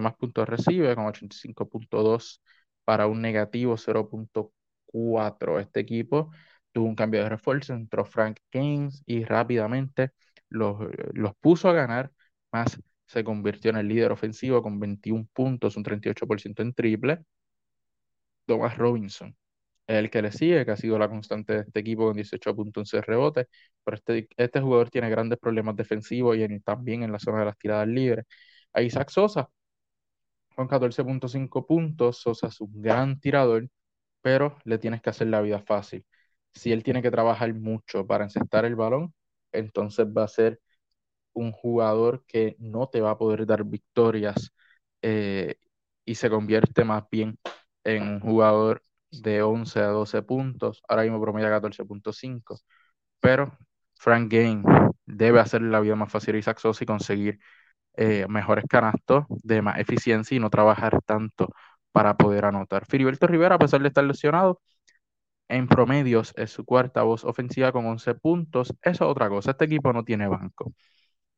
más 0.00 0.16
puntos 0.16 0.48
recibe, 0.48 0.94
con 0.96 1.06
85.2 1.06 2.42
para 2.84 3.06
un 3.06 3.22
negativo 3.22 3.76
0.4. 3.76 5.60
Este 5.60 5.80
equipo 5.80 6.30
tuvo 6.72 6.86
un 6.86 6.96
cambio 6.96 7.22
de 7.22 7.28
refuerzo, 7.30 7.74
entró 7.74 8.04
Frank 8.04 8.38
Keynes 8.50 9.02
y 9.06 9.24
rápidamente 9.24 10.12
los, 10.48 10.78
los 11.14 11.34
puso 11.36 11.68
a 11.68 11.72
ganar, 11.74 12.12
más 12.52 12.78
se 13.06 13.24
convirtió 13.24 13.70
en 13.70 13.78
el 13.78 13.88
líder 13.88 14.12
ofensivo 14.12 14.62
con 14.62 14.80
21 14.80 15.28
puntos, 15.34 15.76
un 15.76 15.82
38% 15.84 16.62
en 16.62 16.74
triple. 16.74 17.20
Thomas 18.46 18.76
Robinson, 18.78 19.36
el 19.86 20.10
que 20.10 20.22
le 20.22 20.32
sigue, 20.32 20.64
que 20.64 20.72
ha 20.72 20.76
sido 20.76 20.98
la 20.98 21.08
constante 21.08 21.54
de 21.54 21.60
este 21.62 21.80
equipo 21.80 22.06
con 22.06 22.14
18.11 22.16 23.00
rebotes, 23.02 23.46
pero 23.84 23.96
este, 23.96 24.28
este 24.36 24.60
jugador 24.60 24.90
tiene 24.90 25.10
grandes 25.10 25.38
problemas 25.38 25.76
defensivos 25.76 26.36
y 26.38 26.60
también 26.60 27.02
en 27.02 27.12
la 27.12 27.18
zona 27.18 27.40
de 27.40 27.46
las 27.46 27.58
tiradas 27.58 27.88
libres. 27.88 28.26
A 28.72 28.82
Isaac 28.82 29.10
Sosa, 29.10 29.50
con 30.56 30.68
14.5 30.68 31.66
puntos, 31.66 32.18
Sosa 32.18 32.48
es 32.48 32.60
un 32.60 32.82
gran 32.82 33.18
tirador, 33.20 33.68
pero 34.22 34.58
le 34.64 34.78
tienes 34.78 35.02
que 35.02 35.10
hacer 35.10 35.28
la 35.28 35.42
vida 35.42 35.60
fácil. 35.62 36.06
Si 36.54 36.72
él 36.72 36.82
tiene 36.84 37.02
que 37.02 37.10
trabajar 37.10 37.54
mucho 37.54 38.06
para 38.06 38.24
encestar 38.24 38.64
el 38.66 38.76
balón, 38.76 39.14
entonces 39.52 40.06
va 40.06 40.24
a 40.24 40.28
ser 40.28 40.60
un 41.34 41.52
jugador 41.52 42.24
que 42.26 42.56
no 42.58 42.88
te 42.88 43.00
va 43.00 43.12
a 43.12 43.18
poder 43.18 43.46
dar 43.46 43.64
victorias 43.64 44.52
eh, 45.02 45.56
y 46.04 46.16
se 46.16 46.30
convierte 46.30 46.84
más 46.84 47.04
bien 47.10 47.38
en 47.84 48.02
un 48.08 48.20
jugador 48.20 48.82
de 49.10 49.42
11 49.42 49.80
a 49.80 49.88
12 49.88 50.22
puntos, 50.22 50.82
ahora 50.88 51.02
mismo 51.02 51.20
promedia 51.20 51.50
14.5, 51.50 52.60
pero 53.20 53.56
Frank 53.94 54.32
Game 54.32 54.64
debe 55.06 55.40
hacerle 55.40 55.70
la 55.70 55.80
vida 55.80 55.96
más 55.96 56.10
fácil 56.12 56.34
a 56.36 56.38
Isaac 56.38 56.58
Sosa 56.58 56.84
y 56.84 56.86
conseguir 56.86 57.38
eh, 57.94 58.26
mejores 58.28 58.64
canastos 58.68 59.24
de 59.28 59.62
más 59.62 59.78
eficiencia 59.78 60.36
y 60.36 60.40
no 60.40 60.50
trabajar 60.50 61.00
tanto 61.04 61.48
para 61.92 62.16
poder 62.16 62.44
anotar. 62.46 62.86
Filiberto 62.86 63.26
Rivera, 63.26 63.56
a 63.56 63.58
pesar 63.58 63.82
de 63.82 63.88
estar 63.88 64.04
lesionado, 64.04 64.60
en 65.48 65.68
promedios 65.68 66.32
es 66.36 66.50
su 66.50 66.64
cuarta 66.64 67.02
voz 67.02 67.24
ofensiva 67.24 67.72
con 67.72 67.86
11 67.86 68.14
puntos. 68.14 68.70
Eso 68.82 69.04
es 69.04 69.10
otra 69.10 69.28
cosa. 69.28 69.52
Este 69.52 69.66
equipo 69.66 69.92
no 69.92 70.04
tiene 70.04 70.26
banco. 70.28 70.72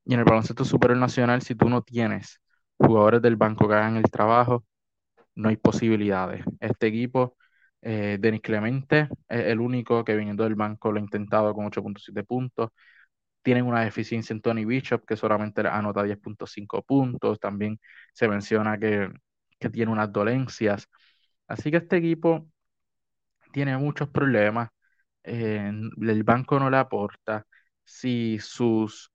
Y 0.04 0.14
en 0.14 0.20
el 0.20 0.26
baloncesto 0.26 0.64
superior 0.64 0.98
nacional, 0.98 1.42
si 1.42 1.54
tú 1.54 1.68
no 1.68 1.82
tienes 1.82 2.40
jugadores 2.78 3.22
del 3.22 3.36
banco 3.36 3.68
que 3.68 3.74
hagan 3.74 3.96
el 3.96 4.04
trabajo, 4.04 4.64
no 5.34 5.48
hay 5.48 5.56
posibilidades. 5.56 6.44
Este 6.60 6.86
equipo, 6.88 7.36
eh, 7.82 8.18
Denis 8.20 8.40
Clemente, 8.42 9.08
es 9.28 9.40
el 9.46 9.60
único 9.60 10.04
que 10.04 10.16
viniendo 10.16 10.44
del 10.44 10.54
banco 10.54 10.92
lo 10.92 10.98
ha 10.98 11.02
intentado 11.02 11.54
con 11.54 11.66
8.7 11.66 12.24
puntos. 12.24 12.70
Tienen 13.42 13.66
una 13.66 13.82
deficiencia 13.82 14.34
en 14.34 14.40
Tony 14.42 14.64
Bishop, 14.64 15.04
que 15.06 15.16
solamente 15.16 15.62
anota 15.68 16.02
10.5 16.02 16.82
puntos. 16.82 17.40
También 17.40 17.80
se 18.14 18.28
menciona 18.28 18.78
que, 18.78 19.10
que 19.58 19.70
tiene 19.70 19.92
unas 19.92 20.12
dolencias. 20.12 20.88
Así 21.48 21.70
que 21.70 21.78
este 21.78 21.98
equipo 21.98 22.48
tiene 23.52 23.76
muchos 23.78 24.08
problemas, 24.10 24.70
eh, 25.24 25.70
el 26.00 26.22
banco 26.24 26.58
no 26.58 26.70
le 26.70 26.78
aporta, 26.78 27.46
si 27.84 28.38
sus 28.40 29.12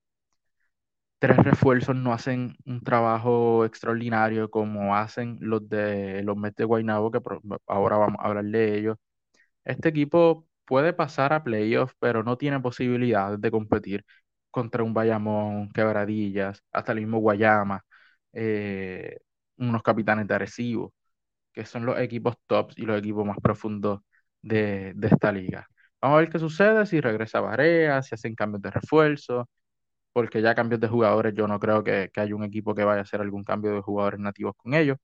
tres 1.20 1.38
refuerzos 1.38 1.96
no 1.96 2.12
hacen 2.14 2.56
un 2.66 2.82
trabajo 2.82 3.64
extraordinario 3.66 4.50
como 4.50 4.96
hacen 4.96 5.38
los 5.40 5.68
de 5.68 6.22
los 6.24 6.36
Mets 6.36 6.56
de 6.56 6.64
Guaynabo, 6.64 7.10
que 7.12 7.20
ahora 7.68 7.98
vamos 7.98 8.18
a 8.20 8.28
hablar 8.28 8.44
de 8.46 8.78
ellos, 8.78 8.96
este 9.64 9.90
equipo 9.90 10.46
puede 10.64 10.92
pasar 10.92 11.32
a 11.32 11.44
playoffs, 11.44 11.94
pero 12.00 12.22
no 12.24 12.36
tiene 12.38 12.60
posibilidades 12.60 13.40
de 13.40 13.50
competir 13.50 14.04
contra 14.50 14.82
un 14.84 14.94
Bayamón, 14.94 15.70
Quebradillas, 15.70 16.62
hasta 16.72 16.92
el 16.92 17.00
mismo 17.00 17.18
Guayama, 17.18 17.84
eh, 18.32 19.18
unos 19.58 19.82
capitanes 19.82 20.26
de 20.28 20.34
Arecibo, 20.34 20.92
que 21.52 21.64
son 21.66 21.86
los 21.86 21.98
equipos 21.98 22.36
tops 22.46 22.78
y 22.78 22.82
los 22.82 22.98
equipos 22.98 23.26
más 23.26 23.38
profundos 23.42 24.00
de, 24.42 24.94
esta 25.02 25.32
liga. 25.32 25.66
Vamos 26.00 26.16
a 26.16 26.20
ver 26.20 26.30
qué 26.30 26.38
sucede, 26.38 26.86
si 26.86 27.00
regresa 27.00 27.40
Barea, 27.40 28.02
si 28.02 28.14
hacen 28.14 28.34
cambios 28.34 28.62
de 28.62 28.70
refuerzo, 28.70 29.48
porque 30.12 30.42
ya 30.42 30.54
cambios 30.54 30.80
de 30.80 30.88
jugadores 30.88 31.34
yo 31.34 31.46
no 31.48 31.58
creo 31.60 31.84
que, 31.84 32.10
que 32.12 32.20
haya 32.20 32.34
un 32.36 32.44
equipo 32.44 32.74
que 32.74 32.84
vaya 32.84 33.00
a 33.00 33.02
hacer 33.02 33.20
algún 33.20 33.44
cambio 33.44 33.74
de 33.74 33.80
jugadores 33.82 34.20
nativos 34.20 34.54
con 34.56 34.74
ellos. 34.74 34.98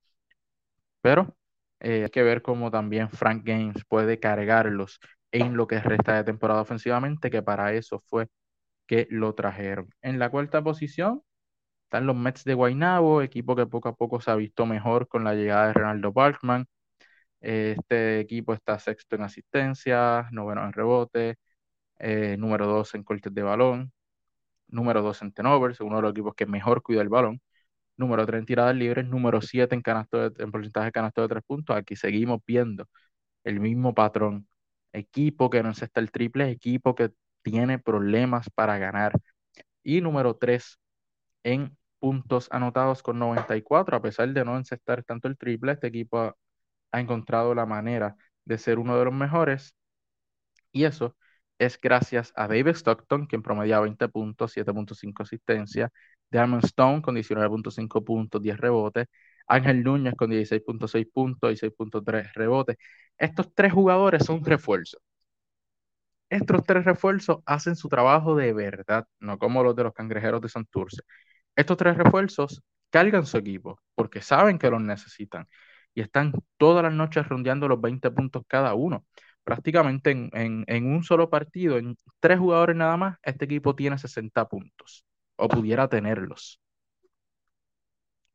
Pero 1.01 1.35
eh, 1.79 2.03
hay 2.03 2.09
que 2.09 2.23
ver 2.23 2.41
cómo 2.41 2.71
también 2.71 3.09
Frank 3.09 3.43
Games 3.45 3.83
puede 3.87 4.19
cargarlos 4.19 4.99
en 5.31 5.55
lo 5.57 5.67
que 5.67 5.79
resta 5.79 6.15
de 6.15 6.23
temporada 6.23 6.61
ofensivamente, 6.61 7.29
que 7.29 7.41
para 7.43 7.73
eso 7.73 7.99
fue 8.07 8.27
que 8.87 9.07
lo 9.11 9.35
trajeron. 9.35 9.89
En 10.01 10.19
la 10.19 10.29
cuarta 10.31 10.63
posición 10.63 11.23
están 11.85 12.07
los 12.07 12.15
Mets 12.15 12.43
de 12.45 12.53
Guaynabo, 12.55 13.21
equipo 13.21 13.55
que 13.55 13.67
poco 13.67 13.89
a 13.89 13.95
poco 13.95 14.21
se 14.21 14.31
ha 14.31 14.35
visto 14.35 14.65
mejor 14.65 15.07
con 15.07 15.23
la 15.23 15.35
llegada 15.35 15.67
de 15.69 15.73
Ronaldo 15.73 16.13
Barkman. 16.13 16.67
Este 17.41 18.19
equipo 18.21 18.53
está 18.53 18.79
sexto 18.79 19.15
en 19.15 19.23
asistencia, 19.23 20.27
noveno 20.31 20.65
en 20.65 20.73
rebote, 20.73 21.37
eh, 21.99 22.37
número 22.37 22.67
dos 22.67 22.95
en 22.95 23.03
cortes 23.03 23.33
de 23.33 23.43
balón, 23.43 23.91
número 24.67 25.01
dos 25.01 25.21
en 25.21 25.31
turnovers, 25.31 25.79
uno 25.81 25.97
de 25.97 26.01
los 26.03 26.11
equipos 26.11 26.35
que 26.35 26.45
mejor 26.45 26.81
cuida 26.83 27.01
el 27.01 27.09
balón, 27.09 27.41
número 27.97 28.25
tres 28.25 28.39
en 28.39 28.45
tiradas 28.45 28.75
libres, 28.75 29.05
número 29.07 29.41
siete 29.41 29.75
en, 29.75 29.81
canasto 29.81 30.25
en 30.37 30.51
porcentaje 30.51 30.87
de 30.87 30.91
canasto 30.91 31.21
de 31.23 31.27
tres 31.29 31.43
puntos. 31.45 31.75
Aquí 31.75 31.95
seguimos 31.95 32.41
viendo 32.45 32.87
el 33.43 33.59
mismo 33.59 33.93
patrón. 33.95 34.47
Equipo 34.93 35.49
que 35.49 35.63
no 35.63 35.69
encesta 35.69 35.99
el 36.01 36.11
triple, 36.11 36.49
equipo 36.51 36.95
que 36.95 37.11
tiene 37.43 37.79
problemas 37.79 38.49
para 38.51 38.77
ganar. 38.77 39.13
Y 39.83 40.01
número 40.01 40.35
tres 40.35 40.79
en 41.43 41.77
puntos 41.99 42.47
anotados 42.51 43.03
con 43.03 43.19
94, 43.19 43.97
a 43.97 44.01
pesar 44.01 44.29
de 44.33 44.45
no 44.45 44.57
encestar 44.57 45.03
tanto 45.03 45.27
el 45.27 45.37
triple, 45.37 45.73
este 45.73 45.87
equipo 45.87 46.35
ha 46.91 46.99
encontrado 46.99 47.55
la 47.55 47.65
manera 47.65 48.15
de 48.45 48.57
ser 48.57 48.79
uno 48.79 48.97
de 48.97 49.05
los 49.05 49.13
mejores. 49.13 49.75
Y 50.71 50.85
eso 50.85 51.15
es 51.59 51.79
gracias 51.79 52.33
a 52.35 52.47
David 52.47 52.75
Stockton, 52.75 53.25
quien 53.27 53.41
promedia 53.43 53.79
20 53.79 54.07
puntos, 54.09 54.53
7.5 54.53 55.23
asistencia, 55.23 55.91
Diamond 56.29 56.63
Stone 56.65 57.01
con 57.01 57.15
19.5 57.15 58.03
puntos, 58.03 58.41
10 58.41 58.57
rebotes, 58.57 59.07
Ángel 59.47 59.83
Núñez 59.83 60.15
con 60.15 60.29
16.6 60.31 61.05
puntos 61.11 61.51
y 61.51 61.57
6.3 61.57 62.33
rebotes. 62.33 62.77
Estos 63.17 63.53
tres 63.53 63.73
jugadores 63.73 64.25
son 64.25 64.43
refuerzos. 64.43 65.01
Estos 66.29 66.63
tres 66.65 66.83
refuerzos 66.85 67.39
hacen 67.45 67.75
su 67.75 67.87
trabajo 67.89 68.35
de 68.35 68.51
verdad, 68.53 69.07
no 69.19 69.37
como 69.39 69.63
los 69.63 69.75
de 69.75 69.83
los 69.83 69.93
cangrejeros 69.93 70.41
de 70.41 70.49
Santurce. 70.49 71.01
Estos 71.55 71.77
tres 71.77 71.97
refuerzos 71.97 72.61
cargan 72.89 73.25
su 73.25 73.37
equipo 73.37 73.79
porque 73.95 74.21
saben 74.21 74.59
que 74.59 74.69
los 74.69 74.81
necesitan 74.81 75.47
y 75.93 76.01
están 76.01 76.33
todas 76.57 76.83
las 76.83 76.93
noches 76.93 77.27
rondeando 77.27 77.67
los 77.67 77.81
20 77.81 78.11
puntos 78.11 78.43
cada 78.47 78.73
uno. 78.75 79.05
Prácticamente 79.47 80.11
en, 80.11 80.85
un 80.93 81.03
solo 81.05 81.29
partido, 81.29 81.77
en 81.77 81.95
tres 82.19 82.37
jugadores 82.37 82.75
nada 82.75 82.97
más, 82.97 83.17
este 83.23 83.45
equipo 83.45 83.73
tiene 83.73 83.97
60 83.97 84.45
puntos, 84.49 85.05
o 85.37 85.47
pudiera 85.47 85.87
tenerlos. 85.87 86.59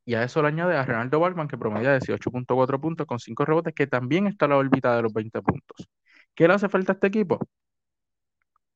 Y 0.05 0.15
a 0.15 0.23
eso 0.23 0.41
le 0.41 0.47
añade 0.47 0.75
a 0.75 0.83
Ronaldo 0.83 1.19
Balman, 1.19 1.47
que 1.47 1.55
promedia 1.55 1.95
18.4 1.99 2.81
puntos 2.81 3.05
con 3.05 3.19
5 3.19 3.45
rebotes, 3.45 3.75
que 3.75 3.85
también 3.85 4.25
está 4.25 4.45
a 4.45 4.47
la 4.49 4.57
órbita 4.57 4.95
de 4.95 5.03
los 5.03 5.13
20 5.13 5.39
puntos. 5.43 5.87
¿Qué 6.33 6.47
le 6.47 6.55
hace 6.55 6.67
falta 6.67 6.93
a 6.93 6.95
este 6.95 7.05
equipo? 7.05 7.37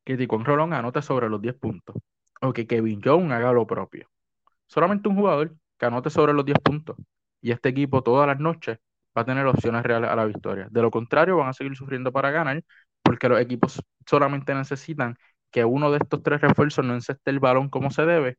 Que 0.05 0.15
Ticón 0.15 0.45
Rolón 0.45 0.73
anote 0.73 1.01
sobre 1.01 1.29
los 1.29 1.41
10 1.41 1.55
puntos. 1.55 1.95
O 2.39 2.53
que 2.53 2.67
Kevin 2.67 3.01
Jones 3.03 3.31
haga 3.31 3.51
lo 3.51 3.65
propio. 3.65 4.07
Solamente 4.67 5.09
un 5.09 5.15
jugador 5.15 5.55
que 5.79 5.87
anote 5.87 6.11
sobre 6.11 6.33
los 6.33 6.45
10 6.45 6.59
puntos 6.59 6.97
y 7.41 7.49
este 7.49 7.69
equipo 7.69 8.03
todas 8.03 8.27
las 8.27 8.39
noches 8.39 8.77
va 9.17 9.21
a 9.21 9.25
tener 9.25 9.45
opciones 9.47 9.83
reales 9.83 10.09
a 10.09 10.15
la 10.15 10.25
victoria. 10.25 10.67
De 10.69 10.81
lo 10.81 10.91
contrario, 10.91 11.37
van 11.37 11.49
a 11.49 11.53
seguir 11.53 11.75
sufriendo 11.75 12.11
para 12.11 12.31
ganar 12.31 12.63
porque 13.01 13.29
los 13.29 13.39
equipos 13.39 13.81
solamente 14.05 14.53
necesitan 14.53 15.17
que 15.51 15.65
uno 15.65 15.91
de 15.91 15.97
estos 15.99 16.21
tres 16.23 16.41
refuerzos 16.41 16.85
no 16.85 16.93
enceste 16.93 17.31
el 17.31 17.39
balón 17.39 17.69
como 17.69 17.89
se 17.91 18.05
debe 18.05 18.37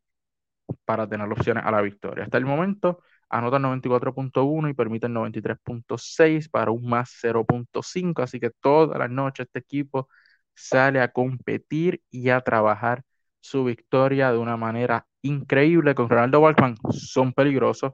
para 0.85 1.09
tener 1.09 1.31
opciones 1.31 1.64
a 1.64 1.70
la 1.70 1.81
victoria. 1.83 2.24
Hasta 2.24 2.39
el 2.39 2.47
momento 2.47 3.03
anotan 3.31 3.62
94.1 3.62 4.68
y 4.70 4.74
permiten 4.74 5.12
93.6 5.12 6.49
para 6.49 6.70
un 6.70 6.89
más 6.89 7.11
0.5, 7.20 8.22
así 8.22 8.41
que 8.41 8.51
todas 8.61 8.99
las 8.99 9.11
noches 9.11 9.47
este 9.47 9.61
equipo 9.61 10.09
sale 10.55 11.01
a 11.01 11.09
competir 11.12 12.03
y 12.11 12.31
a 12.31 12.41
trabajar 12.41 13.03
su 13.41 13.64
victoria 13.64 14.33
de 14.33 14.39
una 14.39 14.57
manera 14.57 15.07
increíble. 15.22 15.95
Con 15.95 16.09
Ronaldo 16.09 16.41
Balkman 16.41 16.76
son 16.91 17.33
peligrosos, 17.33 17.93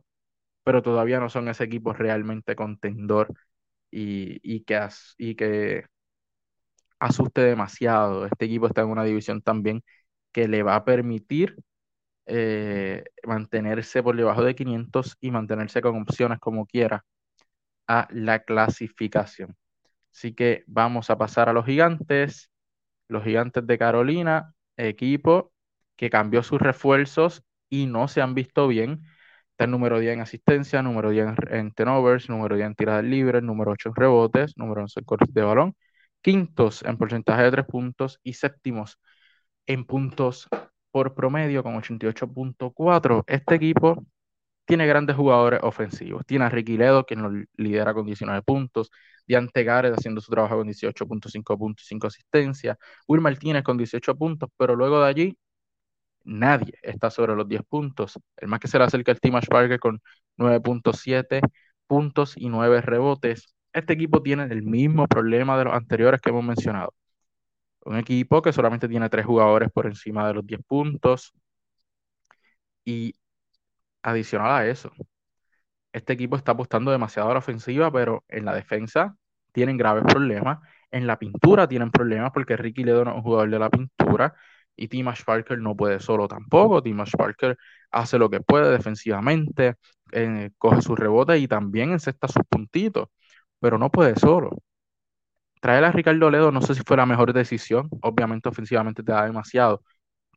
pero 0.65 0.83
todavía 0.83 1.21
no 1.21 1.29
son 1.31 1.49
ese 1.49 1.65
equipo 1.65 1.93
realmente 1.95 2.57
contendor 2.57 3.29
y, 3.91 4.61
que, 4.65 4.81
y 5.19 5.37
que 5.37 5.85
asuste 6.99 7.41
demasiado. 7.43 8.27
Este 8.27 8.47
equipo 8.47 8.67
está 8.67 8.83
en 8.83 8.89
una 8.89 9.05
división 9.05 9.43
también 9.43 9.83
que 10.33 10.49
le 10.49 10.62
va 10.62 10.77
a 10.77 10.85
permitir 10.85 11.57
eh, 12.27 13.05
mantenerse 13.27 14.03
por 14.03 14.17
debajo 14.17 14.45
de 14.45 14.55
500 14.55 15.17
y 15.21 15.31
mantenerse 15.31 15.83
con 15.83 16.01
opciones 16.03 16.41
como 16.41 16.67
quiera 16.67 17.05
a 17.89 18.09
la 18.12 18.41
clasificación. 18.45 19.57
Así 20.15 20.35
que 20.35 20.65
vamos 20.67 21.11
a 21.11 21.19
pasar 21.19 21.49
a 21.51 21.55
los 21.55 21.67
gigantes. 21.67 22.51
Los 23.09 23.25
gigantes 23.25 23.67
de 23.67 23.79
Carolina, 23.79 24.55
equipo 24.77 25.53
que 25.97 26.11
cambió 26.11 26.43
sus 26.43 26.61
refuerzos 26.61 27.45
y 27.71 27.87
no 27.87 28.09
se 28.09 28.23
han 28.23 28.35
visto 28.35 28.69
bien. 28.69 29.03
Está 29.55 29.66
el 29.66 29.70
número 29.70 30.00
10 30.00 30.14
en 30.14 30.20
asistencia, 30.20 30.82
número 30.82 31.11
10 31.11 31.28
en, 31.50 31.70
turnovers, 31.72 32.28
número 32.28 32.57
10 32.57 32.66
en 32.66 32.74
tiradas 32.74 33.05
libres, 33.05 33.40
número 33.40 33.70
8 33.70 33.90
en 33.90 33.94
rebotes, 33.94 34.57
número 34.57 34.80
11 34.82 34.98
en 35.00 35.05
cortes 35.05 35.32
de 35.32 35.42
balón, 35.42 35.76
quintos 36.22 36.82
en 36.82 36.98
porcentaje 36.98 37.44
de 37.44 37.50
3 37.52 37.66
puntos 37.66 38.18
y 38.24 38.32
séptimos 38.34 38.98
en 39.66 39.84
puntos 39.84 40.48
por 40.90 41.14
promedio 41.14 41.62
con 41.62 41.76
88.4. 41.76 43.24
Este 43.28 43.55
equipo 43.55 44.05
tiene 44.64 44.86
grandes 44.88 45.16
jugadores 45.16 45.61
ofensivos. 45.62 46.26
Tiene 46.26 46.46
a 46.46 46.48
Ricky 46.48 46.76
Ledo, 46.76 47.05
quien 47.07 47.22
lo 47.22 47.30
lidera 47.57 47.94
con 47.94 48.07
19 48.07 48.42
puntos. 48.42 48.90
Diante 49.26 49.64
Gareth 49.64 49.94
haciendo 49.96 50.20
su 50.20 50.32
trabajo 50.32 50.57
con 50.59 50.68
18.5 50.68 51.59
puntos 51.59 51.84
y 51.84 51.88
5 51.88 52.07
asistencias. 52.09 52.76
Will 53.07 53.20
Martínez 53.20 53.62
con 53.62 53.76
18 53.78 54.16
puntos, 54.16 54.50
pero 54.57 54.74
luego 54.76 55.00
de 55.00 55.09
allí 55.09 55.38
nadie 56.25 56.75
está 56.83 57.11
sobre 57.11 57.35
los 57.37 57.49
10 57.49 57.62
puntos. 57.68 58.18
El 58.37 58.49
más 58.49 58.61
que 58.61 58.68
se 58.68 58.79
le 58.79 58.85
acerca 58.85 59.12
el 59.12 59.20
Team 59.20 59.41
Parker 59.49 59.79
con 59.81 60.01
9.7 60.37 61.41
puntos 61.87 62.35
y 62.37 62.49
9 62.49 62.81
rebotes. 62.83 63.55
Este 63.72 63.93
equipo 63.95 64.22
tiene 64.22 64.45
el 64.45 64.62
mismo 64.62 65.07
problema 65.09 65.59
de 65.59 65.64
los 65.64 65.75
anteriores 65.75 66.20
que 66.20 66.31
hemos 66.31 66.45
mencionado. 66.45 66.95
Un 67.85 67.97
equipo 67.97 68.43
que 68.43 68.53
solamente 68.53 68.89
tiene 68.89 69.09
3 69.09 69.27
jugadores 69.27 69.70
por 69.72 69.87
encima 69.87 70.27
de 70.29 70.35
los 70.35 70.47
10 70.47 70.61
puntos. 70.66 71.33
Y 72.85 73.14
adicional 74.03 74.53
a 74.53 74.66
eso, 74.66 74.93
este 75.93 76.12
equipo 76.12 76.37
está 76.37 76.53
apostando 76.53 76.91
demasiado 76.91 77.31
a 77.31 77.35
la 77.35 77.39
ofensiva, 77.41 77.91
pero 77.93 78.25
en 78.29 78.45
la 78.45 78.55
defensa 78.55 79.16
tienen 79.53 79.77
graves 79.77 80.05
problemas. 80.05 80.59
En 80.91 81.07
la 81.07 81.18
pintura 81.18 81.68
tienen 81.68 81.91
problemas 81.91 82.33
porque 82.33 82.57
Ricky 82.57 82.85
Ledo 82.85 83.05
no 83.05 83.12
es 83.12 83.16
un 83.18 83.22
jugador 83.22 83.51
de 83.51 83.59
la 83.59 83.70
pintura 83.70 84.35
y 84.77 84.89
Timash 84.89 85.25
Parker 85.25 85.59
no 85.59 85.77
puede 85.77 86.01
solo 86.01 86.29
tampoco. 86.29 86.83
Timash 86.83 87.12
Parker 87.16 87.57
hace 87.91 88.18
lo 88.18 88.31
que 88.31 88.41
puede 88.41 88.70
defensivamente, 88.70 89.77
coge 90.59 90.83
sus 90.83 90.99
rebotes 90.99 91.41
y 91.41 91.49
también 91.49 91.93
encesta 91.93 92.29
sus 92.29 92.43
puntitos, 92.49 93.09
pero 93.61 93.79
no 93.79 93.91
puede 93.91 94.16
solo. 94.16 94.51
Traer 95.61 95.85
a 95.85 95.93
Ricardo 95.93 96.31
Ledo 96.31 96.53
no 96.53 96.61
sé 96.61 96.75
si 96.75 96.83
fue 96.85 96.97
la 96.97 97.07
mejor 97.07 97.33
decisión, 97.33 97.89
obviamente 98.03 98.49
ofensivamente 98.49 99.03
te 99.03 99.12
da 99.12 99.25
demasiado, 99.25 99.83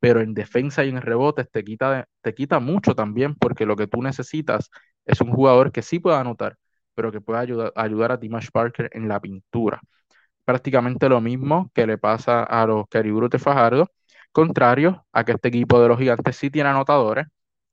pero 0.02 0.22
en 0.22 0.34
defensa 0.34 0.86
y 0.86 0.90
en 0.90 1.02
rebotes 1.02 1.50
te 1.52 1.64
quita, 1.64 2.08
te 2.22 2.34
quita 2.34 2.60
mucho 2.60 2.96
también 2.96 3.36
porque 3.36 3.66
lo 3.66 3.76
que 3.76 3.88
tú 3.88 4.02
necesitas 4.02 4.70
es 5.06 5.22
un 5.22 5.32
jugador 5.32 5.72
que 5.72 5.82
sí 5.82 6.00
pueda 6.00 6.20
anotar, 6.22 6.58
pero 6.96 7.12
que 7.12 7.22
pueda 7.22 7.40
ayudar, 7.42 7.74
ayudar 7.76 8.12
a 8.14 8.18
Dimash 8.18 8.50
Parker 8.52 8.90
en 8.94 9.08
la 9.08 9.20
pintura. 9.20 9.82
Prácticamente 10.46 11.10
lo 11.10 11.22
mismo 11.22 11.72
que 11.74 11.88
le 11.88 11.98
pasa 11.98 12.44
a 12.44 12.66
los 12.66 12.88
Cariburu 12.90 13.30
de 13.30 13.40
Fajardo, 13.40 13.90
contrario 14.32 15.06
a 15.12 15.24
que 15.26 15.34
este 15.34 15.50
equipo 15.50 15.82
de 15.82 15.88
los 15.90 15.98
gigantes 16.00 16.36
sí 16.38 16.50
tiene 16.50 16.70
anotadores 16.70 17.28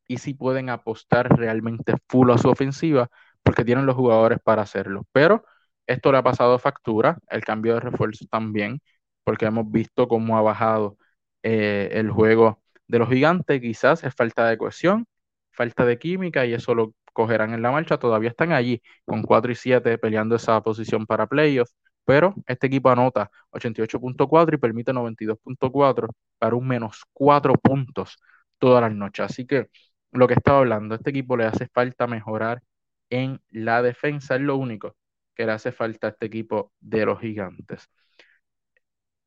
y 0.07 0.19
sí 0.19 0.35
pueden 0.35 0.71
apostar 0.71 1.29
realmente 1.37 1.95
full 2.09 2.31
a 2.31 2.39
su 2.39 2.49
ofensiva 2.49 3.09
porque 3.43 3.65
tienen 3.65 3.87
los 3.87 3.97
jugadores 3.97 4.39
para 4.43 4.63
hacerlo. 4.63 5.05
Pero 5.13 5.45
esto 5.87 6.13
le 6.13 6.19
ha 6.19 6.23
pasado 6.23 6.59
factura, 6.59 7.19
el 7.29 7.45
cambio 7.45 7.75
de 7.75 7.81
refuerzo 7.81 8.27
también, 8.31 8.81
porque 9.25 9.47
hemos 9.47 9.71
visto 9.71 10.09
cómo 10.09 10.39
ha 10.39 10.43
bajado 10.43 10.97
eh, 11.43 11.91
el 11.93 12.11
juego 12.11 12.63
de 12.87 12.99
los 12.99 13.09
gigantes, 13.09 13.61
quizás 13.61 14.05
es 14.05 14.15
falta 14.15 14.47
de 14.49 14.59
cohesión, 14.59 15.07
falta 15.53 15.85
de 15.85 15.99
química 15.99 16.47
y 16.47 16.55
eso 16.55 16.75
lo 16.75 16.95
cogerán 17.13 17.55
en 17.55 17.63
la 17.63 17.71
marcha, 17.71 17.99
todavía 17.99 18.31
están 18.31 18.53
allí 18.53 18.83
con 19.05 19.23
4 19.23 19.53
y 19.53 19.55
7 19.55 19.99
peleando 19.99 20.37
esa 20.37 20.61
posición 20.63 21.07
para 21.07 21.27
playoffs, 21.27 21.75
pero 22.05 22.35
este 22.47 22.67
equipo 22.67 22.91
anota 22.91 23.31
88.4 23.51 24.55
y 24.57 24.59
permite 24.59 24.93
92.4 24.93 26.09
para 26.39 26.57
un 26.57 26.67
menos 26.69 27.03
4 27.13 27.55
puntos 27.55 28.17
todas 28.59 28.83
las 28.83 28.95
noches. 28.95 29.27
Así 29.27 29.47
que 29.47 29.69
lo 30.13 30.29
que 30.29 30.35
estaba 30.35 30.59
hablando, 30.59 30.95
este 30.95 31.11
equipo 31.11 31.37
le 31.37 31.45
hace 31.45 31.69
falta 31.69 32.07
mejorar 32.07 32.63
en 33.11 33.41
la 33.51 33.83
defensa, 33.83 34.37
es 34.37 34.43
lo 34.43 34.57
único 34.57 34.97
que 35.35 35.47
le 35.47 35.53
hace 35.53 35.73
falta 35.73 36.09
a 36.09 36.11
este 36.11 36.27
equipo 36.27 36.73
de 36.81 37.07
los 37.07 37.21
gigantes. 37.21 37.89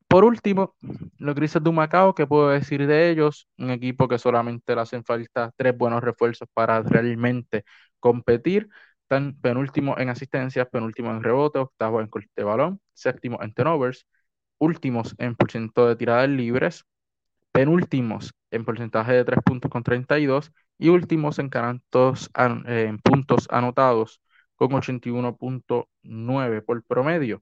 Por 0.08 0.24
último, 0.24 0.76
los 1.18 1.36
Grises 1.36 1.62
de 1.64 1.72
Macao, 1.72 2.16
¿qué 2.16 2.26
puedo 2.26 2.50
decir 2.50 2.88
de 2.88 3.10
ellos? 3.10 3.48
Un 3.58 3.72
equipo 3.72 4.08
que 4.08 4.18
solamente 4.18 4.74
le 4.74 4.82
hacen 4.82 5.04
falta 5.04 5.52
tres 5.58 5.78
buenos 5.78 6.02
refuerzos 6.02 6.48
para 6.54 6.82
realmente 6.82 7.66
competir. 8.00 8.70
Están 9.08 9.38
penúltimo 9.40 9.98
en 9.98 10.10
asistencias, 10.10 10.68
penúltimo 10.70 11.12
en 11.12 11.24
rebote, 11.24 11.60
octavo 11.60 12.02
en 12.02 12.08
corte 12.08 12.30
de 12.36 12.44
balón, 12.44 12.82
séptimo 12.94 13.42
en 13.42 13.54
turnovers, 13.54 14.06
últimos 14.58 15.16
en 15.18 15.34
porcentaje 15.36 15.88
de 15.88 15.96
tiradas 15.96 16.30
libres, 16.30 16.84
penúltimos 17.54 18.34
en 18.52 18.66
porcentaje 18.66 19.14
de 19.14 19.26
tres 19.26 19.40
puntos 19.46 19.72
con 19.72 19.84
32 19.84 20.52
y 20.78 20.90
últimos 20.90 21.40
en, 21.40 21.50
en 22.68 23.00
puntos 23.00 23.48
anotados 23.50 24.22
con 24.58 24.72
81.9 24.72 26.62
por 26.64 26.84
promedio. 26.84 27.40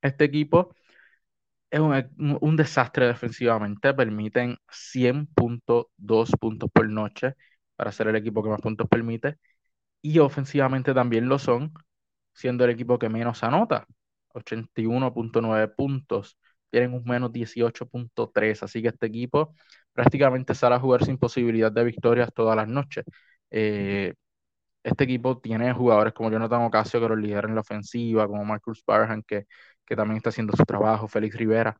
Este 0.00 0.24
equipo 0.24 0.74
es 1.70 1.80
un, 1.80 2.56
desastre 2.56 3.06
defensivamente, 3.06 3.94
permiten 3.94 4.58
100.2 4.68 6.30
puntos 6.38 6.70
por 6.72 6.88
noche 6.88 7.34
para 7.76 7.92
ser 7.92 8.08
el 8.08 8.16
equipo 8.16 8.42
que 8.42 8.50
más 8.50 8.60
puntos 8.60 8.88
permite, 8.88 9.38
y 10.02 10.18
ofensivamente 10.20 10.94
también 10.94 11.28
lo 11.28 11.38
son, 11.38 11.72
siendo 12.34 12.64
el 12.64 12.70
equipo 12.70 12.98
que 12.98 13.08
menos 13.08 13.42
anota, 13.44 13.86
81.9 14.34 15.68
puntos, 15.68 16.38
tienen 16.70 16.94
un 16.94 17.04
menos 17.04 17.32
18.3, 17.32 18.62
así 18.62 18.82
que 18.82 18.88
este 18.88 19.06
equipo 19.06 19.54
prácticamente 19.92 20.54
sale 20.54 20.76
a 20.76 20.80
jugar 20.80 21.04
sin 21.04 21.18
posibilidad 21.18 21.72
de 21.72 21.84
victorias 21.84 22.30
todas 22.34 22.56
las 22.56 22.68
noches. 22.68 23.04
Eh, 23.50 24.14
este 24.82 25.04
equipo 25.04 25.38
tiene 25.38 25.72
jugadores 25.72 26.12
como 26.12 26.30
Jonathan 26.30 26.62
Ocasio 26.62 27.00
que 27.00 27.08
los 27.08 27.18
lideran 27.18 27.50
en 27.50 27.54
la 27.56 27.60
ofensiva, 27.62 28.26
como 28.26 28.44
Marcus 28.44 28.82
Barham 28.86 29.22
que 29.26 29.46
que 29.84 29.96
también 29.96 30.18
está 30.18 30.30
haciendo 30.30 30.56
su 30.56 30.64
trabajo, 30.64 31.08
Félix 31.08 31.36
Rivera. 31.36 31.76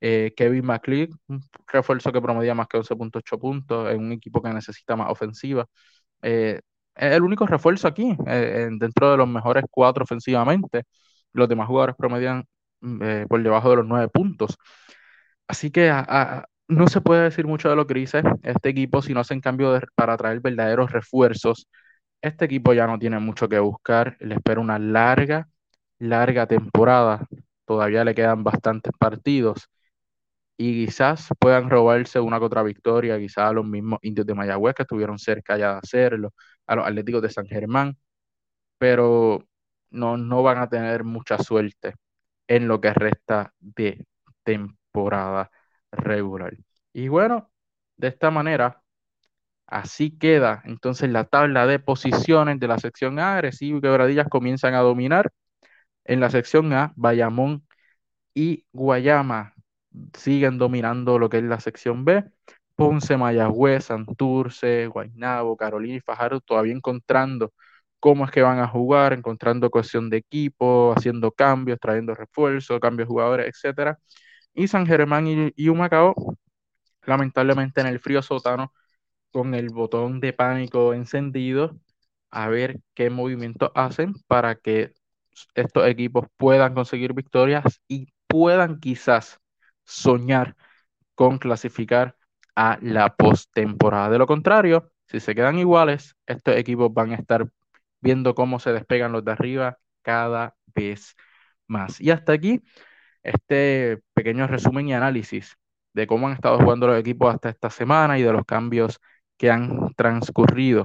Eh, 0.00 0.34
Kevin 0.36 0.66
McLeod, 0.66 1.10
un 1.28 1.40
refuerzo 1.66 2.12
que 2.12 2.20
promedia 2.20 2.54
más 2.54 2.68
que 2.68 2.76
11.8 2.76 3.38
puntos 3.38 3.90
en 3.90 3.98
un 4.00 4.12
equipo 4.12 4.42
que 4.42 4.50
necesita 4.50 4.94
más 4.94 5.10
ofensiva. 5.10 5.66
Eh, 6.22 6.60
es 6.96 7.12
el 7.14 7.22
único 7.22 7.46
refuerzo 7.46 7.88
aquí, 7.88 8.16
eh, 8.26 8.68
dentro 8.78 9.10
de 9.10 9.16
los 9.18 9.28
mejores 9.28 9.64
cuatro 9.70 10.04
ofensivamente. 10.04 10.84
Los 11.32 11.48
demás 11.48 11.68
jugadores 11.68 11.96
promedian 11.96 12.44
mm, 12.80 13.26
por 13.28 13.42
debajo 13.42 13.70
de 13.70 13.76
los 13.76 13.86
nueve 13.86 14.08
puntos. 14.08 14.56
Así 15.48 15.70
que 15.70 15.92
no 16.68 16.88
se 16.88 17.00
puede 17.00 17.24
decir 17.24 17.46
mucho 17.46 17.68
de 17.70 17.76
lo 17.76 17.86
que 17.86 17.94
dice 17.94 18.22
este 18.42 18.70
equipo 18.70 19.02
si 19.02 19.14
no 19.14 19.20
hacen 19.20 19.40
cambio 19.40 19.78
para 19.94 20.16
traer 20.16 20.40
verdaderos 20.40 20.90
refuerzos. 20.92 21.68
Este 22.22 22.46
equipo 22.46 22.72
ya 22.72 22.86
no 22.86 22.98
tiene 22.98 23.18
mucho 23.20 23.48
que 23.48 23.58
buscar. 23.58 24.16
Le 24.20 24.36
espera 24.36 24.60
una 24.60 24.78
larga, 24.78 25.48
larga 25.98 26.46
temporada 26.46 27.26
todavía 27.66 28.04
le 28.04 28.14
quedan 28.14 28.44
bastantes 28.44 28.92
partidos 28.98 29.68
y 30.56 30.86
quizás 30.86 31.28
puedan 31.38 31.70
robarse 31.70 32.20
una 32.20 32.40
contra 32.40 32.62
victoria, 32.62 33.18
quizás 33.18 33.50
a 33.50 33.52
los 33.52 33.66
mismos 33.66 33.98
indios 34.02 34.26
de 34.26 34.34
Mayagüez 34.34 34.74
que 34.74 34.82
estuvieron 34.82 35.18
cerca 35.18 35.56
ya 35.58 35.72
de 35.74 35.78
hacerlo, 35.78 36.34
a 36.66 36.76
los 36.76 36.86
atléticos 36.86 37.22
de 37.22 37.30
San 37.30 37.46
Germán, 37.46 37.96
pero 38.78 39.44
no, 39.90 40.16
no 40.16 40.42
van 40.42 40.58
a 40.58 40.68
tener 40.68 41.04
mucha 41.04 41.38
suerte 41.38 41.94
en 42.48 42.68
lo 42.68 42.80
que 42.80 42.92
resta 42.94 43.52
de 43.60 44.06
temporada 44.44 45.50
regular. 45.92 46.56
Y 46.92 47.08
bueno, 47.08 47.50
de 47.96 48.08
esta 48.08 48.30
manera, 48.30 48.82
así 49.66 50.16
queda 50.18 50.62
entonces 50.64 51.10
la 51.10 51.24
tabla 51.24 51.66
de 51.66 51.78
posiciones 51.80 52.60
de 52.60 52.68
la 52.68 52.78
sección 52.78 53.18
A. 53.18 53.40
Recibo 53.40 53.78
y 53.78 53.80
Quebradillas 53.82 54.28
comienzan 54.28 54.74
a 54.74 54.80
dominar 54.80 55.32
en 56.04 56.20
la 56.20 56.30
sección 56.30 56.72
A, 56.72 56.92
Bayamón 56.96 57.66
y 58.34 58.66
Guayama 58.72 59.54
siguen 60.16 60.58
dominando 60.58 61.18
lo 61.18 61.28
que 61.28 61.38
es 61.38 61.44
la 61.44 61.60
sección 61.60 62.04
B. 62.04 62.24
Ponce, 62.76 63.16
Mayagüez, 63.16 63.86
Santurce, 63.86 64.86
Guaynabo, 64.88 65.56
Carolina 65.56 65.96
y 65.96 66.00
Fajardo 66.00 66.40
todavía 66.40 66.74
encontrando 66.74 67.52
cómo 68.00 68.24
es 68.24 68.30
que 68.30 68.42
van 68.42 68.58
a 68.60 68.68
jugar, 68.68 69.12
encontrando 69.14 69.70
cohesión 69.70 70.10
de 70.10 70.18
equipo, 70.18 70.92
haciendo 70.96 71.32
cambios, 71.32 71.78
trayendo 71.80 72.14
refuerzos, 72.14 72.80
cambios 72.80 73.08
de 73.08 73.12
jugadores, 73.12 73.64
etc. 73.64 73.98
Y 74.54 74.68
San 74.68 74.86
Germán 74.86 75.26
y, 75.26 75.52
y 75.56 75.68
Humacao, 75.68 76.14
lamentablemente 77.04 77.80
en 77.80 77.88
el 77.88 78.00
frío 78.00 78.22
sótano, 78.22 78.72
con 79.32 79.54
el 79.54 79.70
botón 79.70 80.20
de 80.20 80.32
pánico 80.32 80.94
encendido, 80.94 81.78
a 82.30 82.48
ver 82.48 82.80
qué 82.94 83.10
movimientos 83.10 83.70
hacen 83.74 84.14
para 84.28 84.56
que 84.56 84.92
estos 85.54 85.86
equipos 85.86 86.26
puedan 86.36 86.74
conseguir 86.74 87.14
victorias 87.14 87.80
y 87.88 88.08
puedan 88.28 88.80
quizás 88.80 89.40
soñar 89.86 90.56
con 91.14 91.38
clasificar 91.38 92.16
a 92.56 92.78
la 92.82 93.14
postemporada. 93.16 94.10
De 94.10 94.18
lo 94.18 94.26
contrario, 94.26 94.92
si 95.06 95.20
se 95.20 95.34
quedan 95.34 95.58
iguales, 95.58 96.16
estos 96.26 96.56
equipos 96.56 96.92
van 96.92 97.12
a 97.12 97.16
estar 97.16 97.48
viendo 98.00 98.34
cómo 98.34 98.58
se 98.60 98.72
despegan 98.72 99.12
los 99.12 99.24
de 99.24 99.32
arriba 99.32 99.78
cada 100.02 100.56
vez 100.74 101.16
más. 101.66 102.00
Y 102.00 102.10
hasta 102.10 102.32
aquí 102.32 102.62
este 103.22 104.02
pequeño 104.14 104.46
resumen 104.46 104.88
y 104.88 104.94
análisis 104.94 105.56
de 105.94 106.06
cómo 106.06 106.28
han 106.28 106.34
estado 106.34 106.58
jugando 106.58 106.86
los 106.86 106.98
equipos 106.98 107.34
hasta 107.34 107.48
esta 107.50 107.70
semana 107.70 108.18
y 108.18 108.22
de 108.22 108.32
los 108.32 108.44
cambios 108.44 109.00
que 109.36 109.50
han 109.50 109.94
transcurrido 109.94 110.82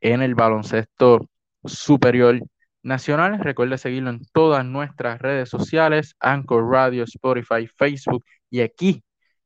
en 0.00 0.22
el 0.22 0.34
baloncesto 0.34 1.28
superior 1.64 2.40
nacionales. 2.86 3.40
Recuerde 3.40 3.78
seguirlo 3.78 4.10
en 4.10 4.20
todas 4.32 4.64
nuestras 4.64 5.20
redes 5.20 5.48
sociales, 5.50 6.14
Anchor 6.20 6.70
Radio, 6.70 7.04
Spotify, 7.04 7.66
Facebook 7.66 8.24
y 8.48 8.60
aquí 8.60 9.02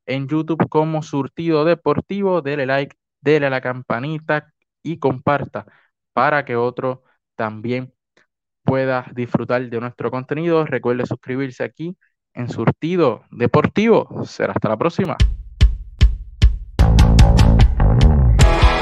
en 0.07 0.28
YouTube 0.28 0.68
como 0.68 1.03
Surtido 1.03 1.64
Deportivo. 1.64 2.43
Dele 2.43 2.66
like, 2.66 2.97
dele 3.20 3.47
a 3.47 3.51
la 3.51 3.61
campanita 3.61 4.53
y 4.82 4.99
comparta 4.99 5.66
para 6.12 6.45
que 6.45 6.57
otro 6.57 7.03
también 7.34 7.93
pueda 8.62 9.07
disfrutar 9.14 9.68
de 9.68 9.80
nuestro 9.80 10.11
contenido. 10.11 10.66
Recuerde 10.66 11.07
suscribirse 11.07 11.64
aquí 11.64 11.97
en 12.34 12.49
Surtido 12.51 13.24
Deportivo. 13.30 14.24
Será 14.26 14.53
hasta 14.53 14.68
la 14.68 14.76
próxima. 14.76 15.16